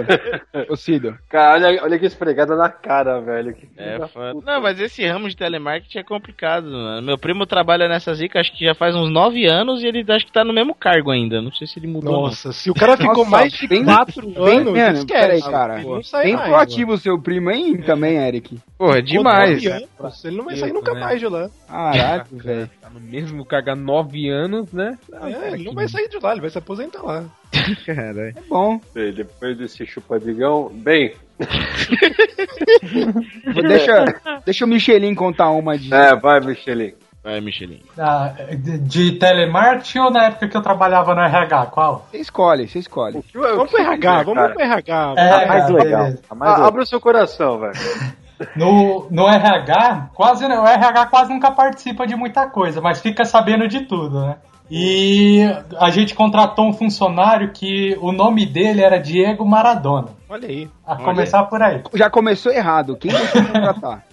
Ô, 0.68 0.76
Cido. 0.76 1.16
Cara, 1.28 1.54
olha, 1.66 1.82
olha 1.82 1.98
que 1.98 2.06
esfregada 2.06 2.54
na 2.56 2.68
cara, 2.68 3.20
velho. 3.20 3.54
Que 3.54 3.68
É 3.76 3.98
puta. 3.98 4.34
Não, 4.44 4.60
mas 4.60 4.80
esse 4.80 5.06
ramo 5.06 5.28
de 5.28 5.36
telemarketing 5.36 5.98
é 5.98 6.02
complicado, 6.04 6.70
mano. 6.70 7.06
Meu 7.06 7.18
primo 7.18 7.46
trabalha 7.46 7.88
nessa 7.88 8.12
zica, 8.14 8.40
acho 8.40 8.52
que 8.56 8.64
já 8.64 8.74
faz 8.74 8.94
uns 8.94 9.10
9 9.10 9.46
anos 9.46 9.82
e 9.82 9.86
ele 9.86 10.04
acho 10.12 10.26
que 10.26 10.32
tá 10.32 10.44
no 10.44 10.52
mesmo 10.52 10.74
cargo 10.74 11.10
ainda. 11.10 11.40
Não 11.40 11.52
sei 11.52 11.66
se 11.66 11.78
ele 11.78 11.86
mudou. 11.86 12.12
não. 12.12 12.22
Nossa, 12.22 12.52
se 12.52 12.70
o 12.70 12.74
cara 12.74 12.96
ficou 12.96 13.18
Nossa, 13.18 13.30
mais 13.30 13.52
de 13.52 13.66
bem- 13.66 13.84
quatro 13.84 14.28
Bem, 14.28 14.58
anos, 14.58 14.72
mano, 14.72 14.98
esquece. 14.98 15.50
cara. 15.50 15.78
Não 15.82 16.02
sai 16.02 16.30
Proativo 16.44 16.92
o 16.92 16.98
seu 16.98 17.20
primo 17.20 17.50
aí 17.50 17.78
também, 17.82 18.16
Eric. 18.16 18.58
Porra, 18.76 18.98
é 18.98 19.02
demais. 19.02 19.64
Anos, 19.66 20.24
Ele 20.24 20.36
não 20.36 20.44
vai 20.44 20.56
sair 20.56 20.72
nunca 20.72 20.94
Né? 20.94 21.00
mais 21.00 21.20
de 21.20 21.26
lá. 21.26 21.50
Caralho, 21.68 22.24
velho. 22.32 22.70
Tá 22.80 22.90
no 22.90 23.00
mesmo 23.00 23.46
há 23.50 23.76
nove 23.76 24.28
anos, 24.28 24.72
né? 24.72 24.98
É, 25.12 25.52
ele 25.52 25.64
não 25.64 25.74
vai 25.74 25.88
sair 25.88 26.08
de 26.08 26.18
lá, 26.18 26.32
ele 26.32 26.40
vai 26.40 26.50
se 26.50 26.58
aposentar 26.58 27.02
lá. 27.02 27.24
Caralho. 27.86 28.20
É 28.20 28.34
bom. 28.48 28.80
Bem, 28.94 29.12
Depois 29.12 29.56
desse 29.58 29.84
chupadigão, 29.86 30.70
bem, 30.72 31.14
Deixa, 33.68 34.40
deixa 34.44 34.64
o 34.64 34.68
Michelin 34.68 35.14
contar 35.14 35.50
uma 35.50 35.78
de. 35.78 35.92
é, 35.92 36.14
vai, 36.16 36.40
Michelin. 36.40 36.92
Vai, 37.28 37.42
Michelin. 37.42 37.80
Ah, 37.98 38.32
de, 38.56 38.78
de 38.78 39.12
telemarketing 39.18 39.98
ou 39.98 40.10
na 40.10 40.24
época 40.24 40.48
que 40.48 40.56
eu 40.56 40.62
trabalhava 40.62 41.14
no 41.14 41.20
RH? 41.20 41.66
Qual? 41.66 42.06
Você 42.10 42.16
escolhe, 42.18 42.66
você 42.66 42.78
escolhe. 42.78 43.22
Vamos 43.34 43.70
pro 43.70 43.80
RH, 43.82 44.22
vamos 44.22 44.52
pro 44.52 44.62
RH. 44.62 45.14
É, 45.14 45.30
A 45.44 45.46
mais 45.46 45.64
cara, 45.66 45.72
legal. 45.74 46.00
beleza. 46.04 46.22
A 46.30 46.34
mais 46.34 46.50
Ah, 46.50 46.54
legal. 46.54 46.68
abre 46.68 46.82
o 46.82 46.86
seu 46.86 47.00
coração, 47.00 47.58
velho. 47.58 47.72
No, 48.54 49.08
no 49.10 49.26
RH, 49.28 50.10
quase 50.14 50.44
o 50.46 50.48
RH 50.66 51.06
quase 51.06 51.32
nunca 51.34 51.50
participa 51.50 52.06
de 52.06 52.14
muita 52.14 52.46
coisa, 52.48 52.80
mas 52.80 53.00
fica 53.00 53.24
sabendo 53.24 53.66
de 53.66 53.80
tudo, 53.80 54.20
né? 54.24 54.36
E 54.70 55.40
a 55.76 55.90
gente 55.90 56.14
contratou 56.14 56.68
um 56.68 56.72
funcionário 56.72 57.50
que 57.50 57.98
o 58.00 58.12
nome 58.12 58.46
dele 58.46 58.80
era 58.80 58.96
Diego 59.00 59.44
Maradona. 59.44 60.10
Olha 60.28 60.46
aí. 60.46 60.70
A 60.86 60.94
começar 60.94 61.42
por 61.44 61.60
aí. 61.60 61.82
Já 61.94 62.08
começou 62.08 62.52
errado. 62.52 62.96
Quem 62.96 63.10
deixou 63.10 63.42
contratar? 63.44 64.04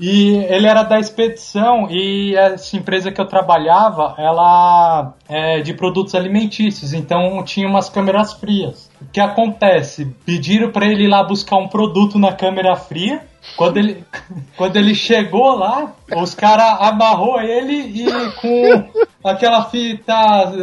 E 0.00 0.36
ele 0.36 0.66
era 0.66 0.82
da 0.82 0.98
expedição 0.98 1.88
e 1.90 2.34
essa 2.36 2.76
empresa 2.76 3.10
que 3.10 3.20
eu 3.20 3.26
trabalhava, 3.26 4.14
ela 4.18 5.14
é 5.28 5.60
de 5.60 5.74
produtos 5.74 6.14
alimentícios, 6.14 6.92
então 6.92 7.42
tinha 7.44 7.68
umas 7.68 7.88
câmeras 7.88 8.32
frias. 8.32 8.90
O 9.00 9.06
que 9.12 9.20
acontece? 9.20 10.14
Pediram 10.24 10.70
para 10.70 10.86
ele 10.86 11.04
ir 11.04 11.08
lá 11.08 11.22
buscar 11.22 11.56
um 11.56 11.68
produto 11.68 12.18
na 12.18 12.32
câmera 12.32 12.76
fria. 12.76 13.26
Quando 13.56 13.76
ele, 13.78 14.04
quando 14.56 14.76
ele 14.76 14.94
chegou 14.94 15.56
lá, 15.56 15.92
os 16.16 16.34
caras 16.34 16.76
amarrou 16.80 17.40
ele 17.40 17.74
e 17.74 18.30
com 18.40 19.28
aquela 19.28 19.64
fita 19.64 20.14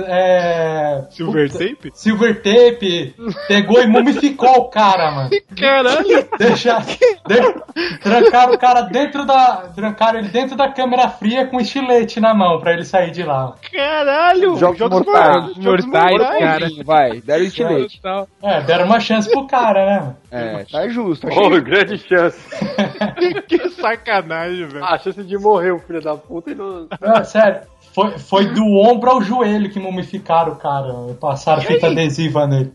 é, 0.07 1.05
Silver 1.11 1.49
puta- 1.51 1.65
tape? 1.65 1.91
silver 1.93 2.41
tape 2.41 3.15
pegou 3.47 3.81
e 3.81 3.87
mumificou 3.87 4.49
o 4.59 4.65
cara, 4.69 5.11
mano. 5.11 5.29
Caralho! 5.57 6.27
Deixa, 6.37 6.79
de- 7.27 7.99
trancaram 8.01 8.53
o 8.53 8.57
cara 8.57 8.81
dentro 8.83 9.25
da. 9.25 9.69
Trancaram 9.75 10.19
ele 10.19 10.29
dentro 10.29 10.55
da 10.55 10.69
câmera 10.71 11.09
fria 11.09 11.45
com 11.47 11.59
estilete 11.59 12.19
na 12.19 12.33
mão 12.33 12.59
pra 12.59 12.73
ele 12.73 12.85
sair 12.85 13.11
de 13.11 13.23
lá. 13.23 13.55
Caralho! 13.71 14.55
Jogos 14.57 14.77
Jogos 14.79 14.99
mortais. 15.05 15.35
mortais, 15.35 15.63
jogos 15.63 15.85
Mortais, 15.85 16.11
mortais. 16.17 16.39
cara. 16.39 16.69
Vai, 16.85 17.21
deram 17.21 17.43
estilete. 17.43 18.01
É, 18.41 18.61
deram 18.61 18.85
uma 18.85 18.99
chance 18.99 19.29
pro 19.29 19.45
cara, 19.47 19.85
né? 19.85 20.15
É, 20.31 20.65
tá 20.71 20.87
justo. 20.87 21.27
Achei 21.27 21.41
Ô, 21.43 21.61
grande 21.61 21.97
chance. 21.97 22.39
que 23.47 23.69
sacanagem, 23.69 24.65
velho. 24.67 24.83
A 24.85 24.97
chance 24.97 25.23
de 25.23 25.37
morrer 25.37 25.71
o 25.71 25.79
filho 25.79 26.01
da 26.01 26.15
puta 26.15 26.51
e 26.51 26.55
não. 26.55 26.87
Não, 27.01 27.23
sério. 27.25 27.61
Foi, 27.93 28.17
foi 28.19 28.45
do 28.53 28.63
ombro 28.65 29.09
ao 29.09 29.21
joelho 29.21 29.69
que 29.69 29.79
mumificaram 29.79 30.53
o 30.53 30.55
cara. 30.55 30.93
Passaram 31.19 31.61
fita 31.61 31.87
adesiva 31.87 32.45
nele. 32.47 32.71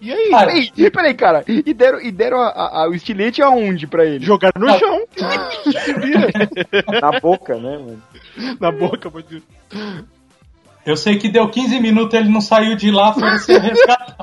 E 0.00 0.12
aí? 0.12 0.30
Cara, 0.30 0.46
Peraí, 0.46 0.70
e 0.76 0.90
peraí, 0.90 1.14
cara. 1.14 1.44
E 1.46 1.72
deram, 1.74 2.00
e 2.00 2.12
deram 2.12 2.38
a- 2.38 2.48
a- 2.50 2.82
a- 2.84 2.88
o 2.90 2.94
estilete 2.94 3.40
aonde 3.42 3.86
pra 3.86 4.04
ele? 4.04 4.24
Jogaram 4.24 4.60
no 4.60 4.78
chão. 4.78 5.02
Se 5.84 5.92
vira. 5.94 6.28
Na 7.00 7.18
boca, 7.20 7.54
né, 7.56 7.78
mano? 7.78 8.02
Na 8.60 8.70
boca, 8.70 9.10
pode 9.10 9.42
eu 10.86 10.98
sei 10.98 11.16
que 11.16 11.30
deu 11.30 11.48
15 11.48 11.80
minutos 11.80 12.12
ele 12.12 12.28
não 12.28 12.42
saiu 12.42 12.76
de 12.76 12.90
lá, 12.90 13.14
foi 13.14 13.38
ser 13.38 13.58
resgatar. 13.58 14.16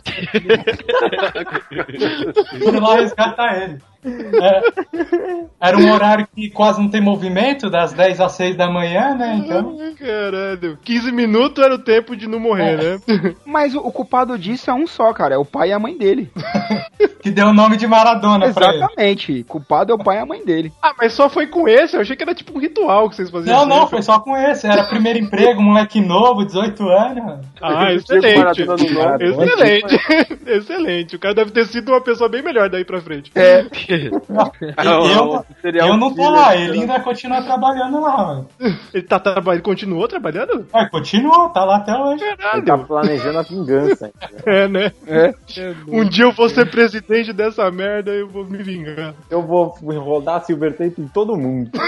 Foram 2.63 2.79
lá 2.79 2.95
resgatar 2.97 3.61
ele. 3.63 3.77
É, 4.03 5.43
era 5.59 5.77
um 5.77 5.91
horário 5.91 6.27
que 6.35 6.49
quase 6.49 6.81
não 6.81 6.89
tem 6.89 7.01
movimento, 7.01 7.69
das 7.69 7.93
10 7.93 8.19
às 8.19 8.31
6 8.33 8.55
da 8.55 8.69
manhã, 8.69 9.15
né? 9.15 9.35
Então. 9.43 9.77
Caralho. 9.97 10.77
15 10.83 11.11
minutos 11.11 11.63
era 11.63 11.75
o 11.75 11.79
tempo 11.79 12.15
de 12.15 12.27
não 12.27 12.39
morrer, 12.39 12.77
né? 12.77 13.35
Mas 13.45 13.75
o, 13.75 13.79
o 13.79 13.91
culpado 13.91 14.37
disso 14.37 14.69
é 14.69 14.73
um 14.73 14.87
só, 14.87 15.13
cara. 15.13 15.35
É 15.35 15.37
o 15.37 15.45
pai 15.45 15.69
e 15.69 15.73
a 15.73 15.79
mãe 15.79 15.97
dele. 15.97 16.31
Que 17.21 17.29
deu 17.29 17.47
o 17.47 17.53
nome 17.53 17.77
de 17.77 17.85
Maradona 17.85 18.51
pra 18.51 18.69
ele. 18.69 18.77
Exatamente. 18.77 19.43
Culpado 19.43 19.91
é 19.91 19.95
o 19.95 19.97
pai 19.99 20.17
e 20.17 20.19
a 20.19 20.25
mãe 20.25 20.43
dele. 20.43 20.73
Ah, 20.81 20.93
mas 20.97 21.13
só 21.13 21.29
foi 21.29 21.45
com 21.45 21.67
esse? 21.67 21.95
Eu 21.95 22.01
achei 22.01 22.15
que 22.15 22.23
era 22.23 22.33
tipo 22.33 22.57
um 22.57 22.59
ritual 22.59 23.07
que 23.09 23.15
vocês 23.15 23.29
faziam. 23.29 23.59
Não, 23.59 23.65
não, 23.65 23.87
foi 23.87 24.01
só 24.01 24.19
com 24.19 24.35
esse. 24.35 24.65
Era 24.65 24.85
primeiro 24.85 25.19
emprego, 25.19 25.61
moleque 25.61 26.01
novo, 26.01 26.43
18 26.43 26.83
anos. 26.89 27.45
Ah, 27.61 27.93
excelente. 27.93 28.65
Nome. 28.65 28.83
Excelente. 29.19 29.99
Excelente. 30.47 31.15
O 31.15 31.19
cara 31.19 31.35
deve 31.35 31.51
ter 31.51 31.65
sido 31.65 31.91
uma 31.91 32.01
pessoa 32.01 32.27
bem 32.27 32.41
melhor 32.41 32.69
daí 32.69 32.83
pra 32.83 32.99
frente. 33.01 33.31
É. 33.35 33.65
Eu, 33.91 35.87
eu 35.87 35.97
não 35.97 36.13
tô 36.13 36.29
lá, 36.29 36.55
ele 36.55 36.81
ainda 36.81 36.99
continua 36.99 37.41
trabalhando 37.41 38.01
lá, 38.01 38.17
mano. 38.17 38.47
Ele 38.93 39.03
tá 39.03 39.19
trabalhando, 39.19 39.53
ele 39.53 39.61
continuou 39.61 40.07
trabalhando? 40.07 40.67
É, 40.73 40.85
continua, 40.89 41.49
tá 41.49 41.63
lá 41.63 41.77
até 41.77 41.95
hoje. 41.95 42.23
Ele 42.23 42.61
tá 42.63 42.77
planejando 42.77 43.39
a 43.39 43.41
vingança. 43.41 44.11
É, 44.45 44.67
né? 44.67 44.91
É. 45.07 45.33
Um 45.87 46.05
dia 46.05 46.25
eu 46.25 46.31
vou 46.31 46.49
ser 46.49 46.69
presidente 46.69 47.33
dessa 47.33 47.69
merda 47.71 48.11
e 48.11 48.19
eu 48.21 48.27
vou 48.27 48.45
me 48.45 48.61
vingar. 48.63 49.13
Eu 49.29 49.41
vou 49.41 49.75
rodar 49.81 50.43
Silver 50.43 50.71
Tape 50.71 51.01
em 51.01 51.07
todo 51.07 51.37
mundo. 51.37 51.71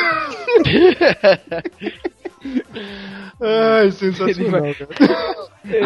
Ai, 3.41 3.91
sensacional. 3.91 4.63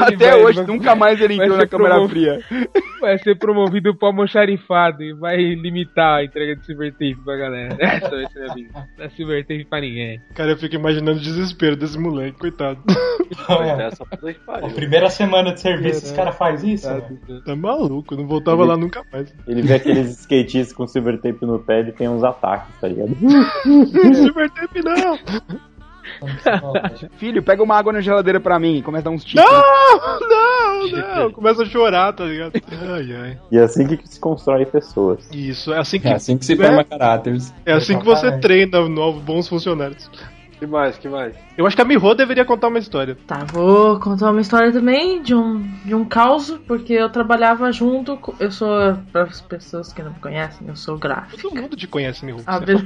Até 0.01 0.15
vai- 0.31 0.43
hoje, 0.43 0.57
vai- 0.57 0.65
nunca 0.67 0.95
mais 0.95 1.19
ele 1.21 1.35
entrou 1.35 1.57
na 1.57 1.67
câmera 1.67 1.95
promovido. 1.95 2.41
fria. 2.43 2.67
Vai 2.99 3.15
ser 3.19 3.37
promovido 3.37 3.95
para 3.95 4.07
almoxarifado 4.09 5.03
e 5.03 5.13
vai 5.13 5.37
limitar 5.37 6.17
a 6.17 6.23
entrega 6.23 6.55
de 6.55 6.65
Silver 6.65 6.91
Tape 6.93 7.15
pra 7.23 7.35
galera. 7.37 7.77
Essa 7.79 8.09
vai 8.09 8.25
ser 8.25 8.49
a 8.49 8.53
vida. 8.55 8.87
Não 8.97 9.05
é 9.05 9.09
Silver 9.09 9.43
Tape 9.45 9.65
pra 9.65 9.79
ninguém. 9.81 10.19
Cara, 10.33 10.49
eu 10.53 10.57
fico 10.57 10.73
imaginando 10.73 11.19
o 11.19 11.21
desespero 11.21 11.75
desse 11.75 11.99
moleque, 11.99 12.39
coitado. 12.39 12.79
É. 12.89 13.89
A 14.47 14.69
primeira 14.69 15.11
semana 15.11 15.53
de 15.53 15.61
serviço, 15.61 16.05
os 16.05 16.11
caras 16.11 16.35
fazem 16.35 16.73
isso? 16.73 16.89
velho? 16.89 17.43
Tá 17.45 17.55
maluco, 17.55 18.15
não 18.15 18.25
voltava 18.25 18.65
lá 18.65 18.75
nunca 18.75 19.03
mais. 19.13 19.31
Ele 19.47 19.61
vê 19.61 19.75
aqueles 19.75 20.19
skatistas 20.21 20.73
com 20.73 20.87
Silver 20.87 21.19
Tape 21.21 21.45
no 21.45 21.59
pé 21.59 21.81
e 21.81 21.91
tem 21.91 22.09
uns 22.09 22.23
ataques, 22.23 22.73
tá 22.81 22.87
ligado? 22.87 23.15
Silver 24.15 24.49
Tape 24.49 24.81
não! 24.83 25.19
Filho, 27.17 27.43
pega 27.43 27.63
uma 27.63 27.75
água 27.75 27.93
na 27.93 28.01
geladeira 28.01 28.39
pra 28.39 28.59
mim. 28.59 28.81
Começa 28.81 29.07
a 29.07 29.09
dar 29.09 29.15
uns 29.15 29.23
tiros. 29.23 29.45
Não, 29.45 30.19
não, 30.29 31.15
não. 31.15 31.31
Começa 31.31 31.63
a 31.63 31.65
chorar, 31.65 32.13
tá 32.13 32.25
ligado? 32.25 32.53
Ai, 32.71 33.15
ai. 33.15 33.37
E 33.51 33.57
é 33.57 33.61
assim 33.63 33.85
que 33.87 34.07
se 34.07 34.19
constrói 34.19 34.65
pessoas. 34.65 35.27
Isso, 35.33 35.73
é 35.73 35.79
assim 35.79 35.99
que, 35.99 36.07
É 36.07 36.13
assim 36.13 36.37
que 36.37 36.45
se 36.45 36.53
é, 36.53 36.55
forma 36.55 36.83
caráteres. 36.83 37.53
é 37.65 37.73
assim 37.73 37.97
que 37.97 38.05
você 38.05 38.37
treina 38.39 38.87
novos 38.87 39.21
bons 39.21 39.47
funcionários. 39.47 40.09
Que 40.59 40.65
mais, 40.65 40.97
que 40.97 41.07
mais? 41.07 41.35
Eu 41.57 41.65
acho 41.65 41.75
que 41.75 41.81
a 41.81 41.85
Miho 41.85 42.13
deveria 42.13 42.45
contar 42.45 42.67
uma 42.67 42.77
história. 42.77 43.17
Tá, 43.25 43.43
vou 43.51 43.99
contar 43.99 44.29
uma 44.31 44.39
história 44.41 44.71
também 44.71 45.21
de 45.23 45.33
um, 45.33 45.59
de 45.83 45.95
um 45.95 46.05
caos, 46.05 46.51
porque 46.67 46.93
eu 46.93 47.09
trabalhava 47.09 47.71
junto. 47.71 48.15
com- 48.17 48.33
eu 48.39 48.51
sou, 48.51 48.69
para 49.11 49.23
as 49.23 49.41
pessoas 49.41 49.91
que 49.91 50.03
não 50.03 50.11
me 50.11 50.19
conhecem, 50.19 50.67
eu 50.67 50.75
sou 50.75 50.97
gráfica. 50.97 51.41
Todo 51.41 51.59
mundo 51.59 51.75
te 51.75 51.87
conhece, 51.87 52.23
Miho. 52.23 52.37
Ah, 52.45 52.59
beleza. 52.59 52.85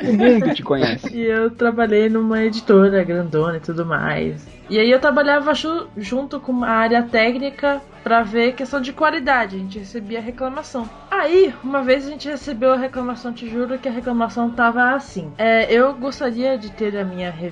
Todo 0.00 0.12
mundo 0.18 0.54
te 0.54 0.62
conhece. 0.62 1.16
E 1.16 1.20
eu 1.22 1.50
trabalhei 1.50 2.08
numa 2.08 2.42
editora 2.42 3.04
grandona 3.04 3.58
e 3.58 3.60
tudo 3.60 3.86
mais. 3.86 4.44
E 4.68 4.78
aí 4.78 4.90
eu 4.90 4.98
trabalhava 5.00 5.54
ju- 5.54 5.86
junto 5.96 6.40
com 6.40 6.64
a 6.64 6.68
área 6.70 7.02
técnica 7.02 7.80
pra 8.02 8.22
ver 8.22 8.54
questão 8.54 8.80
de 8.80 8.92
qualidade. 8.92 9.54
A 9.56 9.58
gente 9.58 9.78
recebia 9.78 10.20
reclamação. 10.20 10.88
Aí, 11.10 11.54
uma 11.62 11.82
vez 11.82 12.06
a 12.06 12.10
gente 12.10 12.28
recebeu 12.28 12.72
a 12.72 12.76
reclamação, 12.76 13.32
te 13.32 13.48
juro 13.48 13.78
que 13.78 13.88
a 13.88 13.92
reclamação 13.92 14.50
tava 14.50 14.94
assim. 14.94 15.30
É, 15.38 15.72
eu 15.72 15.92
gostaria 15.94 16.56
de 16.58 16.70
ter 16.72 16.96
a 16.96 17.04
minha 17.04 17.30
revista, 17.30 17.51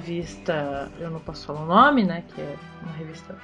eu 1.01 1.11
não 1.11 1.21
posso 1.21 1.47
falar 1.47 1.63
o 1.63 1.67
nome, 1.67 2.05
né? 2.05 2.23
Que 2.35 2.41
é 2.41 2.55
uma 2.83 2.93
revista 2.93 3.35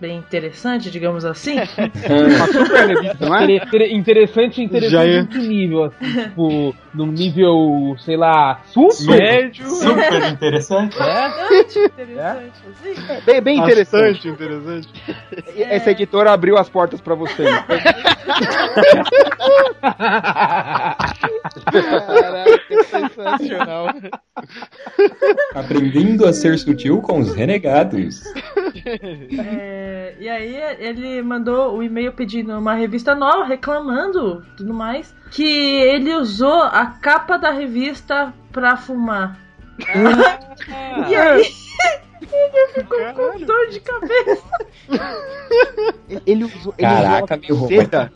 bem 0.00 0.18
interessante, 0.18 0.90
digamos 0.90 1.24
assim. 1.24 1.56
Uma 1.56 2.46
super 2.46 2.86
revista, 2.88 3.26
não 3.28 3.36
é? 3.36 3.44
Inter- 3.44 3.62
inter- 3.66 3.92
interessante, 3.94 4.62
interessante 4.62 4.90
Já 4.90 5.04
é. 5.04 5.22
nível, 5.46 5.84
assim, 5.84 6.22
tipo, 6.24 6.74
num 6.94 7.06
nível, 7.06 7.96
sei 7.98 8.16
lá, 8.16 8.60
super? 8.66 9.18
Médio. 9.18 9.68
Super 9.68 10.30
interessante. 10.30 10.96
Bastante 10.96 11.78
interessante, 11.78 12.52
assim. 12.70 12.94
Bem, 13.26 13.40
bem 13.42 13.58
interessante. 13.58 14.28
Interessante. 14.28 14.88
Essa 15.56 15.90
editora 15.90 16.32
abriu 16.32 16.56
as 16.56 16.68
portas 16.68 17.00
pra 17.00 17.14
você. 17.14 17.44
Caraca, 21.70 22.84
sensacional. 22.84 23.88
Aprendendo 25.54 26.26
a 26.26 26.32
ser 26.32 26.58
sutil 26.58 27.00
com 27.00 27.18
os 27.18 27.34
renegados. 27.34 28.22
É, 29.38 30.14
e 30.18 30.28
aí 30.28 30.56
ele 30.78 31.22
mandou 31.22 31.76
o 31.76 31.82
e-mail 31.82 32.12
pedindo 32.12 32.56
uma 32.58 32.74
revista 32.74 33.14
nova, 33.14 33.44
reclamando 33.44 34.44
tudo 34.56 34.72
mais, 34.72 35.14
que 35.34 35.42
ele 35.42 36.14
usou 36.14 36.62
a 36.62 36.86
capa 36.86 37.36
da 37.36 37.50
revista 37.50 38.32
pra 38.52 38.76
fumar. 38.76 39.36
e 41.10 41.16
aí 41.16 41.42
ele 42.22 42.66
ficou 42.72 42.98
com 43.14 43.44
dor 43.44 43.66
de 43.68 43.80
cabeça. 43.80 44.44
Ele 46.26 46.44
usou. 46.44 46.74
Ele 46.78 46.86
Caraca, 46.86 47.40
usou 47.50 47.68
meu, 47.68 47.80
seda. 47.80 48.12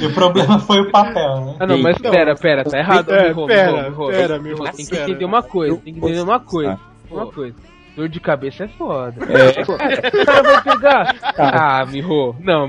E 0.00 0.06
o 0.06 0.14
problema 0.14 0.58
foi 0.60 0.80
o 0.80 0.90
papel, 0.90 1.40
né? 1.40 1.56
Ah, 1.58 1.66
não, 1.66 1.78
mas 1.78 1.98
Não. 1.98 2.10
pera, 2.10 2.34
pera, 2.36 2.64
tá 2.64 2.78
errado. 2.78 3.12
É, 3.12 3.34
Miho, 3.34 3.46
pera, 3.46 3.72
Miho, 3.72 3.98
Miho. 3.98 4.08
pera, 4.08 4.38
Miho, 4.38 4.58
Miho, 4.58 4.72
Tem 4.72 4.84
que 4.84 4.90
pera. 4.90 5.02
entender 5.02 5.24
uma 5.24 5.42
coisa, 5.42 5.76
tem 5.76 5.92
que 5.92 5.98
entender 5.98 6.20
uma 6.20 6.40
coisa. 6.40 6.78
Uma 7.10 7.26
coisa. 7.26 7.56
Dor 7.96 8.08
de 8.10 8.20
cabeça 8.20 8.64
é 8.64 8.68
foda. 8.68 9.14
O 9.24 10.24
cara 10.26 10.42
vai 10.42 10.62
pegar. 10.62 11.14
Ah, 11.38 11.86
Miho. 11.86 12.36
Não. 12.40 12.68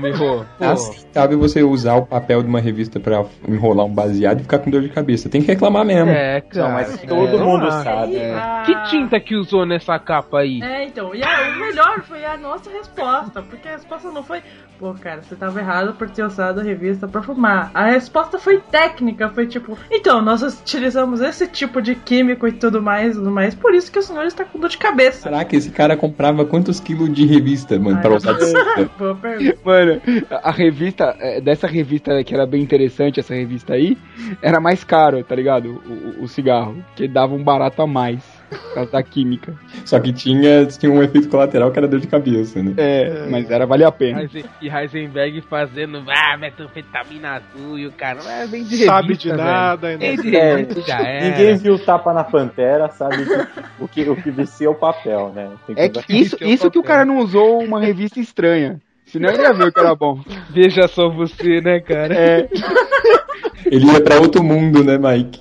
Assim, 0.58 1.06
cabe 1.12 1.36
você 1.36 1.62
usar 1.62 1.96
o 1.96 2.06
papel 2.06 2.42
de 2.42 2.48
uma 2.48 2.60
revista 2.60 2.98
pra 2.98 3.24
enrolar 3.46 3.84
um 3.84 3.92
baseado 3.94 4.40
e 4.40 4.42
ficar 4.42 4.58
com 4.60 4.70
dor 4.70 4.80
de 4.80 4.88
cabeça. 4.88 5.28
Tem 5.28 5.42
que 5.42 5.48
reclamar 5.48 5.84
mesmo. 5.84 6.10
É, 6.10 6.40
cara. 6.40 6.66
Não, 6.68 6.74
mas 6.74 6.94
é, 7.04 7.06
todo 7.06 7.38
não 7.38 7.46
mundo 7.46 7.66
acho. 7.66 7.84
sabe. 7.84 8.16
A- 8.24 8.62
Que 8.64 8.90
tinta 8.90 9.20
que 9.20 9.36
usou 9.36 9.66
nessa 9.66 9.98
capa 9.98 10.38
aí? 10.40 10.62
É, 10.62 10.84
então, 10.86 11.14
e 11.14 11.22
a- 11.22 11.50
o 11.54 11.60
melhor 11.60 12.00
foi 12.04 12.24
a 12.24 12.36
nossa 12.36 12.70
resposta, 12.70 13.42
porque 13.42 13.68
a 13.68 13.72
resposta 13.72 14.10
não 14.10 14.22
foi, 14.22 14.42
pô, 14.78 14.94
cara, 14.94 15.22
você 15.22 15.34
tava 15.34 15.58
errado 15.60 15.94
por 15.94 16.08
ter 16.08 16.22
usado 16.24 16.60
a 16.60 16.62
revista 16.62 17.08
pra 17.08 17.22
fumar. 17.22 17.70
A 17.74 17.86
resposta 17.86 18.38
foi 18.38 18.58
técnica, 18.58 19.28
foi 19.28 19.46
tipo, 19.46 19.76
então, 19.90 20.22
nós 20.22 20.42
utilizamos 20.42 21.20
esse 21.20 21.46
tipo 21.48 21.82
de 21.82 21.94
químico 21.94 22.46
e 22.46 22.52
tudo 22.52 22.80
mais, 22.80 23.16
tudo 23.16 23.30
mais, 23.30 23.54
por 23.54 23.74
isso 23.74 23.90
que 23.90 23.98
o 23.98 24.02
senhor 24.02 24.24
está 24.26 24.44
com 24.44 24.58
dor 24.58 24.68
de 24.70 24.78
cabeça. 24.78 25.28
Caraca, 25.30 25.56
esse 25.56 25.70
cara 25.70 25.96
comprava 25.96 26.44
quantos 26.44 26.78
quilos 26.80 27.12
de 27.12 27.26
revista, 27.26 27.78
mano, 27.78 27.96
Ai, 27.96 28.02
pra 28.02 28.14
usar 28.16 28.32
de? 28.34 28.88
Boa 28.98 29.14
pergunta. 29.14 29.58
Mano, 29.64 30.00
a 30.42 30.50
revista, 30.50 31.16
é, 31.18 31.40
dessa 31.40 31.66
revista 31.66 32.22
que 32.22 32.34
era 32.34 32.46
bem 32.46 32.62
interessante, 32.62 33.20
essa 33.20 33.34
revista 33.34 33.74
aí, 33.74 33.96
era 34.40 34.60
mais 34.60 34.84
caro, 34.84 35.22
tá 35.24 35.34
ligado? 35.34 35.82
O, 35.86 36.20
o- 36.20 36.24
o 36.24 36.28
cigarro, 36.28 36.76
que 36.94 37.08
dava 37.08 37.34
um 37.34 37.42
barato 37.42 37.82
a 37.82 37.86
mais, 37.86 38.22
por 38.50 38.74
causa 38.74 38.90
da 38.92 39.02
química. 39.02 39.54
Só 39.84 39.98
que 40.00 40.12
tinha, 40.12 40.66
tinha 40.66 40.90
um 40.90 41.02
efeito 41.02 41.28
colateral 41.28 41.70
que 41.70 41.78
era 41.78 41.86
dor 41.88 42.00
de 42.00 42.06
cabeça, 42.06 42.62
né? 42.62 42.74
É, 42.76 43.26
mas 43.30 43.50
era, 43.50 43.66
valia 43.66 43.88
a 43.88 43.92
pena. 43.92 44.22
Heisen- 44.22 44.44
E 44.60 44.68
Heisenberg 44.68 45.40
fazendo, 45.42 46.02
ah, 46.08 46.36
metanfetamina 46.38 47.36
azul 47.36 47.78
e 47.78 47.86
o 47.86 47.92
cara 47.92 48.22
não 48.22 48.30
é 48.30 48.46
bem 48.46 48.64
de 48.64 48.84
Sabe 48.84 49.08
revista, 49.08 49.22
de 49.30 49.36
velho. 49.36 49.48
nada. 49.48 49.86
ainda. 49.88 49.98
Bem 49.98 50.16
de 50.16 50.36
É, 50.36 50.56
revista 50.56 50.80
já 50.82 50.98
é. 51.00 51.30
Ninguém 51.30 51.56
viu 51.56 51.74
o 51.74 51.78
tapa 51.78 52.12
na 52.12 52.24
pantera, 52.24 52.88
sabe 52.90 53.24
que- 53.24 53.82
o, 53.84 53.88
que, 53.88 54.02
o 54.10 54.16
que 54.16 54.30
vicia 54.30 54.66
é 54.66 54.70
o 54.70 54.74
papel, 54.74 55.32
né? 55.34 55.50
Tem 55.66 55.76
É 55.78 55.88
que 55.88 56.16
isso, 56.16 56.36
isso 56.42 56.70
que 56.70 56.78
o 56.78 56.82
cara 56.82 57.04
não 57.04 57.18
usou 57.18 57.62
uma 57.62 57.80
revista 57.80 58.18
estranha. 58.20 58.80
Senão 59.06 59.30
ele 59.30 59.40
ia 59.42 59.54
ver 59.54 59.68
o 59.68 59.72
que 59.72 59.80
era 59.80 59.94
bom. 59.94 60.20
Veja 60.50 60.86
só 60.86 61.08
você, 61.08 61.60
né, 61.62 61.80
cara? 61.80 62.14
É, 62.14 62.48
Ele 63.70 63.86
ia 63.86 64.00
pra 64.00 64.20
outro 64.20 64.42
mundo, 64.42 64.82
né, 64.82 64.98
Mike? 64.98 65.40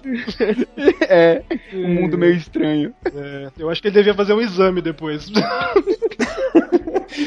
é, 1.07 1.41
um 1.73 1.93
mundo 1.93 2.17
meio 2.17 2.33
estranho. 2.33 2.93
É, 3.05 3.47
eu 3.57 3.69
acho 3.69 3.81
que 3.81 3.87
ele 3.87 3.95
devia 3.95 4.13
fazer 4.13 4.33
um 4.33 4.41
exame 4.41 4.81
depois. 4.81 5.29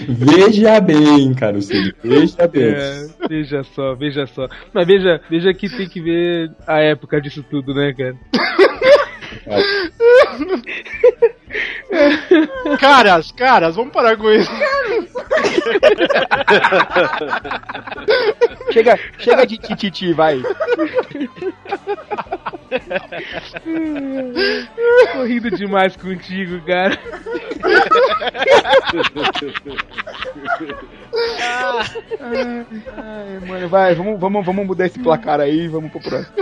Veja 0.08 0.80
bem, 0.80 1.34
cara, 1.34 1.60
Cid, 1.60 1.94
veja 2.04 2.46
bem. 2.46 2.64
É, 2.64 3.06
veja 3.28 3.64
só, 3.64 3.94
veja 3.94 4.26
só. 4.26 4.46
Mas 4.72 4.86
veja, 4.86 5.20
veja 5.28 5.52
que 5.54 5.68
tem 5.68 5.88
que 5.88 6.00
ver 6.00 6.52
a 6.66 6.80
época 6.80 7.20
disso 7.20 7.42
tudo, 7.42 7.74
né, 7.74 7.92
cara? 7.92 8.16
Caras, 12.78 13.32
caras, 13.32 13.76
vamos 13.76 13.92
parar 13.92 14.16
com 14.16 14.30
isso. 14.30 14.50
Chega, 18.72 18.98
chega 19.18 19.46
de 19.46 19.58
tititi, 19.58 20.12
vai. 20.12 20.42
Tô 25.12 25.22
rindo 25.24 25.50
demais 25.50 25.96
contigo, 25.96 26.60
cara. 26.64 26.98
Ai, 32.96 33.38
mano, 33.46 33.68
vai, 33.68 33.94
vamos, 33.94 34.20
vamos, 34.20 34.44
vamos 34.44 34.66
mudar 34.66 34.86
esse 34.86 34.98
placar 34.98 35.40
aí, 35.40 35.68
vamos 35.68 35.90
pro 35.90 36.00
próximo. 36.00 36.34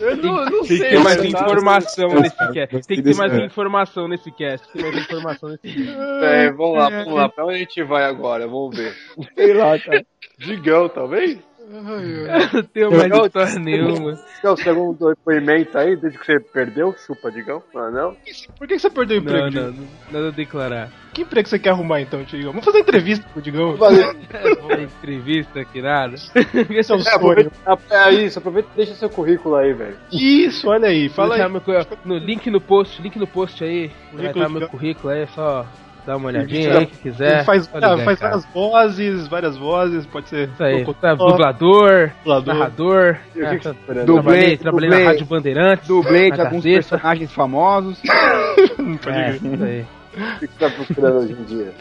Eu 0.00 0.16
não, 0.16 0.44
não 0.44 0.50
Tem 0.50 0.60
que 0.60 0.78
sei. 0.78 0.90
ter 0.90 0.98
mais 1.00 1.24
informação 1.24 2.08
nesse 2.20 2.36
cast. 2.52 2.86
Tem 2.86 2.96
que 2.96 3.02
ter 3.02 3.16
mais 3.16 3.38
informação 3.38 4.08
nesse 4.08 4.30
cast. 4.32 4.72
Tem 4.72 4.82
mais 4.82 4.96
informação 4.96 5.48
nesse 5.50 5.68
cast. 5.68 5.98
É, 6.22 6.50
vamos 6.52 6.78
lá, 6.78 6.90
vamos 6.90 7.14
lá. 7.14 7.28
Pra 7.28 7.44
onde 7.46 7.54
a 7.56 7.58
gente 7.58 7.82
vai 7.82 8.04
agora? 8.04 8.46
Vamos 8.46 8.76
ver. 8.76 8.94
Sei 9.34 9.54
lá, 9.54 9.78
cara. 9.78 10.04
Digão, 10.38 10.88
talvez? 10.88 11.38
não 12.52 12.62
tenho 12.64 12.90
mais 12.90 13.10
Eu- 13.10 13.26
história 13.26 13.58
nenhuma. 13.58 14.18
Quer 14.40 14.50
o 14.50 14.56
segundo 14.56 15.08
depoimento 15.08 15.78
aí, 15.78 15.96
desde 15.96 16.18
que 16.18 16.26
você 16.26 16.40
perdeu, 16.40 16.94
chupa, 17.06 17.30
digão? 17.30 17.62
Ah, 17.74 17.90
não? 17.90 18.16
Por 18.58 18.66
que 18.68 18.78
você 18.78 18.90
perdeu 18.90 19.18
o 19.18 19.20
emprego, 19.20 19.50
Não, 19.50 19.62
não, 19.62 19.72
não, 19.72 19.88
nada 20.10 20.28
a 20.28 20.30
declarar. 20.30 20.90
Que 21.14 21.22
emprego 21.22 21.48
você 21.48 21.58
quer 21.58 21.70
arrumar 21.70 22.00
então, 22.00 22.22
Digão? 22.22 22.52
Vamos 22.52 22.64
fazer 22.64 22.78
entrevista 22.78 23.26
pro 23.32 23.42
Digão. 23.42 23.74
Uma 23.74 24.80
entrevista 24.80 25.62
que 25.64 25.82
nada. 25.82 26.14
Esse 26.70 26.90
é 26.92 26.94
o 26.94 26.98
É, 26.98 27.02
sonho. 27.02 27.50
aproveita, 27.66 27.78
é 27.90 28.10
isso, 28.14 28.38
aproveita 28.38 28.68
e 28.72 28.76
deixa 28.76 28.94
seu 28.94 29.10
currículo 29.10 29.56
aí, 29.56 29.72
velho. 29.74 29.96
Isso, 30.10 30.68
olha 30.68 30.88
aí, 30.88 31.08
fala 31.10 31.36
aí. 31.36 31.48
meu 31.50 31.62
no 32.04 32.16
link 32.16 32.50
no 32.50 32.60
post, 32.60 33.00
link 33.02 33.18
no 33.18 33.26
post 33.26 33.62
aí. 33.62 33.90
Vai 34.12 34.26
estar 34.28 34.46
de- 34.46 34.52
meu 34.54 34.68
currículo 34.68 35.12
aí, 35.12 35.22
é 35.22 35.26
só 35.26 35.66
dar 36.06 36.16
uma 36.16 36.28
olhadinha 36.28 36.78
aí, 36.78 36.86
que 36.86 36.98
quiser. 36.98 37.36
Ele 37.36 37.44
faz, 37.44 37.70
ah, 37.74 37.98
faz 37.98 38.20
várias 38.20 38.44
vozes, 38.46 39.28
várias 39.28 39.56
vozes, 39.56 40.06
pode 40.06 40.28
ser. 40.28 40.48
Isso 40.48 40.62
aí, 40.62 40.84
tá, 41.00 41.14
dublador, 41.14 42.10
dublador. 42.18 42.54
narrador. 42.54 43.16
Eu 43.34 43.46
é, 43.46 43.50
fico 43.50 43.64
tá- 43.64 43.70
esperando. 43.70 44.06
trabalhei, 44.06 44.56
trabalhei 44.56 44.90
dublê. 44.90 45.04
na 45.04 45.10
Rádio 45.10 45.26
Bandeirantes. 45.26 45.88
Dublê 45.88 46.30
de 46.30 46.40
alguns 46.40 46.64
Gazeta. 46.64 46.74
personagens 46.74 47.32
famosos. 47.32 48.00
Pode 49.02 49.16
É, 49.18 49.30
isso 49.36 49.64
aí. 49.64 49.86
O 50.14 50.38
que 50.40 50.46
você 50.46 50.58
tá 50.58 50.70
procurando 50.70 51.18
hoje 51.18 51.32
em 51.32 51.44
dia? 51.44 51.72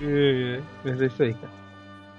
É, 0.00 0.58
é, 0.58 0.60
Mas 0.84 1.00
é 1.02 1.06
isso 1.06 1.22
aí, 1.22 1.34
cara. 1.34 1.52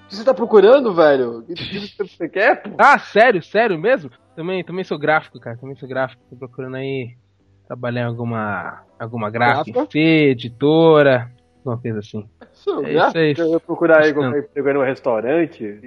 O 0.05 0.09
que 0.09 0.15
você 0.15 0.23
tá 0.23 0.33
procurando, 0.33 0.93
velho? 0.93 1.43
Que 1.43 1.53
tipo 1.53 2.03
de 2.03 2.09
você 2.17 2.27
quer, 2.27 2.63
pô? 2.63 2.71
Ah, 2.79 2.97
sério, 2.97 3.43
sério 3.43 3.77
mesmo? 3.77 4.09
Também, 4.35 4.63
também 4.63 4.83
sou 4.83 4.97
gráfico, 4.97 5.39
cara. 5.39 5.55
Também 5.57 5.75
sou 5.75 5.87
gráfico. 5.87 6.21
Tô 6.29 6.35
procurando 6.35 6.77
aí 6.77 7.15
trabalhar 7.67 8.01
em 8.01 8.05
alguma, 8.05 8.81
alguma 8.99 9.29
gráfica, 9.29 9.87
editora, 9.93 11.29
alguma 11.59 11.81
coisa 11.81 11.99
assim. 11.99 12.29
Isso, 12.59 12.85
É 12.85 12.93
né? 12.93 13.31
isso 13.31 13.41
aí. 13.41 13.51
Eu 13.53 13.59
procurar 13.59 14.03
aí 14.03 14.13
qualquer 14.13 14.39
emprego 14.39 14.73
no 14.73 14.83
restaurante. 14.83 15.63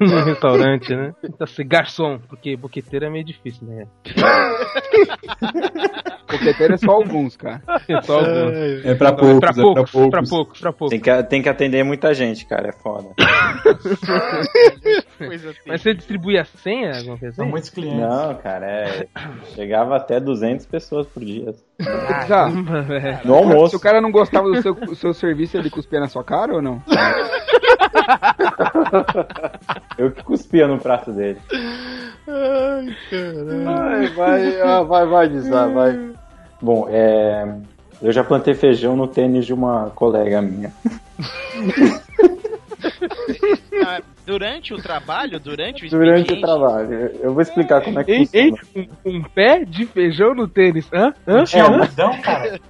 no 0.00 0.20
restaurante, 0.24 0.94
né? 0.94 1.12
Ser 1.48 1.64
garçom, 1.64 2.18
porque 2.28 2.56
boqueteiro 2.56 3.06
é 3.06 3.10
meio 3.10 3.24
difícil, 3.24 3.66
né? 3.66 3.86
Coqueteiro 6.30 6.74
é 6.74 6.76
só 6.76 6.92
alguns, 6.92 7.36
cara. 7.36 7.60
É 7.88 8.00
só 8.02 8.18
alguns. 8.20 8.84
É 8.84 8.94
pra 8.94 9.08
É 9.08 9.12
poucos, 9.12 9.40
pra 9.40 9.50
é 9.50 9.52
pra 9.52 9.62
poucos, 9.62 9.90
poucos. 9.90 10.10
pra 10.10 10.22
poucos, 10.22 10.60
pra 10.60 10.72
poucos. 10.72 10.90
Tem 10.90 11.00
que, 11.00 11.22
tem 11.28 11.42
que 11.42 11.48
atender 11.48 11.82
muita 11.84 12.14
gente, 12.14 12.46
cara, 12.46 12.68
é 12.68 12.72
foda. 12.72 13.08
Mas 15.66 15.82
você 15.82 15.92
distribui 15.94 16.38
a 16.38 16.44
senha, 16.44 16.96
alguma 16.98 17.18
coisa 17.18 17.34
São 17.34 17.44
assim? 17.44 17.50
muitos 17.50 17.70
clientes. 17.70 18.00
Não, 18.00 18.34
cara, 18.36 18.66
é. 18.66 19.06
Chegava 19.54 19.96
até 19.96 20.20
200 20.20 20.66
pessoas 20.66 21.06
por 21.06 21.24
dia. 21.24 21.52
Caramba. 22.28 22.84
No 23.24 23.34
almoço. 23.34 23.70
Se 23.70 23.76
o 23.76 23.80
cara 23.80 24.00
não 24.00 24.10
gostava 24.12 24.48
do 24.48 24.62
seu, 24.62 24.76
seu 24.94 25.12
serviço, 25.14 25.56
ele 25.56 25.70
cuspia 25.80 26.00
na 26.00 26.08
sua 26.08 26.22
cara 26.22 26.52
ou 26.54 26.60
não? 26.62 26.82
Eu 29.96 30.10
que 30.12 30.22
cuspia 30.22 30.66
no 30.68 30.78
prato 30.78 31.10
dele. 31.12 31.38
Ai, 32.28 32.94
caralho. 33.10 33.64
Vai, 33.64 34.06
vai, 34.08 34.60
ah, 34.60 34.82
vai, 34.82 35.06
vai, 35.06 35.28
Dizar, 35.28 35.70
vai. 35.70 36.10
Bom, 36.60 36.86
é. 36.90 37.56
Eu 38.02 38.12
já 38.12 38.22
plantei 38.24 38.54
feijão 38.54 38.96
no 38.96 39.06
tênis 39.06 39.46
de 39.46 39.52
uma 39.54 39.90
colega 39.94 40.42
minha. 40.42 40.72
Ah, 43.86 44.00
durante 44.26 44.74
o 44.74 44.78
trabalho, 44.78 45.38
durante 45.40 45.86
o 45.86 45.90
Durante 45.90 46.32
o 46.32 46.40
trabalho. 46.40 47.10
Eu 47.20 47.32
vou 47.32 47.42
explicar 47.42 47.82
como 47.82 47.98
é 48.00 48.04
que 48.04 48.12
Ei, 48.12 48.28
ei, 48.32 48.50
funciona. 48.50 48.88
um, 49.06 49.16
um 49.16 49.22
pé 49.22 49.64
de 49.64 49.86
feijão 49.86 50.34
no 50.34 50.46
tênis. 50.48 50.88
Hã? 50.92 51.12
Hã? 51.26 51.44
Tinha 51.44 51.64
É, 51.64 51.66
algodão, 51.66 52.20
cara? 52.20 52.58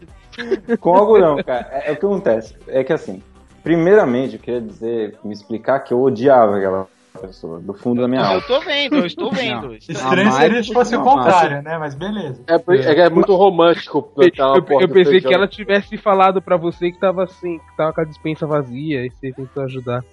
Com 0.80 0.95
algodão, 0.95 1.43
cara. 1.43 1.68
É, 1.72 1.91
é 1.91 1.93
o 1.93 1.97
que 1.97 2.07
acontece. 2.07 2.55
É 2.68 2.84
que 2.84 2.93
assim, 2.93 3.22
primeiramente 3.62 4.34
eu 4.34 4.41
queria 4.41 4.61
dizer, 4.61 5.18
me 5.24 5.32
explicar 5.32 5.80
que 5.80 5.93
eu 5.93 6.01
odiava 6.01 6.57
aquela 6.57 6.86
pessoa, 7.20 7.61
do 7.61 7.74
fundo 7.74 8.03
da 8.03 8.09
minha 8.09 8.20
Eu 8.20 8.26
alma. 8.26 8.43
tô 8.43 8.61
vendo, 8.61 8.97
eu 8.97 9.07
estou 9.07 9.30
vendo. 9.32 9.74
Estranho 9.74 10.32
seria 10.32 10.62
se 10.62 10.72
fosse 10.72 10.97
o 10.97 11.03
contrário, 11.03 11.62
né? 11.62 11.76
Mas 11.78 11.95
beleza. 11.95 12.43
É, 12.47 12.55
é 12.55 13.01
é 13.01 13.11
muito 13.11 13.34
romântico 13.34 14.12
Eu, 14.16 14.30
eu 14.80 14.88
do 14.88 14.95
pensei 14.95 15.20
que 15.20 15.32
ela 15.32 15.49
tivesse 15.49 15.97
falado 15.97 16.41
pra 16.41 16.57
você 16.57 16.91
que 16.91 16.99
tava 16.99 17.24
assim, 17.24 17.59
que 17.59 17.76
tava 17.76 17.93
com 17.93 18.01
a 18.01 18.05
dispensa 18.05 18.47
vazia 18.47 19.05
e 19.05 19.11
você 19.11 19.32
tentou 19.32 19.64
ajudar. 19.64 20.05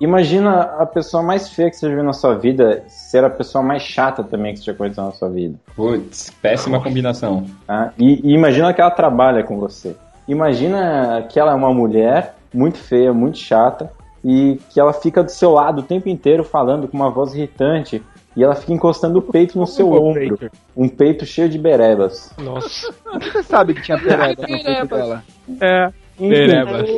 Imagina 0.00 0.60
a 0.78 0.84
pessoa 0.86 1.22
mais 1.22 1.48
feia 1.48 1.70
que 1.70 1.76
você 1.76 1.88
já 1.88 1.94
viu 1.94 2.04
na 2.04 2.12
sua 2.12 2.34
vida 2.34 2.84
ser 2.86 3.24
a 3.24 3.30
pessoa 3.30 3.64
mais 3.64 3.82
chata 3.82 4.22
também 4.22 4.52
que 4.52 4.60
você 4.60 4.66
já 4.66 4.74
conheceu 4.74 5.04
na 5.04 5.12
sua 5.12 5.30
vida. 5.30 5.54
Putz, 5.74 6.30
péssima 6.42 6.82
combinação. 6.82 7.46
tá? 7.66 7.92
E, 7.98 8.30
e 8.30 8.34
imagina 8.34 8.74
que 8.74 8.80
ela 8.80 8.90
trabalha 8.90 9.42
com 9.42 9.58
você. 9.58 9.96
Imagina 10.28 11.26
que 11.30 11.40
ela 11.40 11.52
é 11.52 11.54
uma 11.54 11.72
mulher 11.72 12.34
muito 12.52 12.78
feia, 12.78 13.12
muito 13.12 13.38
chata, 13.38 13.90
e 14.24 14.58
que 14.70 14.80
ela 14.80 14.92
fica 14.92 15.22
do 15.22 15.30
seu 15.30 15.52
lado 15.52 15.80
o 15.80 15.84
tempo 15.84 16.08
inteiro 16.08 16.42
falando 16.42 16.88
com 16.88 16.96
uma 16.96 17.10
voz 17.10 17.32
irritante, 17.34 18.02
e 18.36 18.42
ela 18.42 18.54
fica 18.54 18.72
encostando 18.72 19.18
o 19.20 19.22
peito 19.22 19.58
no 19.58 19.66
seu 19.66 19.92
ombro. 19.94 20.38
Um 20.76 20.88
peito 20.88 21.24
cheio 21.24 21.48
de 21.48 21.58
berebas. 21.58 22.32
Nossa. 22.36 22.92
Você 23.14 23.42
sabe 23.44 23.72
que 23.74 23.82
tinha 23.82 23.98
pereba 23.98 24.42
no 24.42 24.62
peito 24.62 24.86
dela? 24.88 25.22
É. 25.60 25.92
Enfim, 26.18 26.28
Berebas. 26.28 26.88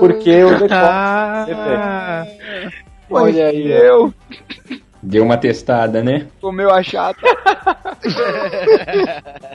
porque 0.00 0.30
eu 0.30 0.50
decosto. 0.50 0.74
Ah, 0.74 2.26
Olha 3.10 3.46
aí. 3.48 3.70
Eu, 3.70 4.12
Deu 5.02 5.24
uma 5.24 5.36
testada, 5.38 6.02
né? 6.02 6.26
comeu 6.40 6.70
a 6.70 6.82
chata. 6.82 7.20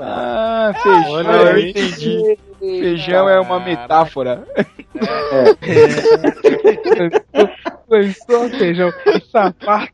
ah, 0.01 0.73
feijão, 0.81 1.11
Olha 1.11 1.29
eu 1.31 1.47
aí. 1.55 1.69
entendi. 1.69 2.37
Feijão 2.79 3.29
é 3.29 3.39
uma 3.39 3.59
metáfora. 3.59 4.43
foi 7.87 8.11
só 8.11 8.49
feijão. 8.49 8.91
Sapato. 9.31 9.91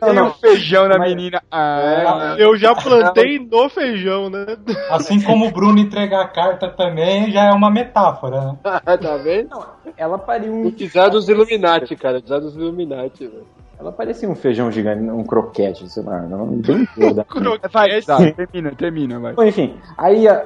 Tem 0.00 0.22
um 0.22 0.30
feijão 0.32 0.88
na 0.88 0.98
Mas- 0.98 1.14
menina. 1.14 1.42
Ah, 1.50 2.34
Eu 2.38 2.56
já 2.56 2.74
plantei 2.74 3.38
no 3.38 3.68
feijão, 3.68 4.28
né? 4.30 4.46
Assim 4.90 5.20
como 5.20 5.46
o 5.46 5.50
Bruno 5.50 5.78
entregar 5.78 6.22
a 6.22 6.28
carta 6.28 6.68
também 6.68 7.30
já 7.30 7.44
é 7.46 7.52
uma 7.52 7.70
metáfora, 7.70 8.40
né? 8.40 8.56
tá 8.62 9.16
vendo? 9.22 9.50
Ela 9.96 10.18
pariu 10.18 10.52
O 10.52 10.66
um, 10.66 10.70
Dizar 10.70 11.10
dos 11.10 11.28
Illuminati, 11.28 11.94
cara. 11.96 12.18
O 12.18 12.22
Dizar 12.22 12.40
dos 12.40 12.56
Illuminati, 12.56 13.26
velho. 13.26 13.46
ela 13.78 13.92
parecia 13.92 14.28
um 14.28 14.34
feijão 14.34 14.70
gigante, 14.70 15.02
um 15.02 15.24
croquete, 15.24 15.88
sei 15.88 16.02
lá, 16.02 16.20
não, 16.22 16.60
toda. 16.62 17.26
vai, 17.70 18.00
tá, 18.02 18.16
termina, 18.32 18.72
termina, 18.74 19.18
vai. 19.20 19.32
Bom, 19.34 19.44
enfim, 19.44 19.76
aí 19.96 20.26
a- 20.28 20.44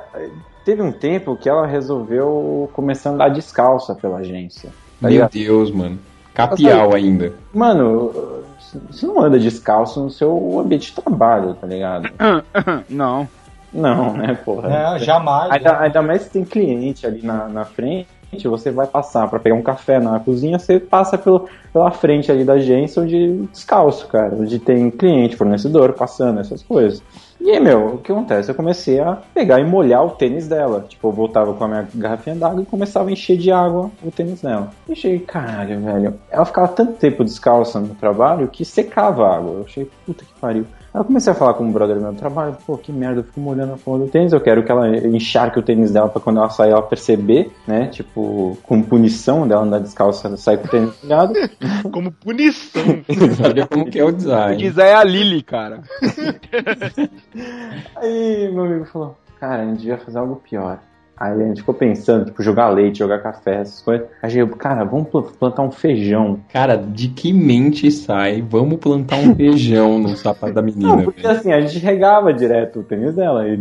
teve 0.65 0.83
um 0.83 0.93
tempo 0.93 1.37
que 1.37 1.49
ela 1.49 1.67
resolveu 1.67 2.71
começar 2.73 3.11
a 3.11 3.13
andar 3.13 3.29
descalça 3.31 3.95
pela 3.95 4.19
agência. 4.19 4.71
Tá 5.01 5.09
Meu 5.09 5.11
ligado? 5.11 5.33
Deus, 5.33 5.71
mano. 5.71 5.99
Capial 6.35 6.95
ainda. 6.95 7.33
Mano, 7.53 8.43
você 8.91 9.07
não 9.07 9.21
anda 9.21 9.39
descalço 9.39 10.03
no 10.03 10.11
seu 10.11 10.59
ambiente 10.59 10.87
de 10.87 11.03
trabalho, 11.03 11.55
tá 11.55 11.67
ligado? 11.67 12.09
Não. 12.89 13.29
Não, 13.73 14.13
né, 14.15 14.39
porra? 14.45 14.69
Não, 14.69 14.99
jamais. 14.99 15.51
Ainda, 15.51 15.81
ainda 15.81 16.03
mais 16.03 16.23
se 16.23 16.31
tem 16.31 16.45
cliente 16.45 17.07
ali 17.07 17.23
na, 17.23 17.49
na 17.49 17.65
frente, 17.65 18.07
você 18.45 18.71
vai 18.71 18.87
passar 18.87 19.29
pra 19.29 19.39
pegar 19.39 19.55
um 19.55 19.63
café 19.63 19.99
na 19.99 20.21
cozinha, 20.21 20.59
você 20.59 20.79
passa 20.79 21.17
pelo, 21.17 21.49
pela 21.73 21.91
frente 21.91 22.31
ali 22.31 22.45
da 22.45 22.55
agência 22.55 23.03
onde 23.03 23.47
descalço, 23.51 24.07
cara, 24.09 24.35
onde 24.39 24.59
tem 24.59 24.91
cliente, 24.91 25.37
fornecedor 25.37 25.95
passando, 25.95 26.41
essas 26.41 26.63
coisas. 26.63 27.03
E 27.45 27.51
aí, 27.51 27.59
meu, 27.59 27.95
o 27.95 27.99
que 27.99 28.13
acontece? 28.13 28.53
Eu 28.53 28.55
comecei 28.55 29.01
a 29.01 29.17
pegar 29.35 29.59
e 29.59 29.65
molhar 29.65 30.07
o 30.07 30.11
tênis 30.11 30.47
dela. 30.47 30.87
Tipo, 30.89 31.09
eu 31.09 31.13
voltava 31.13 31.53
com 31.53 31.65
a 31.65 31.69
minha 31.69 31.89
garrafinha 31.93 32.37
d'água 32.37 32.63
e 32.63 32.67
começava 32.67 33.09
a 33.09 33.13
encher 33.13 33.37
de 33.37 33.51
água 33.51 33.91
o 34.01 34.13
tênis 34.13 34.43
dela. 34.43 34.71
Eu 34.87 34.93
achei, 34.93 35.19
caralho, 35.19 35.81
velho. 35.81 36.15
Ela 36.31 36.45
ficava 36.45 36.69
tanto 36.69 36.93
tempo 36.93 37.25
descalça 37.25 37.81
no 37.81 37.97
trabalho 37.97 38.47
que 38.47 38.65
secava 38.65 39.27
a 39.27 39.37
água. 39.37 39.55
Eu 39.55 39.65
achei, 39.65 39.91
puta 40.07 40.25
que 40.25 40.33
pariu. 40.41 40.65
Aí 40.95 41.01
eu 41.01 41.05
comecei 41.05 41.33
a 41.33 41.37
falar 41.37 41.55
com 41.55 41.65
um 41.65 41.73
brother 41.73 41.99
meu 41.99 42.13
do 42.13 42.19
trabalho, 42.19 42.57
pô, 42.67 42.77
que 42.77 42.93
merda, 42.93 43.21
eu 43.21 43.25
fico 43.25 43.41
molhando 43.41 43.73
a 43.73 43.79
porra 43.79 44.01
do 44.01 44.09
tênis, 44.09 44.33
eu 44.33 44.41
quero 44.41 44.63
que 44.63 44.71
ela 44.71 44.95
encharque 44.95 45.59
o 45.59 45.63
tênis 45.63 45.91
dela 45.91 46.09
pra 46.09 46.21
quando 46.21 46.39
ela 46.39 46.51
sair 46.51 46.71
ela 46.71 46.83
perceber, 46.83 47.51
né, 47.67 47.87
tipo, 47.87 48.59
como 48.63 48.85
punição 48.85 49.49
dela 49.49 49.63
andar 49.63 49.81
descalça, 49.81 50.37
sair 50.37 50.59
com 50.59 50.67
o 50.67 50.71
tênis 50.71 51.03
molhado. 51.03 51.33
Como 51.91 52.13
punição. 52.13 52.83
Sabe 53.37 53.67
como 53.67 53.91
que 53.91 53.99
é 53.99 54.05
o 54.05 54.13
design. 54.13 54.57
Diz 54.57 54.79
é 54.79 54.95
a 54.95 55.05
Lily, 55.05 55.43
cara. 55.43 55.83
Aí 57.97 58.51
meu 58.53 58.65
amigo 58.65 58.85
falou, 58.87 59.17
cara, 59.39 59.63
a 59.63 59.67
gente 59.67 59.79
devia 59.79 59.99
fazer 59.99 60.19
algo 60.19 60.37
pior. 60.37 60.79
Aí 61.23 61.41
a 61.41 61.47
gente 61.47 61.61
ficou 61.61 61.73
pensando, 61.75 62.25
tipo, 62.25 62.43
jogar 62.43 62.69
leite, 62.71 62.99
jogar 62.99 63.21
café, 63.21 63.61
essas 63.61 63.81
coisas. 63.81 64.09
Aí 64.21 64.37
eu, 64.37 64.49
cara, 64.49 64.83
vamos 64.83 65.09
pl- 65.09 65.23
plantar 65.39 65.63
um 65.63 65.71
feijão. 65.71 66.41
Cara, 66.53 66.77
de 66.77 67.07
que 67.07 67.33
mente 67.33 67.93
sai? 67.93 68.43
Vamos 68.43 68.79
plantar 68.79 69.19
um 69.19 69.33
feijão 69.37 70.01
no 70.01 70.17
sapato 70.17 70.53
da 70.53 70.61
menina, 70.61 70.97
Não, 70.97 71.05
porque 71.05 71.23
velho. 71.23 71.35
assim, 71.39 71.53
a 71.53 71.61
gente 71.61 71.79
regava 71.79 72.35
direto 72.35 72.81
o 72.81 72.83
tênis 72.83 73.15
dela 73.15 73.47
e 73.49 73.57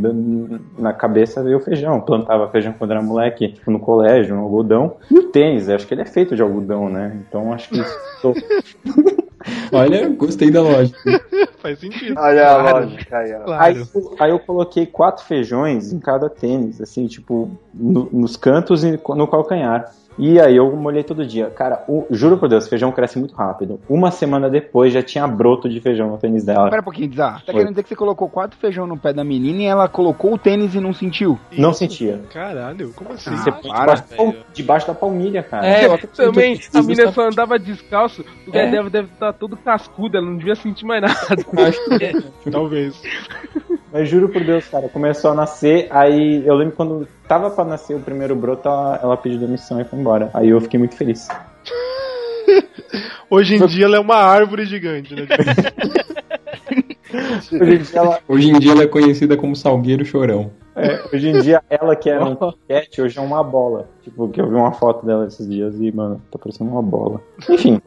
na 0.79 0.91
cabeça 0.91 1.43
veio 1.43 1.57
o 1.57 1.61
feijão. 1.61 2.01
Plantava 2.01 2.49
feijão 2.49 2.73
quando 2.77 2.91
era 2.91 3.01
moleque, 3.03 3.49
tipo, 3.49 3.69
no 3.69 3.79
colégio, 3.79 4.35
no 4.35 4.41
algodão. 4.41 4.95
E 5.11 5.19
o 5.19 5.23
tênis, 5.29 5.69
acho 5.69 5.85
que 5.85 5.93
ele 5.93 6.01
é 6.01 6.05
feito 6.05 6.35
de 6.35 6.41
algodão, 6.41 6.89
né? 6.89 7.15
Então 7.27 7.53
acho 7.53 7.69
que 7.69 7.79
isso. 7.79 8.33
Olha, 9.71 10.09
gostei 10.09 10.49
da 10.51 10.61
lógica. 10.61 10.97
Faz 11.61 11.79
sentido. 11.79 12.19
Olha 12.19 12.51
a 12.51 12.59
Claro. 12.61 12.85
lógica 12.89 13.17
aí, 13.19 13.33
ó. 13.33 13.53
Aí, 13.53 13.77
eu- 13.77 14.15
aí 14.19 14.31
eu 14.31 14.39
coloquei 14.39 14.85
quatro 14.85 15.23
feijões 15.25 15.93
em 15.93 15.99
cada 15.99 16.29
tênis, 16.29 16.81
assim, 16.81 17.05
tipo, 17.07 17.49
no- 17.73 18.09
nos 18.11 18.35
cantos 18.35 18.83
e 18.83 18.99
no 19.15 19.27
calcanhar. 19.27 19.91
E 20.17 20.39
aí 20.39 20.55
eu 20.57 20.75
molhei 20.75 21.03
todo 21.03 21.25
dia. 21.25 21.47
Cara, 21.49 21.83
o- 21.87 22.05
juro 22.11 22.37
por 22.37 22.49
Deus, 22.49 22.67
feijão 22.67 22.91
cresce 22.91 23.17
muito 23.17 23.33
rápido. 23.33 23.79
Uma 23.89 24.11
semana 24.11 24.49
depois 24.49 24.91
já 24.93 25.01
tinha 25.01 25.25
broto 25.27 25.69
de 25.69 25.79
feijão 25.79 26.09
no 26.09 26.17
tênis 26.17 26.43
dela. 26.43 26.69
Pera 26.69 26.81
um 26.81 26.83
pouquinho, 26.83 27.07
Dizar. 27.07 27.43
Tá 27.45 27.51
Oi. 27.51 27.53
querendo 27.53 27.69
dizer 27.69 27.83
que 27.83 27.89
você 27.89 27.95
colocou 27.95 28.29
quatro 28.29 28.57
feijão 28.59 28.85
no 28.85 28.97
pé 28.97 29.13
da 29.13 29.23
menina 29.23 29.61
e 29.61 29.65
ela 29.65 29.87
colocou 29.87 30.33
o 30.33 30.37
tênis 30.37 30.75
e 30.75 30.79
não 30.79 30.93
sentiu? 30.93 31.39
Não 31.57 31.73
sentia. 31.73 32.21
Caralho, 32.31 32.91
como 32.93 33.13
assim? 33.13 33.35
Você 33.35 33.51
põe 33.51 33.71
debaixo, 33.71 34.03
da 34.09 34.15
pal- 34.17 34.35
debaixo 34.53 34.87
da 34.87 34.93
palmilha, 34.93 35.43
cara. 35.43 35.65
É, 35.65 35.83
Ela 35.85 35.97
também, 35.97 36.59
a 36.73 36.81
menina 36.81 37.11
só 37.11 37.27
andava 37.27 37.57
descalço, 37.57 38.23
o 38.47 38.55
É. 38.55 38.67
é. 38.67 38.71
deve 38.71 38.89
deve 38.89 39.07
estar 39.13 39.33
todo 39.33 39.55
cascudo, 39.57 40.17
ela 40.17 40.25
não 40.25 40.37
devia 40.37 40.55
sentir 40.55 40.85
mais 40.85 41.01
nada. 41.01 41.15
Talvez. 42.51 43.01
Mas 43.91 44.07
juro 44.07 44.29
por 44.29 44.41
Deus, 44.43 44.65
cara, 44.67 44.87
começou 44.87 45.31
a 45.31 45.35
nascer, 45.35 45.87
aí 45.89 46.45
eu 46.45 46.55
lembro 46.55 46.75
quando 46.75 47.07
tava 47.27 47.49
pra 47.49 47.65
nascer 47.65 47.95
o 47.95 47.99
primeiro 47.99 48.35
broto, 48.35 48.67
ela, 48.67 48.99
ela 49.03 49.17
pediu 49.17 49.39
demissão 49.39 49.81
e 49.81 49.83
foi 49.83 49.99
embora. 49.99 50.29
Aí 50.33 50.49
eu 50.49 50.61
fiquei 50.61 50.79
muito 50.79 50.95
feliz. 50.95 51.27
Hoje 53.29 53.55
em 53.55 53.65
dia 53.65 53.85
ela 53.85 53.97
é 53.97 53.99
uma 53.99 54.15
árvore 54.15 54.65
gigante, 54.65 55.15
né? 55.15 55.25
Hoje 57.53 57.75
em 57.75 57.81
dia 57.81 57.99
ela, 57.99 58.19
Hoje 58.27 58.49
em 58.49 58.59
dia 58.59 58.71
ela 58.71 58.83
é 58.83 58.87
conhecida 58.87 59.37
como 59.37 59.55
Salgueiro 59.55 60.05
Chorão. 60.05 60.51
é, 60.75 61.01
hoje 61.13 61.29
em 61.29 61.39
dia, 61.39 61.61
ela 61.69 61.95
que 61.95 62.09
era 62.09 62.25
um 62.25 62.35
cat, 62.35 63.01
hoje 63.01 63.17
é 63.17 63.21
uma 63.21 63.43
bola. 63.43 63.89
Tipo, 64.03 64.29
que 64.29 64.39
eu 64.41 64.49
vi 64.49 64.55
uma 64.55 64.71
foto 64.71 65.05
dela 65.05 65.25
esses 65.27 65.47
dias 65.49 65.75
e, 65.79 65.91
mano, 65.91 66.21
tá 66.31 66.37
parecendo 66.39 66.71
uma 66.71 66.81
bola. 66.81 67.21
Enfim, 67.49 67.81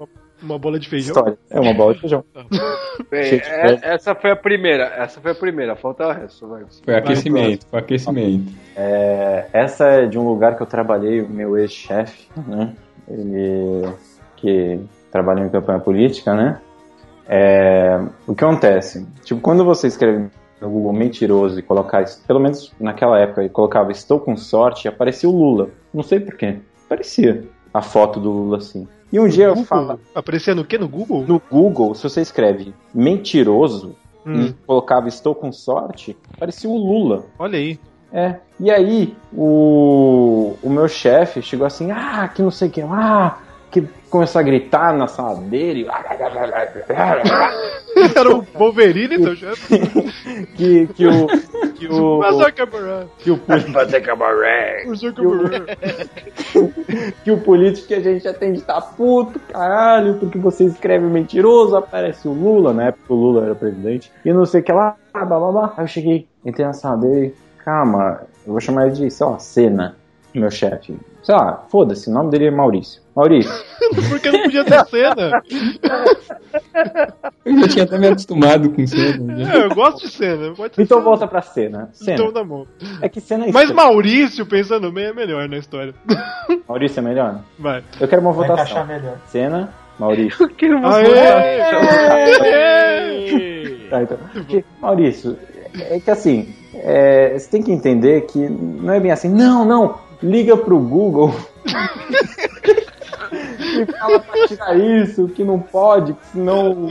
Uma 0.44 0.58
bola 0.58 0.78
de 0.78 0.88
feijão. 0.88 1.14
história. 1.14 1.38
É 1.50 1.58
uma 1.58 1.72
bola 1.74 1.94
de 1.94 2.00
feijão. 2.00 2.22
Bem, 3.10 3.24
Gente, 3.24 3.48
é- 3.48 3.78
essa 3.82 4.14
foi 4.14 4.30
a 4.30 4.36
primeira. 4.36 4.84
Essa 4.84 5.20
foi 5.20 5.32
a 5.32 5.34
primeira. 5.34 5.74
Falta 5.74 6.06
o 6.06 6.12
resto, 6.12 6.46
vai. 6.46 6.62
Foi 6.84 6.94
aquecimento, 6.94 7.66
foi 7.66 7.78
aquecimento. 7.78 8.52
É, 8.76 9.46
essa 9.52 9.86
é 9.86 10.06
de 10.06 10.18
um 10.18 10.26
lugar 10.28 10.56
que 10.56 10.62
eu 10.62 10.66
trabalhei, 10.66 11.20
o 11.20 11.28
meu 11.28 11.56
ex-chefe, 11.58 12.28
né? 12.46 12.72
Ele 13.08 13.88
que 14.36 14.80
trabalhou 15.10 15.44
em 15.46 15.48
campanha 15.50 15.80
política, 15.80 16.34
né? 16.34 16.60
É, 17.26 17.98
o 18.26 18.34
que 18.34 18.44
acontece? 18.44 19.06
Tipo, 19.24 19.40
quando 19.40 19.64
você 19.64 19.86
escreve 19.86 20.28
no 20.60 20.68
Google 20.70 20.92
mentiroso 20.92 21.58
e 21.58 21.62
colocar, 21.62 22.02
isso- 22.02 22.22
pelo 22.26 22.38
menos 22.40 22.72
naquela 22.78 23.18
época, 23.18 23.40
ele 23.40 23.48
colocava 23.50 23.90
estou 23.90 24.20
com 24.20 24.36
sorte, 24.36 24.86
aparecia 24.88 25.28
o 25.28 25.32
Lula. 25.32 25.70
Não 25.92 26.02
sei 26.02 26.20
porquê. 26.20 26.58
Aparecia 26.86 27.44
a 27.72 27.80
foto 27.82 28.20
do 28.20 28.30
Lula 28.30 28.58
assim. 28.58 28.86
E 29.14 29.20
um 29.20 29.28
dia 29.28 29.44
eu 29.44 29.56
falo 29.64 30.00
Aparecia 30.12 30.56
no 30.56 30.64
quê? 30.64 30.76
No 30.76 30.88
Google? 30.88 31.24
no 31.26 31.40
Google, 31.48 31.94
se 31.94 32.02
você 32.02 32.20
escreve 32.20 32.74
mentiroso 32.92 33.94
Hum. 34.26 34.46
e 34.46 34.52
colocava 34.66 35.06
estou 35.06 35.34
com 35.34 35.52
sorte, 35.52 36.16
aparecia 36.34 36.68
o 36.68 36.76
Lula. 36.76 37.26
Olha 37.38 37.58
aí. 37.58 37.78
É. 38.10 38.36
E 38.58 38.70
aí, 38.70 39.14
o, 39.32 40.56
o 40.62 40.70
meu 40.70 40.88
chefe 40.88 41.42
chegou 41.42 41.66
assim, 41.66 41.90
ah, 41.92 42.26
que 42.34 42.40
não 42.42 42.50
sei 42.50 42.68
o 42.68 42.70
que 42.70 42.82
lá, 42.82 43.42
que 43.70 43.86
começou 44.14 44.38
a 44.38 44.42
gritar 44.44 44.94
na 44.94 45.08
sala 45.08 45.40
dele. 45.40 45.88
Era 48.14 48.32
o 48.32 48.46
Wolverine, 48.54 49.18
teu 49.18 49.34
chefe. 49.50 49.76
que, 50.54 50.86
que 50.86 51.04
o. 51.04 51.26
Que 51.74 51.88
o. 51.88 52.20
Que 53.18 53.32
o, 53.32 53.40
que 57.24 57.30
o 57.32 57.40
político 57.40 57.88
que 57.88 57.94
a 57.94 58.00
gente 58.00 58.28
atende 58.28 58.60
tá 58.60 58.80
puto, 58.80 59.40
caralho, 59.40 60.14
porque 60.20 60.38
você 60.38 60.62
escreve 60.64 61.06
mentiroso, 61.06 61.76
aparece 61.76 62.28
o 62.28 62.32
Lula, 62.32 62.72
na 62.72 62.84
época 62.84 63.12
o 63.12 63.16
Lula 63.16 63.46
era 63.46 63.56
presidente, 63.56 64.12
e 64.24 64.32
não 64.32 64.46
sei 64.46 64.60
o 64.60 64.64
que 64.64 64.72
lá, 64.72 64.96
blá 65.12 65.24
blá 65.24 65.50
blá. 65.50 65.74
Aí 65.76 65.82
eu 65.82 65.88
cheguei, 65.88 66.28
entrei 66.44 66.64
na 66.64 66.72
sala 66.72 66.98
dele, 66.98 67.34
calma, 67.64 68.20
eu 68.46 68.52
vou 68.52 68.60
chamar 68.60 68.86
ele 68.86 68.94
de, 68.94 69.10
sei 69.10 69.26
lá, 69.26 69.40
Cena, 69.40 69.96
meu 70.32 70.52
chefe. 70.52 70.96
Sei 71.24 71.34
lá, 71.34 71.64
foda-se, 71.70 72.10
o 72.10 72.12
nome 72.12 72.30
dele 72.30 72.48
é 72.48 72.50
Maurício. 72.50 73.02
Maurício, 73.16 73.50
Porque 74.10 74.30
não 74.30 74.42
podia 74.42 74.64
ter 74.64 74.84
cena. 74.86 75.30
Eu 77.44 77.58
já 77.60 77.68
tinha 77.68 77.84
até 77.84 77.98
me 77.98 78.08
acostumado 78.08 78.70
com 78.70 78.86
cena. 78.86 79.34
né? 79.34 79.50
É, 79.54 79.64
eu 79.64 79.74
gosto 79.74 80.06
de 80.06 80.12
cena. 80.12 80.52
Pode 80.54 80.74
ser 80.74 80.82
então 80.82 80.98
cena. 80.98 81.10
volta 81.10 81.26
pra 81.26 81.40
Cena. 81.40 81.88
Cena. 81.92 82.12
Então 82.14 82.32
tá 82.32 82.44
bom. 82.44 82.66
É 83.00 83.08
que 83.08 83.20
Cena 83.20 83.44
é 83.46 83.52
Mas 83.52 83.70
estranho. 83.70 83.88
Maurício, 83.88 84.44
pensando 84.46 84.92
bem, 84.92 85.06
é 85.06 85.12
melhor 85.14 85.48
na 85.48 85.56
história. 85.56 85.94
Maurício 86.68 87.00
é 87.00 87.02
melhor? 87.02 87.40
Vai. 87.58 87.82
Eu 88.00 88.06
quero 88.08 88.20
uma 88.20 88.32
Vai 88.32 88.48
votação. 88.48 88.84
melhor. 88.86 89.16
Cena, 89.26 89.72
Maurício. 89.98 90.48
Quero 90.50 90.76
uma 90.78 90.96
Aê! 90.96 91.58
Tá, 93.90 94.02
então. 94.02 94.18
Porque, 94.32 94.64
Maurício, 94.80 95.36
é 95.74 96.00
que 96.00 96.10
assim, 96.10 96.48
é, 96.74 97.38
você 97.38 97.50
tem 97.50 97.62
que 97.62 97.70
entender 97.72 98.22
que 98.22 98.38
não 98.38 98.92
é 98.92 99.00
bem 99.00 99.10
assim, 99.12 99.28
não, 99.28 99.64
não, 99.64 99.98
liga 100.24 100.56
pro 100.56 100.78
Google. 100.78 101.34
E 103.76 103.86
fala 103.98 104.20
pra 104.20 104.46
tirar 104.46 104.78
isso, 104.78 105.28
que 105.28 105.42
não 105.42 105.58
pode, 105.58 106.12
que 106.12 106.26
senão 106.26 106.88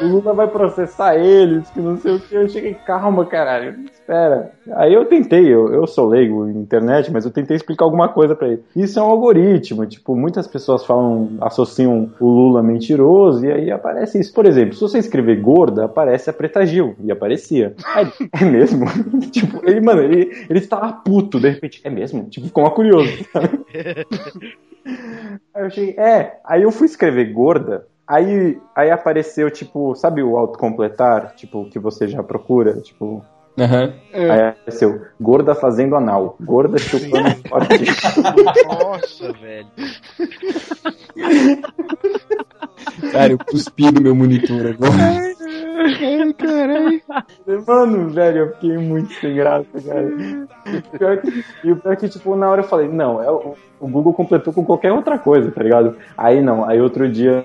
o, 0.00 0.06
Lula 0.06 0.32
vai 0.32 0.48
processar 0.48 1.16
eles, 1.16 1.68
que 1.70 1.80
não 1.80 1.96
sei 1.96 2.16
o 2.16 2.20
que. 2.20 2.34
Eu 2.34 2.48
cheguei, 2.48 2.74
calma, 2.74 3.24
caralho, 3.24 3.76
espera. 3.84 4.52
Aí 4.72 4.92
eu 4.92 5.04
tentei, 5.06 5.46
eu, 5.46 5.72
eu 5.72 5.86
sou 5.86 6.08
leigo 6.08 6.48
em 6.48 6.58
internet, 6.58 7.10
mas 7.10 7.24
eu 7.24 7.30
tentei 7.30 7.56
explicar 7.56 7.84
alguma 7.84 8.08
coisa 8.08 8.34
pra 8.34 8.48
ele. 8.48 8.62
Isso 8.74 8.98
é 8.98 9.02
um 9.02 9.06
algoritmo, 9.06 9.86
tipo, 9.86 10.14
muitas 10.16 10.46
pessoas 10.46 10.84
falam, 10.84 11.30
associam 11.40 12.10
o 12.20 12.26
Lula 12.26 12.62
mentiroso 12.62 13.44
e 13.44 13.52
aí 13.52 13.70
aparece 13.70 14.18
isso. 14.18 14.32
Por 14.32 14.46
exemplo, 14.46 14.74
se 14.74 14.80
você 14.80 14.98
escrever 14.98 15.40
gorda, 15.40 15.84
aparece 15.84 16.30
a 16.30 16.32
Preta 16.32 16.64
Gil, 16.66 16.96
e 17.02 17.10
aparecia. 17.10 17.74
Aí, 17.94 18.10
é 18.40 18.44
mesmo? 18.44 18.86
tipo, 19.30 19.68
ele, 19.68 19.80
mano, 19.80 20.02
ele, 20.02 20.46
ele 20.48 20.58
estava 20.58 20.92
puto, 20.92 21.40
de 21.40 21.48
repente, 21.48 21.80
é 21.84 21.90
mesmo? 21.90 22.24
Tipo, 22.24 22.46
ficou 22.46 22.64
uma 22.64 22.70
curioso, 22.70 23.12
sabe? 23.32 23.60
Aí 25.54 25.64
eu 25.64 25.70
cheguei, 25.70 25.94
é, 25.98 26.38
aí 26.44 26.62
eu 26.62 26.70
fui 26.70 26.86
escrever 26.86 27.32
gorda, 27.32 27.86
aí, 28.08 28.60
aí 28.74 28.90
apareceu, 28.90 29.50
tipo, 29.50 29.94
sabe 29.94 30.22
o 30.22 30.36
autocompletar, 30.36 31.34
tipo, 31.34 31.66
que 31.66 31.78
você 31.78 32.08
já 32.08 32.22
procura, 32.22 32.80
tipo, 32.80 33.24
Aham. 33.58 33.92
aí 34.12 34.48
apareceu, 34.48 35.02
gorda 35.20 35.54
fazendo 35.54 35.94
anal, 35.94 36.36
gorda 36.40 36.78
chupando 36.78 37.36
forte. 37.48 37.84
Nossa, 38.66 39.32
velho. 39.32 39.68
Cara, 43.12 43.32
eu 43.32 43.38
cuspi 43.38 43.92
no 43.92 44.00
meu 44.00 44.14
monitor 44.14 44.66
agora. 44.66 45.28
Mano, 47.66 48.08
velho, 48.10 48.38
eu 48.38 48.52
fiquei 48.54 48.76
muito 48.76 49.12
sem 49.14 49.34
graça, 49.34 49.66
cara. 49.86 50.12
E 51.64 51.72
o 51.72 51.76
pior 51.76 51.96
que, 51.96 52.08
tipo, 52.08 52.36
na 52.36 52.48
hora 52.48 52.62
eu 52.62 52.66
falei, 52.66 52.88
não, 52.88 53.22
é 53.22 53.30
o, 53.30 53.54
o 53.80 53.88
Google 53.88 54.12
completou 54.12 54.52
com 54.52 54.64
qualquer 54.64 54.92
outra 54.92 55.18
coisa, 55.18 55.50
tá 55.50 55.62
ligado? 55.62 55.96
Aí 56.16 56.40
não, 56.40 56.64
aí 56.64 56.80
outro 56.80 57.08
dia 57.08 57.44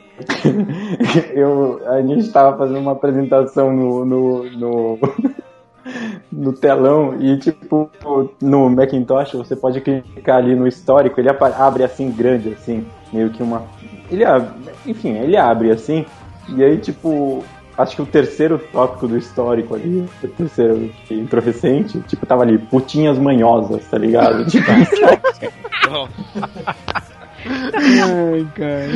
eu, 1.33 1.81
a 1.87 2.01
gente 2.01 2.31
tava 2.31 2.57
fazendo 2.57 2.79
uma 2.79 2.93
apresentação 2.93 3.71
no, 3.71 4.05
no, 4.05 4.43
no, 4.51 4.99
no 6.31 6.53
telão 6.53 7.17
e, 7.19 7.37
tipo, 7.37 7.89
no 8.41 8.69
Macintosh 8.69 9.33
você 9.33 9.55
pode 9.55 9.81
clicar 9.81 10.37
ali 10.37 10.55
no 10.55 10.67
histórico, 10.67 11.19
ele 11.19 11.29
abre 11.29 11.83
assim, 11.83 12.11
grande, 12.11 12.49
assim, 12.53 12.85
meio 13.11 13.29
que 13.29 13.43
uma. 13.43 13.63
Ele 14.09 14.25
abre, 14.25 14.49
enfim, 14.85 15.13
ele 15.17 15.37
abre 15.37 15.71
assim, 15.71 16.05
e 16.49 16.63
aí, 16.63 16.77
tipo, 16.77 17.43
acho 17.77 17.95
que 17.95 18.01
o 18.01 18.05
terceiro 18.05 18.59
tópico 18.71 19.07
do 19.07 19.17
histórico 19.17 19.75
ali, 19.75 20.07
o 20.23 20.27
terceiro 20.27 20.89
que 21.07 21.13
entrou 21.15 21.41
recente, 21.43 21.99
tipo, 22.01 22.25
tava 22.25 22.43
ali, 22.43 22.57
putinhas 22.57 23.17
manhosas, 23.17 23.83
tá 23.89 23.97
ligado? 23.97 24.45
Tipo, 24.49 24.71
Ai, 28.01 28.47
cara. 28.55 28.91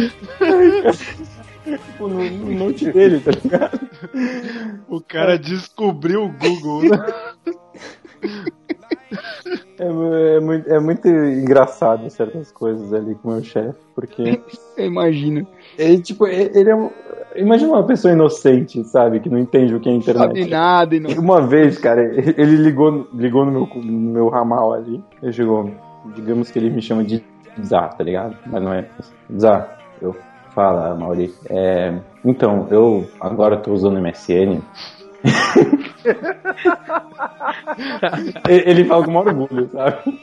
tipo, 1.77 2.07
no, 2.07 2.23
no 2.29 2.51
note 2.65 2.91
dele, 2.91 3.19
tá 3.19 3.31
ligado? 3.31 3.79
O 4.87 5.01
cara 5.01 5.37
descobriu 5.37 6.23
o 6.25 6.29
Google, 6.31 6.83
né? 6.89 7.05
É, 9.79 9.89
mu- 9.89 10.13
é 10.13 10.39
muito, 10.39 10.69
é 10.73 10.79
muito 10.79 11.07
engraçado 11.07 12.09
certas 12.09 12.51
coisas 12.51 12.91
ali 12.93 13.15
com 13.15 13.29
o 13.29 13.33
meu 13.33 13.43
chefe, 13.43 13.77
porque 13.93 14.41
Eu 14.77 14.85
imagino. 14.85 15.45
ele, 15.77 16.01
tipo, 16.01 16.25
ele 16.27 16.57
ele 16.57 16.69
é 16.69 16.75
um, 16.75 16.89
Imagina 17.37 17.73
uma 17.73 17.85
pessoa 17.85 18.13
inocente, 18.13 18.83
sabe, 18.83 19.19
que 19.19 19.29
não 19.29 19.37
entende 19.37 19.75
o 19.75 19.79
que 19.79 19.87
é 19.87 19.93
internet. 19.93 20.27
Sabe 20.27 20.47
nada 20.47 20.95
e 20.95 20.99
não. 20.99 21.11
Uma 21.11 21.41
vez, 21.41 21.77
cara, 21.77 22.03
ele 22.03 22.57
ligou, 22.57 23.07
ligou 23.13 23.45
no, 23.45 23.51
meu, 23.51 23.69
no 23.75 24.11
meu 24.11 24.29
ramal 24.29 24.73
ali. 24.73 25.03
Ele 25.21 25.31
chegou, 25.31 25.69
digamos 26.15 26.49
que 26.49 26.57
ele 26.57 26.69
me 26.69 26.81
chama 26.81 27.03
de 27.03 27.23
Zá, 27.63 27.89
tá 27.89 28.03
ligado? 28.03 28.35
Mas 28.45 28.63
não 28.63 28.73
é. 28.73 28.87
Zá, 29.39 29.67
eu. 30.01 30.15
Fala, 30.53 30.95
Mauri. 30.95 31.31
É, 31.51 31.93
então, 32.25 32.67
eu 32.71 33.07
agora 33.19 33.57
tô 33.57 33.73
usando 33.73 34.01
MSN. 34.01 34.59
ele 38.49 38.85
fala 38.85 39.05
com 39.05 39.11
maior 39.11 39.27
orgulho, 39.27 39.69
sabe? 39.71 40.19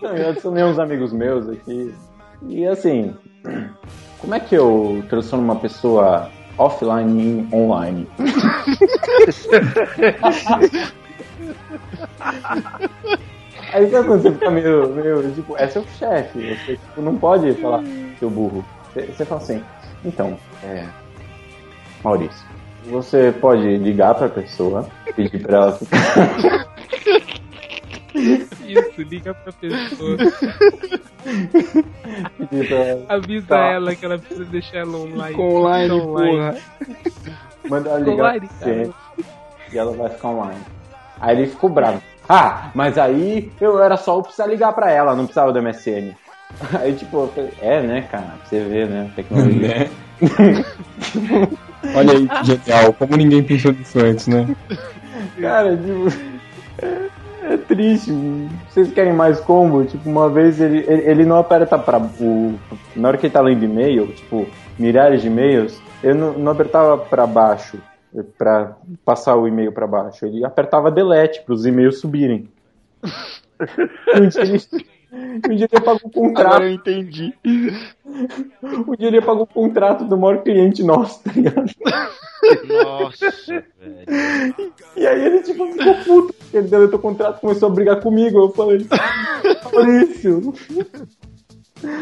Eu 0.00 0.28
adicionei 0.28 0.62
uns 0.62 0.78
amigos 0.78 1.12
meus 1.12 1.48
aqui. 1.48 1.92
E 2.46 2.64
assim, 2.66 3.16
como 4.18 4.34
é 4.34 4.40
que 4.40 4.54
eu 4.54 5.04
transformo 5.08 5.44
uma 5.44 5.56
pessoa 5.56 6.30
offline 6.56 7.22
em 7.22 7.48
online? 7.52 8.08
Aí 13.72 13.90
sabe 13.90 14.08
quando 14.08 14.22
você 14.22 14.32
fica 14.32 14.50
meio, 14.50 14.88
meio 14.88 15.30
tipo, 15.32 15.56
é 15.56 15.68
seu 15.68 15.84
chefe, 15.98 16.56
você 16.56 16.76
tipo, 16.76 17.02
não 17.02 17.16
pode 17.16 17.52
falar 17.54 17.82
seu 18.18 18.30
burro. 18.30 18.64
Você, 18.92 19.02
você 19.02 19.24
fala 19.24 19.40
assim, 19.40 19.62
então, 20.04 20.38
é. 20.64 20.86
Maurício, 22.02 22.46
você 22.86 23.32
pode 23.40 23.76
ligar 23.78 24.14
pra 24.14 24.28
pessoa, 24.28 24.88
pedir 25.14 25.42
pra 25.42 25.56
ela 25.56 25.72
ficar. 25.72 26.68
Isso, 28.14 29.02
liga 29.02 29.34
pra 29.34 29.52
pessoa. 29.52 30.16
Avisa 33.08 33.46
Tá. 33.46 33.72
ela 33.72 33.94
que 33.94 34.04
ela 34.04 34.18
precisa 34.18 34.44
deixar 34.46 34.78
ela 34.78 34.96
online. 34.98 35.30
Ficou 35.30 35.56
online, 35.58 35.94
Fica 35.94 36.06
porra. 36.06 36.56
Manda 37.68 37.90
ela 37.90 37.98
ligar 37.98 38.12
online, 38.14 38.48
pra 38.48 38.56
você 38.58 38.90
e 39.72 39.78
ela 39.78 39.92
vai 39.92 40.10
ficar 40.10 40.28
online. 40.28 40.60
Aí 41.20 41.36
ele 41.36 41.46
ficou 41.48 41.68
bravo. 41.70 42.02
Ah, 42.28 42.70
mas 42.74 42.98
aí 42.98 43.50
eu 43.60 43.82
era 43.82 43.96
só 43.96 44.16
eu 44.16 44.22
precisar 44.22 44.46
ligar 44.46 44.72
pra 44.72 44.90
ela, 44.90 45.14
não 45.14 45.24
precisava 45.24 45.52
do 45.52 45.62
MSN. 45.62 46.14
Aí 46.80 46.94
tipo, 46.94 47.16
eu 47.18 47.28
falei, 47.28 47.52
é 47.60 47.82
né, 47.82 48.02
cara, 48.10 48.24
pra 48.24 48.46
você 48.48 48.60
ver, 48.64 48.88
né, 48.88 49.10
tecnologia. 49.14 49.68
Né? 49.68 49.90
Olha 51.94 52.12
aí, 52.12 52.28
que 52.28 52.44
genial. 52.44 52.92
Como 52.94 53.16
ninguém 53.16 53.42
pensou 53.42 53.72
nisso 53.72 53.98
antes, 54.00 54.26
né? 54.26 54.48
Cara, 55.40 55.76
tipo, 55.76 56.06
é, 57.48 57.56
triste. 57.56 58.12
Vocês 58.68 58.92
querem 58.92 59.12
mais 59.12 59.40
combo? 59.40 59.84
Tipo, 59.84 60.08
uma 60.08 60.28
vez 60.28 60.60
ele, 60.60 60.84
ele, 60.86 61.02
ele 61.10 61.24
não 61.24 61.38
aperta 61.38 61.78
pra. 61.78 61.98
O, 61.98 62.54
na 62.94 63.08
hora 63.08 63.16
que 63.16 63.26
ele 63.26 63.32
tá 63.32 63.40
lendo 63.40 63.64
e-mail, 63.64 64.08
tipo, 64.08 64.46
milhares 64.78 65.22
de 65.22 65.28
e-mails, 65.28 65.80
ele 66.02 66.14
não, 66.14 66.32
não 66.32 66.52
apertava 66.52 66.98
pra 66.98 67.26
baixo, 67.26 67.78
pra 68.36 68.76
passar 69.04 69.36
o 69.36 69.48
e-mail 69.48 69.72
pra 69.72 69.86
baixo. 69.86 70.26
Ele 70.26 70.44
apertava 70.44 70.90
delete 70.90 71.42
pros 71.42 71.64
e-mails 71.64 72.00
subirem. 72.00 72.48
Um 75.12 75.54
dia 75.56 75.68
ele, 75.72 75.80
pagou 75.84 76.00
um 76.16 76.26
Agora 76.28 76.44
contrato. 76.44 76.62
eu 76.62 76.70
entendi. 76.70 77.34
Um 78.62 78.94
dia 78.96 79.08
ele 79.08 79.20
pagou 79.22 79.42
um 79.44 79.46
contrato 79.46 80.04
do 80.04 80.18
maior 80.18 80.42
cliente 80.42 80.82
nosso, 80.82 81.22
tá 81.22 81.32
ligado? 81.32 81.70
Nossa, 82.68 83.30
velho. 83.78 84.72
E 84.96 85.06
aí 85.06 85.24
ele, 85.24 85.42
tipo, 85.42 85.66
ficou 85.72 85.94
puto. 86.04 86.34
Ele 86.52 86.68
deletou 86.68 86.98
o 86.98 87.02
contrato, 87.02 87.40
começou 87.40 87.68
a 87.68 87.72
brigar 87.72 88.00
comigo. 88.00 88.38
Eu 88.38 88.50
falei, 88.50 88.86
Maurício. 89.72 90.52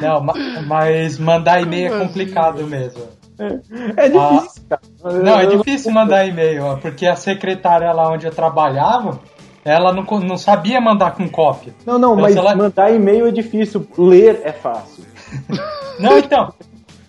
Não, 0.01 0.21
ma- 0.23 0.35
mas 0.67 1.19
mandar 1.19 1.61
e-mail 1.63 1.95
é 1.95 1.99
complicado 1.99 2.67
mesmo. 2.67 3.03
É 3.97 4.09
difícil, 4.09 4.63
cara. 4.69 4.83
Não, 5.23 5.39
é 5.41 5.47
difícil 5.47 5.93
mandar 5.93 6.27
e-mail, 6.27 6.79
porque 6.81 7.07
a 7.07 7.15
secretária 7.17 7.93
lá 7.93 8.11
onde 8.11 8.27
eu 8.27 8.33
trabalhava, 8.33 9.21
ela 9.67 9.93
não, 9.93 10.05
não 10.21 10.39
sabia 10.39 10.81
mandar 10.81 11.11
com 11.17 11.29
cópia. 11.29 11.75
Não, 11.85 11.99
não, 11.99 12.13
Então, 12.13 12.23
mas 12.23 12.37
ela- 12.37 12.55
mandar 12.55 12.95
e-mail 12.95 13.27
é 13.27 13.31
difícil. 13.33 13.87
Ler 13.99 14.41
é 14.45 14.53
fácil. 14.53 15.05
Não, 15.99 16.17
então. 16.19 16.53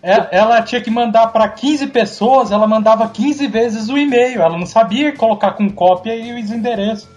é- 0.02 0.28
Ela 0.38 0.62
tinha 0.62 0.82
que 0.82 0.90
mandar 0.90 1.28
para 1.28 1.48
15 1.50 1.88
pessoas, 1.88 2.52
ela 2.52 2.66
mandava 2.66 3.08
15 3.10 3.46
vezes 3.48 3.90
o 3.90 3.98
e-mail. 3.98 4.42
Ela 4.42 4.58
não 4.58 4.66
sabia 4.66 5.12
colocar 5.16 5.52
com 5.52 5.70
cópia 5.70 6.16
e 6.16 6.42
os 6.42 6.50
endereços. 6.52 7.08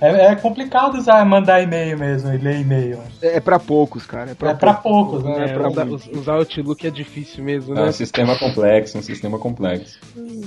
É, 0.00 0.26
é 0.26 0.36
complicado 0.36 0.96
usar, 0.96 1.24
mandar 1.24 1.60
e-mail 1.60 1.98
mesmo, 1.98 2.32
e 2.32 2.36
ler 2.38 2.60
e-mail. 2.60 2.98
É 3.20 3.40
pra 3.40 3.58
poucos, 3.58 4.06
cara. 4.06 4.30
É 4.30 4.34
pra, 4.34 4.50
É 4.50 4.54
pra 4.54 4.74
poucos, 4.74 5.24
né? 5.24 5.50
É, 5.52 5.66
usar, 5.66 5.86
us- 5.88 6.08
usar 6.12 6.34
Outlook 6.34 6.86
é 6.86 6.90
difícil 6.90 7.42
mesmo, 7.42 7.74
É 7.74 7.82
né? 7.82 7.88
um 7.88 7.92
sistema 7.92 8.38
complexo, 8.38 8.96
um 8.96 9.02
sistema 9.02 9.38
complexo. 9.38 9.98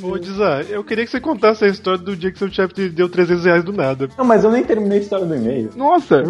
Ô, 0.02 0.18
Dizan, 0.18 0.62
eu 0.70 0.84
queria 0.86 1.04
que 1.04 1.12
você 1.12 1.20
contasse 1.20 1.66
a 1.66 1.68
história 1.68 1.99
do 1.99 2.16
dia 2.16 2.32
que 2.32 2.39
seu 2.39 2.49
chefe 2.49 2.74
te 2.74 2.89
deu 2.89 3.10
300 3.10 3.43
reais 3.43 3.64
do 3.64 3.74
nada. 3.74 4.08
Não, 4.18 4.24
mas 4.24 4.43
eu 4.45 4.52
nem 4.52 4.64
terminei 4.64 4.99
a 4.99 5.02
história 5.02 5.26
do 5.26 5.36
e-mail. 5.36 5.70
Nossa! 5.76 6.24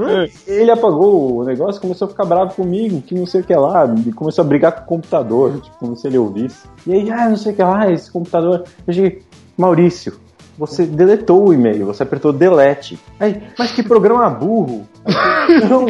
Ele 0.48 0.72
apagou 0.72 1.38
o 1.42 1.44
negócio, 1.46 1.80
começou 1.80 2.08
a 2.08 2.10
ficar 2.10 2.26
bravo 2.26 2.56
comigo, 2.56 3.02
que 3.02 3.14
não 3.14 3.28
sei 3.28 3.42
o 3.42 3.44
que 3.44 3.54
lá, 3.56 3.86
e 4.06 4.12
começou 4.12 4.44
a 4.44 4.48
brigar 4.48 4.72
com 4.74 4.82
o 4.82 4.86
computador, 4.88 5.62
tipo, 5.62 5.78
como 5.78 5.96
se 5.96 6.08
ele 6.08 6.18
ouvisse. 6.18 6.68
E 6.88 6.94
aí, 6.94 7.12
ah, 7.12 7.30
não 7.30 7.38
sei 7.38 7.54
o 7.54 7.56
que 7.56 7.62
lá, 7.62 7.92
esse 7.92 8.12
computador. 8.12 8.64
Eu 8.88 8.94
cheguei, 8.94 9.22
Maurício, 9.58 10.20
você 10.58 10.86
deletou 10.86 11.48
o 11.48 11.54
e-mail, 11.54 11.86
você 11.86 12.04
apertou 12.04 12.34
delete. 12.34 13.00
Aí, 13.20 13.42
mas 13.58 13.72
que 13.72 13.82
programa 13.84 14.30
burro! 14.30 14.88
Não, 15.68 15.86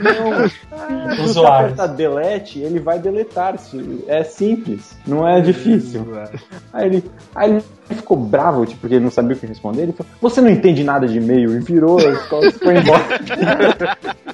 não. 0.00 0.48
Se 1.16 1.22
você 1.22 1.44
apertar 1.46 1.86
delete, 1.88 2.58
ele 2.60 2.78
vai 2.78 2.98
deletar. 2.98 3.58
se- 3.58 4.04
É 4.06 4.22
simples, 4.22 4.94
não 5.06 5.26
é 5.26 5.40
difícil. 5.40 6.06
Aí 6.72 6.86
ele, 6.86 7.04
aí 7.34 7.50
ele 7.52 7.62
ficou 7.88 8.16
bravo, 8.16 8.66
tipo, 8.66 8.82
porque 8.82 8.94
ele 8.96 9.04
não 9.04 9.10
sabia 9.10 9.34
o 9.34 9.38
que 9.38 9.46
responder. 9.46 9.82
Ele 9.84 9.92
falou: 9.92 10.12
Você 10.20 10.40
não 10.42 10.50
entende 10.50 10.84
nada 10.84 11.08
de 11.08 11.16
e-mail? 11.18 11.56
E 11.56 11.60
virou 11.60 11.98
as 11.98 12.22
costas 12.28 12.54
e 12.54 12.58
foi 12.58 12.76
embora. 12.78 13.02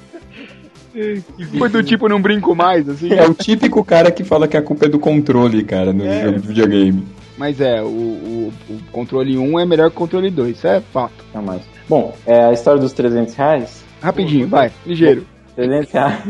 Foi 1.58 1.68
do 1.68 1.82
tipo, 1.82 2.08
não 2.08 2.22
brinco 2.22 2.54
mais, 2.54 2.88
assim. 2.88 3.12
É 3.12 3.26
o 3.26 3.34
típico 3.34 3.84
cara 3.84 4.10
que 4.12 4.22
fala 4.22 4.46
que 4.46 4.56
a 4.56 4.62
culpa 4.62 4.86
é 4.86 4.88
do 4.88 4.98
controle, 4.98 5.64
cara, 5.64 5.92
no 5.92 6.04
jogo 6.04 6.38
de 6.40 6.48
videogame. 6.48 7.04
Mas 7.36 7.60
é, 7.60 7.82
o, 7.82 7.86
o, 7.86 8.52
o 8.70 8.80
controle 8.92 9.36
1 9.36 9.60
é 9.60 9.66
melhor 9.66 9.90
que 9.90 9.96
o 9.96 9.98
controle 9.98 10.30
2, 10.30 10.56
isso 10.56 10.66
é 10.66 10.80
fato. 10.80 11.24
Não 11.34 11.42
mais. 11.42 11.62
Bom, 11.88 12.14
é 12.26 12.44
a 12.46 12.52
história 12.52 12.80
dos 12.80 12.92
300 12.92 13.34
reais. 13.34 13.84
Rapidinho, 14.00 14.48
vai, 14.48 14.70
ligeiro. 14.86 15.26
300 15.56 15.90
reais. 15.92 16.22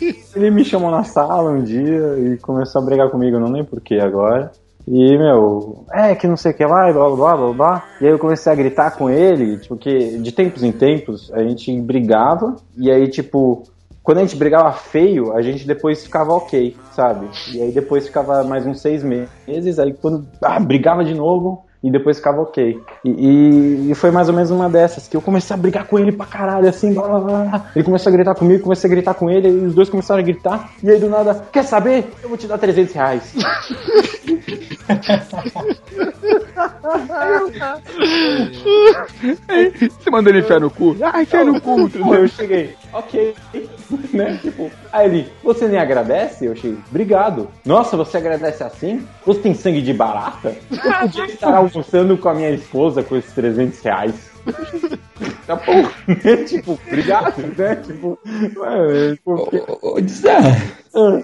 Ele 0.36 0.50
me 0.50 0.64
chamou 0.64 0.90
na 0.90 1.04
sala 1.04 1.50
um 1.50 1.62
dia 1.62 2.18
e 2.18 2.38
começou 2.38 2.82
a 2.82 2.84
brigar 2.84 3.10
comigo, 3.10 3.38
não 3.38 3.50
lembro 3.50 3.70
porquê 3.70 3.94
agora. 3.94 4.52
E, 4.86 5.18
meu, 5.18 5.84
é 5.92 6.14
que 6.14 6.28
não 6.28 6.36
sei 6.36 6.52
o 6.52 6.54
que 6.54 6.64
lá, 6.64 6.88
e 6.88 6.92
blá 6.92 7.08
blá 7.08 7.16
blá 7.16 7.36
blá 7.36 7.52
blá. 7.52 7.84
E 8.00 8.06
aí 8.06 8.12
eu 8.12 8.18
comecei 8.18 8.52
a 8.52 8.54
gritar 8.54 8.92
com 8.92 9.10
ele, 9.10 9.58
tipo, 9.58 9.76
que 9.76 10.18
de 10.18 10.30
tempos 10.30 10.62
em 10.62 10.70
tempos 10.70 11.32
a 11.32 11.42
gente 11.42 11.80
brigava, 11.80 12.54
e 12.76 12.90
aí, 12.90 13.08
tipo, 13.08 13.64
quando 14.06 14.18
a 14.18 14.20
gente 14.20 14.36
brigava 14.36 14.70
feio, 14.70 15.32
a 15.36 15.42
gente 15.42 15.66
depois 15.66 16.04
ficava 16.04 16.32
ok, 16.32 16.76
sabe? 16.92 17.26
E 17.52 17.60
aí 17.60 17.72
depois 17.72 18.06
ficava 18.06 18.44
mais 18.44 18.64
uns 18.64 18.80
seis 18.80 19.02
meses, 19.02 19.80
aí 19.80 19.92
quando 19.92 20.24
ah, 20.40 20.60
brigava 20.60 21.04
de 21.04 21.12
novo, 21.12 21.64
e 21.82 21.90
depois 21.90 22.18
ficava 22.18 22.40
ok. 22.40 22.80
E, 23.04 23.08
e- 23.10 23.90
e 23.90 23.94
foi 23.96 24.12
mais 24.12 24.28
ou 24.28 24.34
menos 24.34 24.52
uma 24.52 24.70
dessas, 24.70 25.08
que 25.08 25.16
eu 25.16 25.20
comecei 25.20 25.54
a 25.54 25.56
brigar 25.58 25.88
com 25.88 25.98
ele 25.98 26.12
pra 26.12 26.24
caralho, 26.24 26.68
assim, 26.68 26.94
blá 26.94 27.08
blá 27.08 27.20
blá. 27.20 27.66
Ele 27.74 27.84
começou 27.84 28.10
a 28.10 28.12
gritar 28.14 28.34
comigo, 28.36 28.62
comecei 28.62 28.88
a 28.88 28.94
gritar 28.94 29.14
com 29.14 29.28
ele, 29.28 29.48
e 29.48 29.66
os 29.66 29.74
dois 29.74 29.90
começaram 29.90 30.20
a 30.20 30.24
gritar, 30.24 30.70
e 30.84 30.88
aí 30.88 31.00
do 31.00 31.08
nada, 31.08 31.44
quer 31.52 31.64
saber? 31.64 32.08
Eu 32.22 32.28
vou 32.28 32.38
te 32.38 32.46
dar 32.46 32.58
300 32.58 32.94
reais. 32.94 33.34
Você 39.98 40.10
mandou 40.10 40.32
ele 40.32 40.40
enfiar 40.40 40.60
no 40.60 40.70
cu? 40.70 40.96
Ah, 41.02 41.22
enfia 41.22 41.44
no 41.44 41.60
cu. 41.60 41.90
Aí 42.12 42.20
eu 42.20 42.28
cheguei, 42.28 42.76
ok, 42.92 43.34
né? 44.12 44.38
Tipo, 44.40 44.70
aí 44.92 45.06
ele, 45.06 45.32
você 45.42 45.66
nem 45.66 45.78
agradece? 45.78 46.46
Eu 46.46 46.54
cheguei, 46.54 46.78
obrigado. 46.88 47.48
Nossa, 47.64 47.96
você 47.96 48.18
agradece 48.18 48.62
assim? 48.62 49.04
Você 49.24 49.40
tem 49.40 49.54
sangue 49.54 49.82
de 49.82 49.92
barata? 49.92 50.56
Eu 50.70 50.92
podia 51.00 51.24
estar 51.26 51.52
almoçando 51.54 52.16
com 52.16 52.28
a 52.28 52.34
minha 52.34 52.50
esposa 52.50 53.02
com 53.02 53.16
esses 53.16 53.32
300 53.32 53.80
reais. 53.82 54.14
Tá 55.46 55.56
bom, 55.56 55.82
né? 56.06 56.36
Tipo, 56.46 56.78
obrigado, 56.86 57.42
né? 57.56 57.74
Tipo, 57.76 58.18
é, 58.24 59.14
tipo, 59.14 59.50
Ô, 60.92 61.22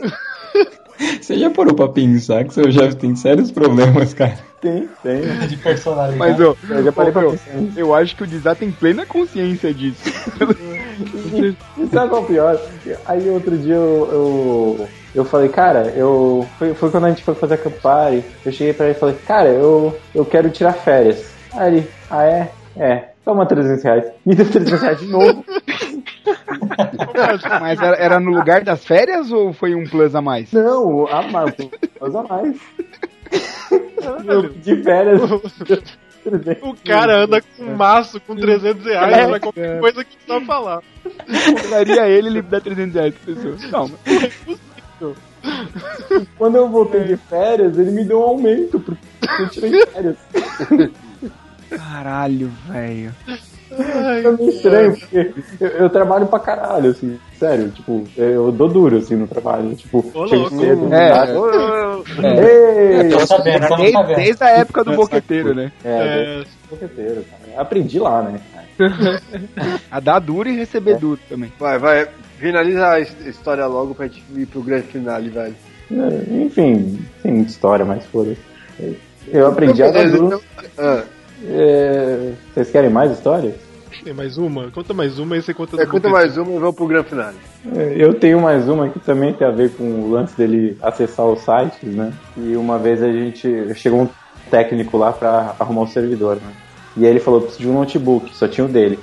você 1.21 1.39
já 1.39 1.51
parou 1.51 1.75
pra 1.75 1.89
pensar 1.89 2.45
que 2.45 2.55
seu 2.55 2.71
chefe 2.71 2.97
tem 2.97 3.15
sérios 3.17 3.51
problemas, 3.51 4.15
cara? 4.15 4.39
tem, 4.63 4.89
tem. 5.03 5.21
De 5.49 5.57
personalidade. 5.57 6.19
Mas, 6.19 6.41
ó, 6.41 6.57
Eu 6.71 6.85
já 6.85 6.93
parei 6.93 7.13
pra 7.13 7.23
pensar 7.23 7.51
eu 7.77 7.95
acho 7.95 8.15
que 8.15 8.23
o 8.23 8.27
Dizá 8.27 8.55
tem 8.55 8.71
plena 8.71 9.05
consciência 9.05 9.75
disso. 9.75 10.03
E 11.77 11.87
sabe 11.89 12.11
qual 12.11 12.23
é 12.23 12.25
o 12.25 12.27
pior? 12.27 12.61
Aí 13.07 13.29
outro 13.29 13.59
dia 13.59 13.75
eu, 13.75 14.09
eu, 14.13 14.89
eu 15.15 15.25
falei, 15.25 15.49
cara, 15.49 15.93
eu. 15.97 16.47
Foi, 16.59 16.75
foi 16.75 16.91
quando 16.91 17.07
a 17.07 17.09
gente 17.09 17.25
foi 17.25 17.35
fazer 17.35 17.55
a 17.55 17.59
Campari. 17.59 18.25
Eu 18.45 18.53
cheguei 18.53 18.73
pra 18.73 18.87
ele 18.87 18.95
e 18.95 18.99
falei, 18.99 19.17
cara, 19.27 19.49
eu, 19.49 19.99
eu 20.15 20.25
quero 20.25 20.51
tirar 20.51 20.73
férias. 20.75 21.33
Aí 21.53 21.77
ele, 21.77 21.89
ah 22.09 22.25
é? 22.25 22.51
É, 22.77 23.11
toma 23.25 23.47
300 23.47 23.83
reais. 23.85 24.05
Me 24.25 24.35
deu 24.35 24.51
300 24.51 24.81
reais 24.83 24.99
de 25.01 25.07
novo. 25.07 25.45
Mas 27.61 27.81
era, 27.81 27.97
era 27.97 28.21
no 28.21 28.31
lugar 28.31 28.63
das 28.63 28.85
férias 28.85 29.31
ou 29.31 29.53
foi 29.53 29.75
um 29.75 29.85
plus 29.85 30.15
a 30.15 30.23
mais? 30.23 30.51
Não, 30.53 31.07
a 31.07 31.23
mais, 31.23 31.55
a 32.01 32.23
mais. 32.23 32.57
Eu 34.27 34.51
pedi 34.51 34.83
férias. 34.83 35.21
O 36.63 36.75
cara 36.87 37.25
anda 37.25 37.41
com 37.41 37.65
um 37.65 37.75
maço 37.77 38.21
com 38.21 38.37
300 38.37 38.85
reais 38.85 39.19
É. 39.19 39.27
pra 39.27 39.41
qualquer 39.41 39.81
coisa 39.81 40.05
que 40.05 40.17
só 40.27 40.41
falar. 40.43 40.83
Daria 41.71 42.09
ele 42.09 42.29
ele 42.29 42.43
me 42.43 42.49
dá 42.49 42.61
300 42.61 42.95
reais 42.95 43.15
pra 43.15 43.35
pessoa. 43.35 43.57
Calma. 43.71 43.95
Quando 46.39 46.57
eu 46.57 46.69
voltei 46.69 47.05
de 47.05 47.17
férias, 47.17 47.77
ele 47.77 47.91
me 47.91 48.05
deu 48.05 48.21
um 48.21 48.25
aumento 48.25 48.79
porque 48.79 49.03
eu 49.43 49.49
tirei 49.49 49.87
férias. 49.87 50.17
Caralho, 51.77 52.51
velho. 52.69 53.15
É 53.71 54.31
meio 54.31 54.51
estranho, 54.51 54.97
porque 54.99 55.33
eu, 55.59 55.69
eu 55.69 55.89
trabalho 55.91 56.27
pra 56.27 56.39
caralho, 56.39 56.91
assim, 56.91 57.19
sério, 57.39 57.71
tipo, 57.71 58.05
eu 58.19 58.53
dou 58.53 58.69
duro, 58.69 58.99
assim, 58.99 59.17
no 59.17 59.27
trabalho, 59.27 59.75
tipo, 59.75 60.01
Ô, 60.13 60.29
chego 60.29 60.43
louco. 60.43 60.61
cedo, 60.61 60.93
É. 60.93 63.03
Ei! 63.03 63.09
Tô 63.09 63.27
sabendo, 63.27 63.69
tô 63.69 63.77
Desde, 63.77 63.93
sabendo. 63.93 64.17
desde 64.17 64.45
a 64.45 64.49
época 64.51 64.85
do 64.85 64.93
boqueteiro, 64.95 65.55
né? 65.55 65.73
É, 65.83 66.43
é. 66.43 66.45
boqueteiro, 66.69 67.25
cara. 67.25 67.63
Aprendi 67.63 67.99
lá, 67.99 68.23
né? 68.23 68.41
A 69.91 70.01
dar 70.01 70.19
duro 70.19 70.49
e 70.49 70.57
receber 70.57 70.97
duro 70.99 71.21
também. 71.29 71.53
Vai, 71.59 71.79
vai. 71.79 72.09
Finaliza 72.39 72.87
a 72.89 73.01
his- 73.01 73.27
história 73.27 73.65
logo 73.67 73.95
pra 73.95 74.07
gente 74.07 74.23
ir 74.35 74.47
pro 74.47 74.63
grande 74.63 74.87
finale, 74.89 75.29
velho. 75.31 75.55
É, 75.91 76.43
Enfim, 76.43 76.99
tem 77.23 77.33
muita 77.33 77.51
história, 77.51 77.85
mas 77.85 78.05
foda-se. 78.07 78.39
Eu 79.29 79.47
aprendi 79.47 79.83
a 79.83 79.91
dar 79.91 80.09
duro. 80.11 80.27
então- 80.27 80.41
ah, 80.79 81.03
É, 81.45 82.33
Vocês 82.53 82.71
querem 82.71 82.91
mais 82.91 83.11
histórias? 83.13 83.55
Tem 84.03 84.15
mais 84.15 84.39
uma? 84.39 84.71
Conta 84.71 84.95
mais 84.95 85.19
uma 85.19 85.37
e 85.37 85.43
você 85.43 85.53
conta 85.53 85.81
é, 85.81 85.87
conta 85.87 86.09
mais 86.09 86.37
uma 86.37 86.51
e 86.51 86.59
vamos 86.59 86.75
pro 86.75 86.87
grande 86.87 87.09
finale. 87.09 87.37
É, 87.77 87.95
Eu 87.97 88.15
tenho 88.15 88.41
mais 88.41 88.69
uma 88.69 88.89
que 88.89 88.99
também 88.99 89.33
tem 89.35 89.47
a 89.47 89.51
ver 89.51 89.71
com 89.73 89.85
o 89.85 90.11
lance 90.11 90.37
dele 90.37 90.79
acessar 90.81 91.27
os 91.27 91.41
sites, 91.41 91.95
né? 91.95 92.13
E 92.37 92.57
uma 92.57 92.79
vez 92.79 93.03
a 93.03 93.13
gente 93.13 93.75
chegou 93.75 94.03
um 94.03 94.09
técnico 94.51 94.97
lá 94.97 95.13
pra 95.13 95.55
arrumar 95.59 95.83
o 95.83 95.89
servidor, 95.89 96.37
né? 96.37 96.53
E 96.97 97.05
aí 97.05 97.11
ele 97.11 97.21
falou, 97.21 97.43
preciso 97.43 97.63
de 97.63 97.69
um 97.69 97.75
notebook, 97.75 98.35
só 98.35 98.49
tinha 98.49 98.65
o 98.65 98.69
dele. 98.69 98.99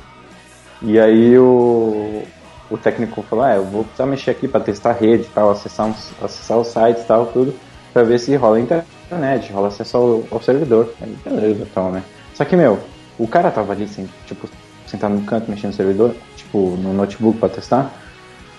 E 0.81 0.99
aí 0.99 1.37
o, 1.37 2.23
o 2.69 2.77
técnico 2.77 3.21
falou, 3.23 3.45
ah, 3.45 3.55
eu 3.55 3.65
vou 3.65 3.83
precisar 3.83 4.05
mexer 4.05 4.31
aqui 4.31 4.47
pra 4.47 4.59
testar 4.59 4.91
a 4.91 4.93
rede 4.93 5.23
e 5.23 5.29
tal, 5.33 5.51
acessar, 5.51 5.87
uns, 5.87 6.11
acessar 6.21 6.57
os 6.57 6.67
sites 6.67 7.03
e 7.03 7.05
tal, 7.05 7.27
tudo, 7.27 7.53
pra 7.93 8.03
ver 8.03 8.19
se 8.19 8.35
rola 8.35 8.59
internet, 8.59 9.51
rola 9.51 9.67
acesso 9.69 9.97
ao, 9.97 10.23
ao 10.31 10.41
servidor. 10.41 10.93
Aí, 11.01 11.15
beleza, 11.23 11.67
então, 11.69 11.91
né? 11.91 12.03
Só 12.39 12.45
que, 12.45 12.55
meu, 12.55 12.79
o 13.17 13.27
cara 13.27 13.51
tava 13.51 13.73
ali, 13.73 13.83
assim, 13.83 14.07
tipo, 14.25 14.49
sentado 14.87 15.13
no 15.13 15.25
canto 15.25 15.51
mexendo 15.51 15.71
no 15.71 15.75
servidor, 15.75 16.15
tipo, 16.37 16.77
no 16.77 16.93
notebook 16.93 17.37
pra 17.37 17.49
testar. 17.49 17.91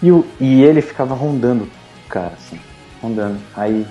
E, 0.03 0.13
o, 0.13 0.23
e 0.39 0.63
ele 0.63 0.83
ficava 0.83 1.15
rondando 1.15 1.65
o 1.65 2.09
cara, 2.11 2.35
assim, 2.35 2.61
rondando. 3.01 3.41
Aí, 3.57 3.87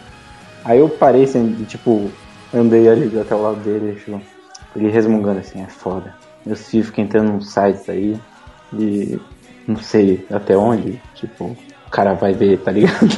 aí 0.63 0.77
eu 0.77 0.89
parei, 0.89 1.23
assim, 1.23 1.55
tipo, 1.65 2.11
andei 2.53 2.87
ali 2.87 3.19
até 3.19 3.33
o 3.33 3.41
lado 3.41 3.61
dele, 3.61 3.95
tipo, 3.95 4.21
ele 4.75 4.91
resmungando 4.91 5.39
assim, 5.39 5.59
é 5.63 5.67
foda. 5.67 6.13
Filhos 6.43 6.85
ficam 6.85 7.05
entrando 7.05 7.31
nos 7.33 7.51
sites 7.51 7.89
aí 7.89 8.15
e 8.71 9.19
não 9.67 9.77
sei 9.77 10.23
até 10.29 10.55
onde, 10.55 11.01
tipo, 11.15 11.57
o 11.89 11.91
cara 11.91 12.13
vai 12.13 12.33
ver, 12.33 12.59
tá 12.59 12.71
ligado? 12.71 12.99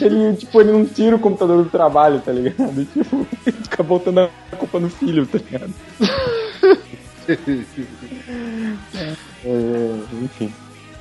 ele, 0.00 0.36
tipo, 0.36 0.60
ele 0.60 0.72
não 0.72 0.84
tira 0.84 1.14
o 1.14 1.20
computador 1.20 1.62
do 1.62 1.70
trabalho, 1.70 2.20
tá 2.20 2.32
ligado? 2.32 2.84
Tipo, 2.84 3.24
ele 3.46 3.56
fica 3.62 3.82
botando 3.84 4.18
a 4.18 4.28
culpa 4.56 4.80
no 4.80 4.90
filho, 4.90 5.24
tá 5.24 5.38
ligado? 5.38 5.72
É, 9.46 10.22
enfim. 10.22 10.52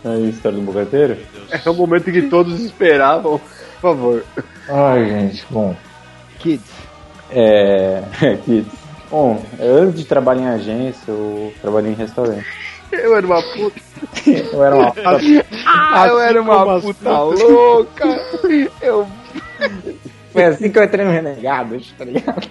Aí, 0.05 0.30
história 0.30 0.57
do 0.57 0.63
bogateiro? 0.63 1.17
É 1.51 1.69
o 1.69 1.74
momento 1.74 2.11
que 2.11 2.21
todos 2.24 2.61
esperavam. 2.61 3.39
Por 3.39 3.82
favor. 3.82 4.26
Ai, 4.69 5.09
gente, 5.09 5.45
bom. 5.49 5.76
Kids. 6.39 6.71
É. 7.30 8.03
Kids. 8.45 8.71
Bom, 9.11 9.43
antes 9.59 9.99
de 9.99 10.05
trabalhar 10.05 10.43
em 10.43 10.47
agência, 10.47 11.11
eu 11.11 11.53
trabalhei 11.61 11.91
em 11.91 11.95
restaurante. 11.95 12.45
Eu 12.92 13.16
era 13.16 13.26
uma 13.26 13.42
puta. 13.42 13.82
Eu 14.52 14.64
era 14.64 14.76
uma 14.76 14.92
puta. 14.92 15.46
Ah, 15.66 16.08
eu 16.08 16.20
era 16.20 16.42
uma 16.42 16.80
puta 16.80 17.20
louca. 17.22 18.06
Eu. 18.82 19.08
Foi 20.32 20.46
assim 20.46 20.72
que 20.72 20.80
eu 20.80 20.84
entrei 20.84 21.06
no 21.06 21.12
Renegados, 21.12 21.94
tá 21.98 22.06
ligado? 22.06 22.48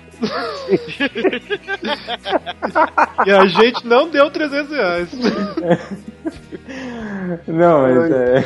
E 3.27 3.31
a 3.31 3.45
gente 3.47 3.85
não 3.87 4.09
deu 4.09 4.31
300 4.31 4.71
reais. 4.71 5.09
Não, 7.47 7.83
mas 7.83 8.11
é, 8.11 8.45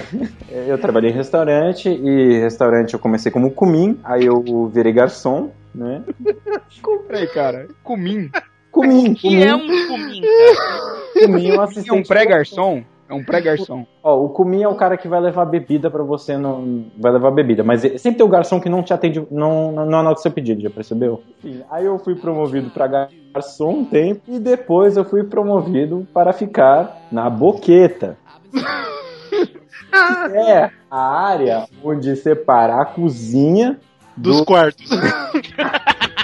eu 0.67 0.79
trabalhei 0.79 1.11
em 1.11 1.15
restaurante 1.15 1.89
e 1.89 2.39
restaurante 2.39 2.95
eu 2.95 3.01
comecei 3.01 3.31
como 3.31 3.51
cumim, 3.51 3.99
aí 4.03 4.25
eu 4.25 4.71
virei 4.73 4.93
garçom, 4.93 5.51
né? 5.75 6.03
Peraí, 7.07 7.27
cara. 7.29 7.69
Cumim. 7.83 8.31
Cumim, 8.71 9.15
Que 9.15 9.29
cumim, 9.29 9.43
é 9.43 9.55
um 9.55 9.67
cumim, 9.67 10.21
cara? 10.23 11.06
Cumim 11.21 11.49
é 11.49 11.53
um 11.53 11.55
É 11.55 11.59
um 11.59 11.63
assistente. 11.63 12.09
pré-garçom? 12.09 12.83
É 13.09 13.15
um 13.15 13.23
pré-garçom. 13.23 13.87
Ó, 14.03 14.25
o 14.25 14.29
cumim 14.31 14.63
é 14.63 14.69
o 14.69 14.75
cara 14.75 14.97
que 14.97 15.07
vai 15.07 15.21
levar 15.21 15.45
bebida 15.45 15.89
pra 15.89 16.03
você, 16.03 16.37
não 16.37 16.87
vai 16.99 17.13
levar 17.13 17.31
bebida, 17.31 17.63
mas 17.63 17.83
sempre 17.83 18.15
tem 18.19 18.27
o 18.27 18.29
garçom 18.29 18.61
que 18.61 18.69
não 18.69 18.83
te 18.83 18.93
atende, 18.93 19.25
não, 19.31 19.71
não, 19.71 20.01
anota 20.01 20.21
seu 20.21 20.31
pedido, 20.31 20.61
já 20.61 20.71
percebeu? 20.71 21.23
Enfim, 21.39 21.63
aí 21.71 21.85
eu 21.85 21.99
fui 22.01 22.17
promovido 22.17 22.69
pra 22.71 22.89
garçom 22.89 23.71
um 23.71 23.85
tempo 23.85 24.23
e 24.27 24.41
depois 24.41 24.97
eu 24.97 25.05
fui 25.05 25.23
promovido 25.23 26.07
para 26.13 26.33
ficar 26.33 27.07
na 27.13 27.31
boqueta. 27.31 28.19
é 30.35 30.71
a 30.91 31.29
área 31.29 31.67
onde 31.85 32.17
separa 32.17 32.81
a 32.81 32.85
cozinha 32.85 33.79
Dos 34.17 34.39
do 34.39 34.45
quartos. 34.45 34.89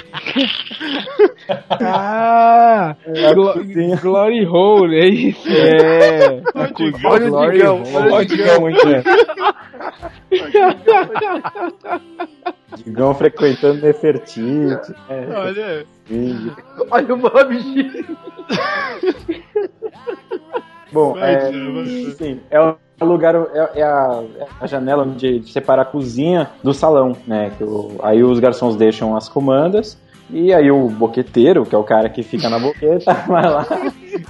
Ah! 1.69 2.95
Glo- 3.33 3.53
cozinha. 3.53 3.95
Glory 3.97 4.45
Hole, 4.45 4.95
é 4.99 5.07
isso? 5.07 5.47
É. 5.49 6.41
Olha 6.55 7.27
o 7.27 7.29
Glory 7.29 7.57
Digão, 7.57 7.81
Hole. 7.83 7.95
olha 7.95 8.15
o 8.15 8.25
Digão 8.25 8.69
né? 8.69 9.03
Digão 12.77 13.13
frequentando 13.15 13.81
Nefertiti. 13.85 14.41
É, 15.09 15.27
Olha. 15.35 15.85
Olha 16.91 17.13
o 17.13 17.17
Bob 17.17 17.59
G. 17.59 18.05
Bom, 20.91 21.13
Vai, 21.13 21.35
é, 21.35 21.51
sim, 22.17 22.39
é 22.51 22.59
o 22.61 22.75
lugar, 23.01 23.33
é, 23.35 23.79
é 23.79 23.83
a, 23.83 24.23
é 24.39 24.47
a 24.61 24.67
janela 24.67 25.03
onde 25.03 25.39
de 25.39 25.51
separar 25.51 25.81
a 25.81 25.85
cozinha 25.85 26.51
do 26.63 26.71
salão, 26.73 27.15
né? 27.25 27.51
Que 27.57 27.63
o- 27.63 27.97
aí 28.03 28.23
os 28.23 28.39
garçons 28.39 28.75
deixam 28.75 29.15
as 29.15 29.27
comandas 29.27 29.97
e 30.33 30.53
aí 30.53 30.71
o 30.71 30.89
boqueteiro, 30.89 31.65
que 31.65 31.75
é 31.75 31.77
o 31.77 31.83
cara 31.83 32.09
que 32.09 32.23
fica 32.23 32.49
na 32.49 32.57
boqueta, 32.57 33.13
vai 33.27 33.49
lá 33.49 33.65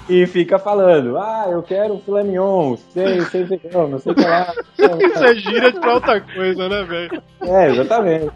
e 0.09 0.25
fica 0.27 0.59
falando: 0.59 1.17
Ah, 1.17 1.47
eu 1.49 1.63
quero 1.63 1.97
filé 1.99 2.23
mignon, 2.23 2.75
sei, 2.75 3.21
sei, 3.21 3.47
sei, 3.47 3.61
não, 3.73 3.87
não 3.87 3.99
sei 3.99 4.11
o 4.11 4.15
que 4.15 4.23
lá. 4.23 4.53
isso 4.77 5.23
é 5.23 5.35
gira 5.35 5.71
pra 5.71 5.93
outra 5.93 6.19
coisa, 6.19 6.67
né, 6.67 6.83
velho? 6.83 7.21
É, 7.41 7.69
exatamente. 7.69 8.31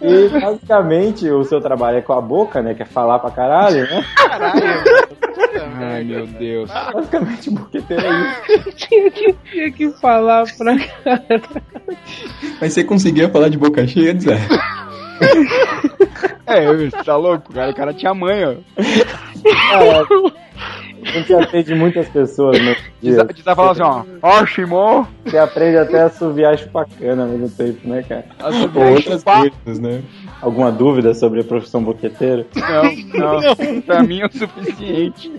E 0.00 0.28
basicamente 0.40 1.28
o 1.28 1.42
seu 1.42 1.60
trabalho 1.60 1.98
é 1.98 2.02
com 2.02 2.12
a 2.12 2.20
boca, 2.20 2.62
né? 2.62 2.74
Que 2.74 2.82
é 2.82 2.86
falar 2.86 3.18
pra 3.18 3.30
caralho, 3.32 3.82
né? 3.82 4.04
Ai, 5.80 6.04
meu 6.04 6.26
Deus. 6.28 6.70
Basicamente 6.70 7.48
o 7.48 7.52
boqueteiro 7.52 8.06
é 8.06 8.20
isso. 8.20 8.70
tinha, 8.76 9.10
que, 9.10 9.32
tinha 9.50 9.72
que 9.72 9.90
falar 10.00 10.44
pra 10.56 10.76
cara. 10.78 11.42
Mas 12.60 12.72
você 12.72 12.84
conseguia 12.84 13.28
falar 13.28 13.48
de 13.48 13.58
boca 13.58 13.84
cheia, 13.86 14.18
Zé? 14.18 14.38
É, 16.46 16.74
você 16.74 17.04
tá 17.04 17.16
louco? 17.16 17.52
Cara, 17.52 17.70
o 17.70 17.74
cara 17.74 17.94
tinha 17.94 18.12
manha. 18.14 18.58
A 21.02 21.10
gente 21.12 21.32
atende 21.32 21.74
muitas 21.74 22.08
pessoas, 22.08 22.60
né? 22.62 22.76
Você 23.02 23.42
tá 23.42 23.54
falando 23.54 23.70
assim, 23.70 23.82
ó. 23.82 24.04
Ó, 24.22 24.46
Shimon. 24.46 25.06
Você 25.24 25.38
aprende 25.38 25.78
até 25.78 26.02
a 26.02 26.06
assoviar 26.06 26.54
e 26.54 26.58
chupar 26.58 26.86
cana 26.98 27.22
ao 27.22 27.28
mesmo 27.28 27.48
tempo, 27.50 27.88
né, 27.88 28.04
cara? 28.06 28.24
Ou 28.74 28.92
outras 28.92 29.22
coisas, 29.22 29.80
né? 29.80 30.02
Alguma 30.42 30.70
dúvida 30.70 31.14
sobre 31.14 31.40
a 31.40 31.44
profissão 31.44 31.82
boqueteiro? 31.82 32.46
Não, 32.54 33.40
não. 33.40 33.80
Pra 33.82 34.02
mim 34.02 34.20
é 34.20 34.26
o 34.26 34.32
suficiente. 34.32 35.32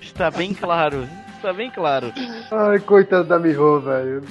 Está 0.00 0.30
bem 0.30 0.54
claro. 0.54 1.06
Está 1.38 1.52
bem 1.52 1.70
claro. 1.70 2.12
Ai, 2.50 2.80
coitado 2.80 3.22
da 3.22 3.38
Miho, 3.38 3.80
velho. 3.80 4.22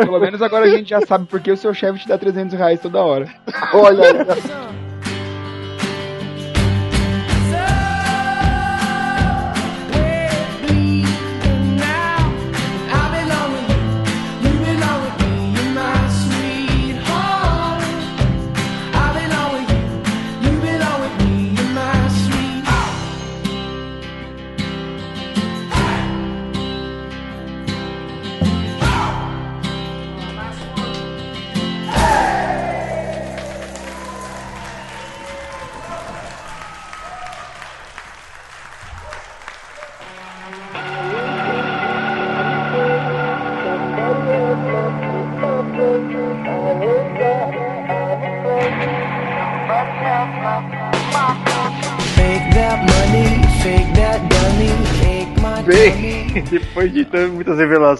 Pelo 0.00 0.18
menos 0.18 0.40
agora 0.40 0.64
a 0.64 0.68
gente 0.70 0.88
já 0.88 1.02
sabe 1.02 1.26
porque 1.26 1.52
o 1.52 1.56
seu 1.58 1.74
chefe 1.74 2.00
te 2.00 2.08
dá 2.08 2.16
300 2.16 2.58
reais 2.58 2.80
toda 2.80 3.02
hora. 3.02 3.28
Olha, 3.74 4.24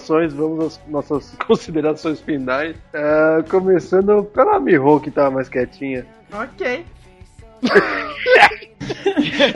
revelações, 0.07 0.33
vamos 0.33 0.65
às 0.65 0.81
nossas 0.87 1.35
considerações 1.45 2.21
finais. 2.21 2.75
Ah, 2.93 3.43
começando 3.49 4.23
pela 4.25 4.59
Miho, 4.59 4.99
que 4.99 5.11
tava 5.11 5.31
mais 5.31 5.49
quietinha. 5.49 6.05
Ok. 6.31 6.85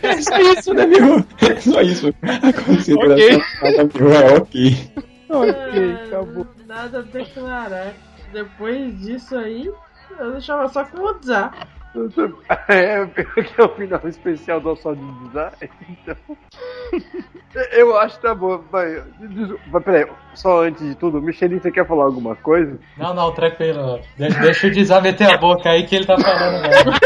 É 0.04 0.22
só 0.22 0.38
isso, 0.40 0.74
né, 0.74 0.86
meu? 0.86 1.26
É 1.50 1.60
só 1.60 1.82
isso. 1.82 2.08
A 2.08 2.54
consideração 2.54 3.42
okay. 3.62 4.08
é 4.08 4.34
ok. 4.38 4.92
Ok, 5.30 5.94
acabou. 6.08 6.48
Nada 6.68 7.00
a 7.00 7.02
declarar. 7.02 7.94
Depois 8.34 9.00
disso 9.00 9.38
aí, 9.38 9.72
eu 10.20 10.32
deixava 10.32 10.68
só 10.68 10.84
com 10.84 11.00
o 11.00 11.24
Zá. 11.24 11.52
É, 12.70 13.06
que 13.06 13.62
é 13.62 13.64
o 13.64 13.70
final 13.70 14.02
especial 14.06 14.62
do 14.62 14.76
Sol 14.78 14.96
de 14.96 15.02
Design, 15.26 15.56
então. 15.90 16.16
Eu 17.74 17.98
acho 17.98 18.16
que 18.16 18.22
tá 18.22 18.34
bom. 18.34 18.62
Vai, 18.72 19.04
vai, 19.70 19.82
peraí, 19.82 20.08
só 20.34 20.64
antes 20.64 20.88
de 20.88 20.96
tudo, 20.96 21.22
Michelin, 21.22 21.60
você 21.60 21.70
quer 21.70 21.86
falar 21.86 22.06
alguma 22.06 22.34
coisa? 22.38 22.80
Não, 22.98 23.14
não, 23.14 23.34
tranquilo. 23.34 24.00
Deixa, 24.18 24.40
deixa 24.40 24.68
o 24.68 24.72
Dizar 24.72 25.02
meter 25.02 25.30
a 25.34 25.38
boca 25.38 25.70
aí 25.70 25.86
que 25.86 25.98
ele 25.98 26.06
tá 26.06 26.18
falando 26.18 26.62
mesmo. 26.62 26.92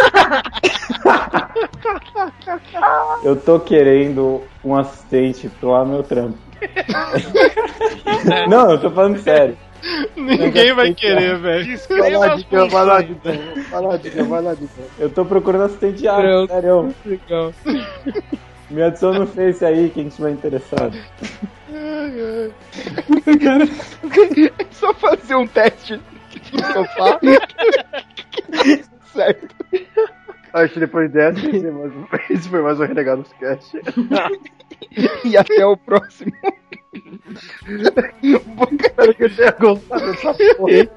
Eu 3.23 3.35
tô 3.35 3.59
querendo 3.59 4.43
um 4.63 4.75
assistente 4.75 5.49
pro 5.59 5.85
meu 5.85 6.03
trampo. 6.03 6.37
Não, 8.49 8.71
eu 8.71 8.79
tô 8.79 8.89
falando 8.91 9.17
sério. 9.19 9.57
Ninguém 10.15 10.73
vai 10.73 10.93
querer, 10.93 11.37
velho. 11.37 11.79
Vai 11.89 12.11
lá, 12.11 12.35
Dica, 12.35 12.65
vai 12.65 12.85
lá, 12.85 13.01
Dica. 13.01 13.31
Vai 13.69 13.81
lá, 13.81 13.97
Dica, 13.97 14.23
vai 14.23 14.41
lá, 14.41 14.53
Dica. 14.53 14.81
Eu 14.97 15.09
tô 15.09 15.25
procurando 15.25 15.65
assistente 15.65 15.99
de 15.99 16.07
área, 16.07 16.47
sério. 16.47 16.93
Legal. 17.05 17.53
Me 18.69 18.81
adiciona 18.81 19.19
no 19.19 19.27
Face 19.27 19.63
aí, 19.63 19.91
quem 19.91 20.07
estiver 20.07 20.31
interessado. 20.31 20.97
É 21.71 22.49
só 24.71 24.93
fazer 24.93 25.35
um 25.35 25.45
teste 25.45 26.01
no 26.51 26.63
sofá. 26.73 27.19
certo. 29.13 29.55
Acho 30.53 30.73
que 30.73 30.79
depois 30.79 31.11
dessa, 31.11 31.39
esse 31.39 31.61
foi 31.61 31.71
mais 31.71 31.91
um, 31.93 32.05
esse 32.33 32.49
foi 32.49 32.61
mais 32.61 32.79
um 32.79 32.85
Renegados 32.85 33.31
Cast. 33.33 33.77
e 35.25 35.37
até 35.37 35.65
o 35.65 35.75
próximo. 35.75 36.31
Espero 37.67 39.13
que 39.13 39.29
tenha 39.29 39.51
gostado 39.51 40.05
dessa 40.11 40.33
porra. 40.55 40.89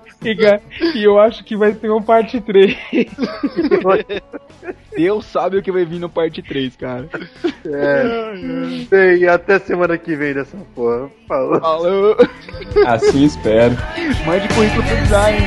E 0.95 1.05
eu 1.05 1.19
acho 1.19 1.45
que 1.45 1.57
vai 1.57 1.73
ter 1.73 1.91
um 1.91 2.03
parte 2.03 2.41
3. 2.41 2.77
Deus 4.97 5.27
sabe 5.27 5.59
o 5.59 5.63
que 5.63 5.71
vai 5.71 5.85
vir 5.85 6.01
no 6.01 6.09
parte 6.09 6.43
3, 6.43 6.77
cara. 6.77 7.09
É. 7.65 8.85
Bem, 8.91 9.29
até 9.29 9.59
semana 9.61 9.97
que 9.97 10.17
vem 10.17 10.35
dessa 10.35 10.57
porra. 10.75 11.11
Falou. 11.29 11.61
Falou. 11.61 12.17
Assim 12.87 13.25
espero. 13.25 13.77
Mande 14.27 14.49
currículo 14.49 14.83
pro 14.83 14.97
design. 14.97 15.39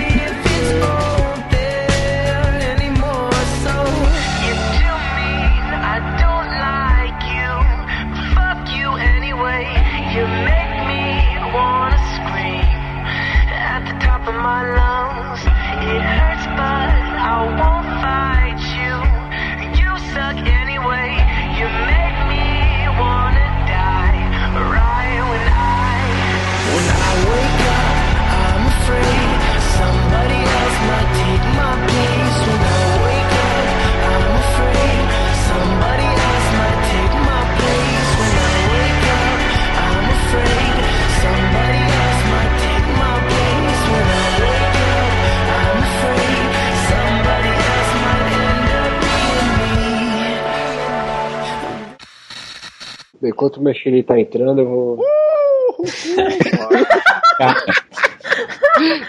Enquanto 53.23 53.57
o 53.57 53.63
Michelin 53.63 54.03
tá 54.03 54.19
entrando, 54.19 54.61
eu 54.61 54.67
vou. 54.67 54.99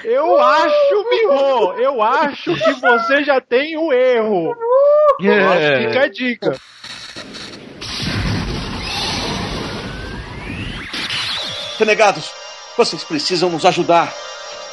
Eu 0.04 0.38
acho, 0.38 1.08
Miho, 1.10 1.72
eu 1.78 2.02
acho 2.02 2.54
que 2.54 2.72
você 2.74 3.24
já 3.24 3.40
tem 3.40 3.76
o 3.78 3.90
erro. 3.92 4.54
É. 5.22 5.86
Fica 5.86 6.04
a 6.04 6.08
dica. 6.08 6.56
Renegados, 11.78 12.30
vocês 12.76 13.02
precisam 13.02 13.48
nos 13.50 13.64
ajudar. 13.64 14.12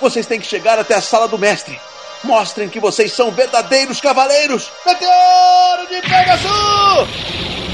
Vocês 0.02 0.26
têm 0.26 0.40
que 0.40 0.48
chegar 0.48 0.80
até 0.80 0.96
a 0.96 1.02
sala 1.02 1.28
do 1.28 1.38
mestre. 1.38 1.80
Mostrem 2.24 2.68
que 2.68 2.80
vocês 2.80 3.14
são 3.14 3.32
verdadeiros 3.32 4.02
cavaleiros. 4.02 4.70
Meteoro 4.86 5.88
de 5.90 6.02
Pegasus! 6.02 7.69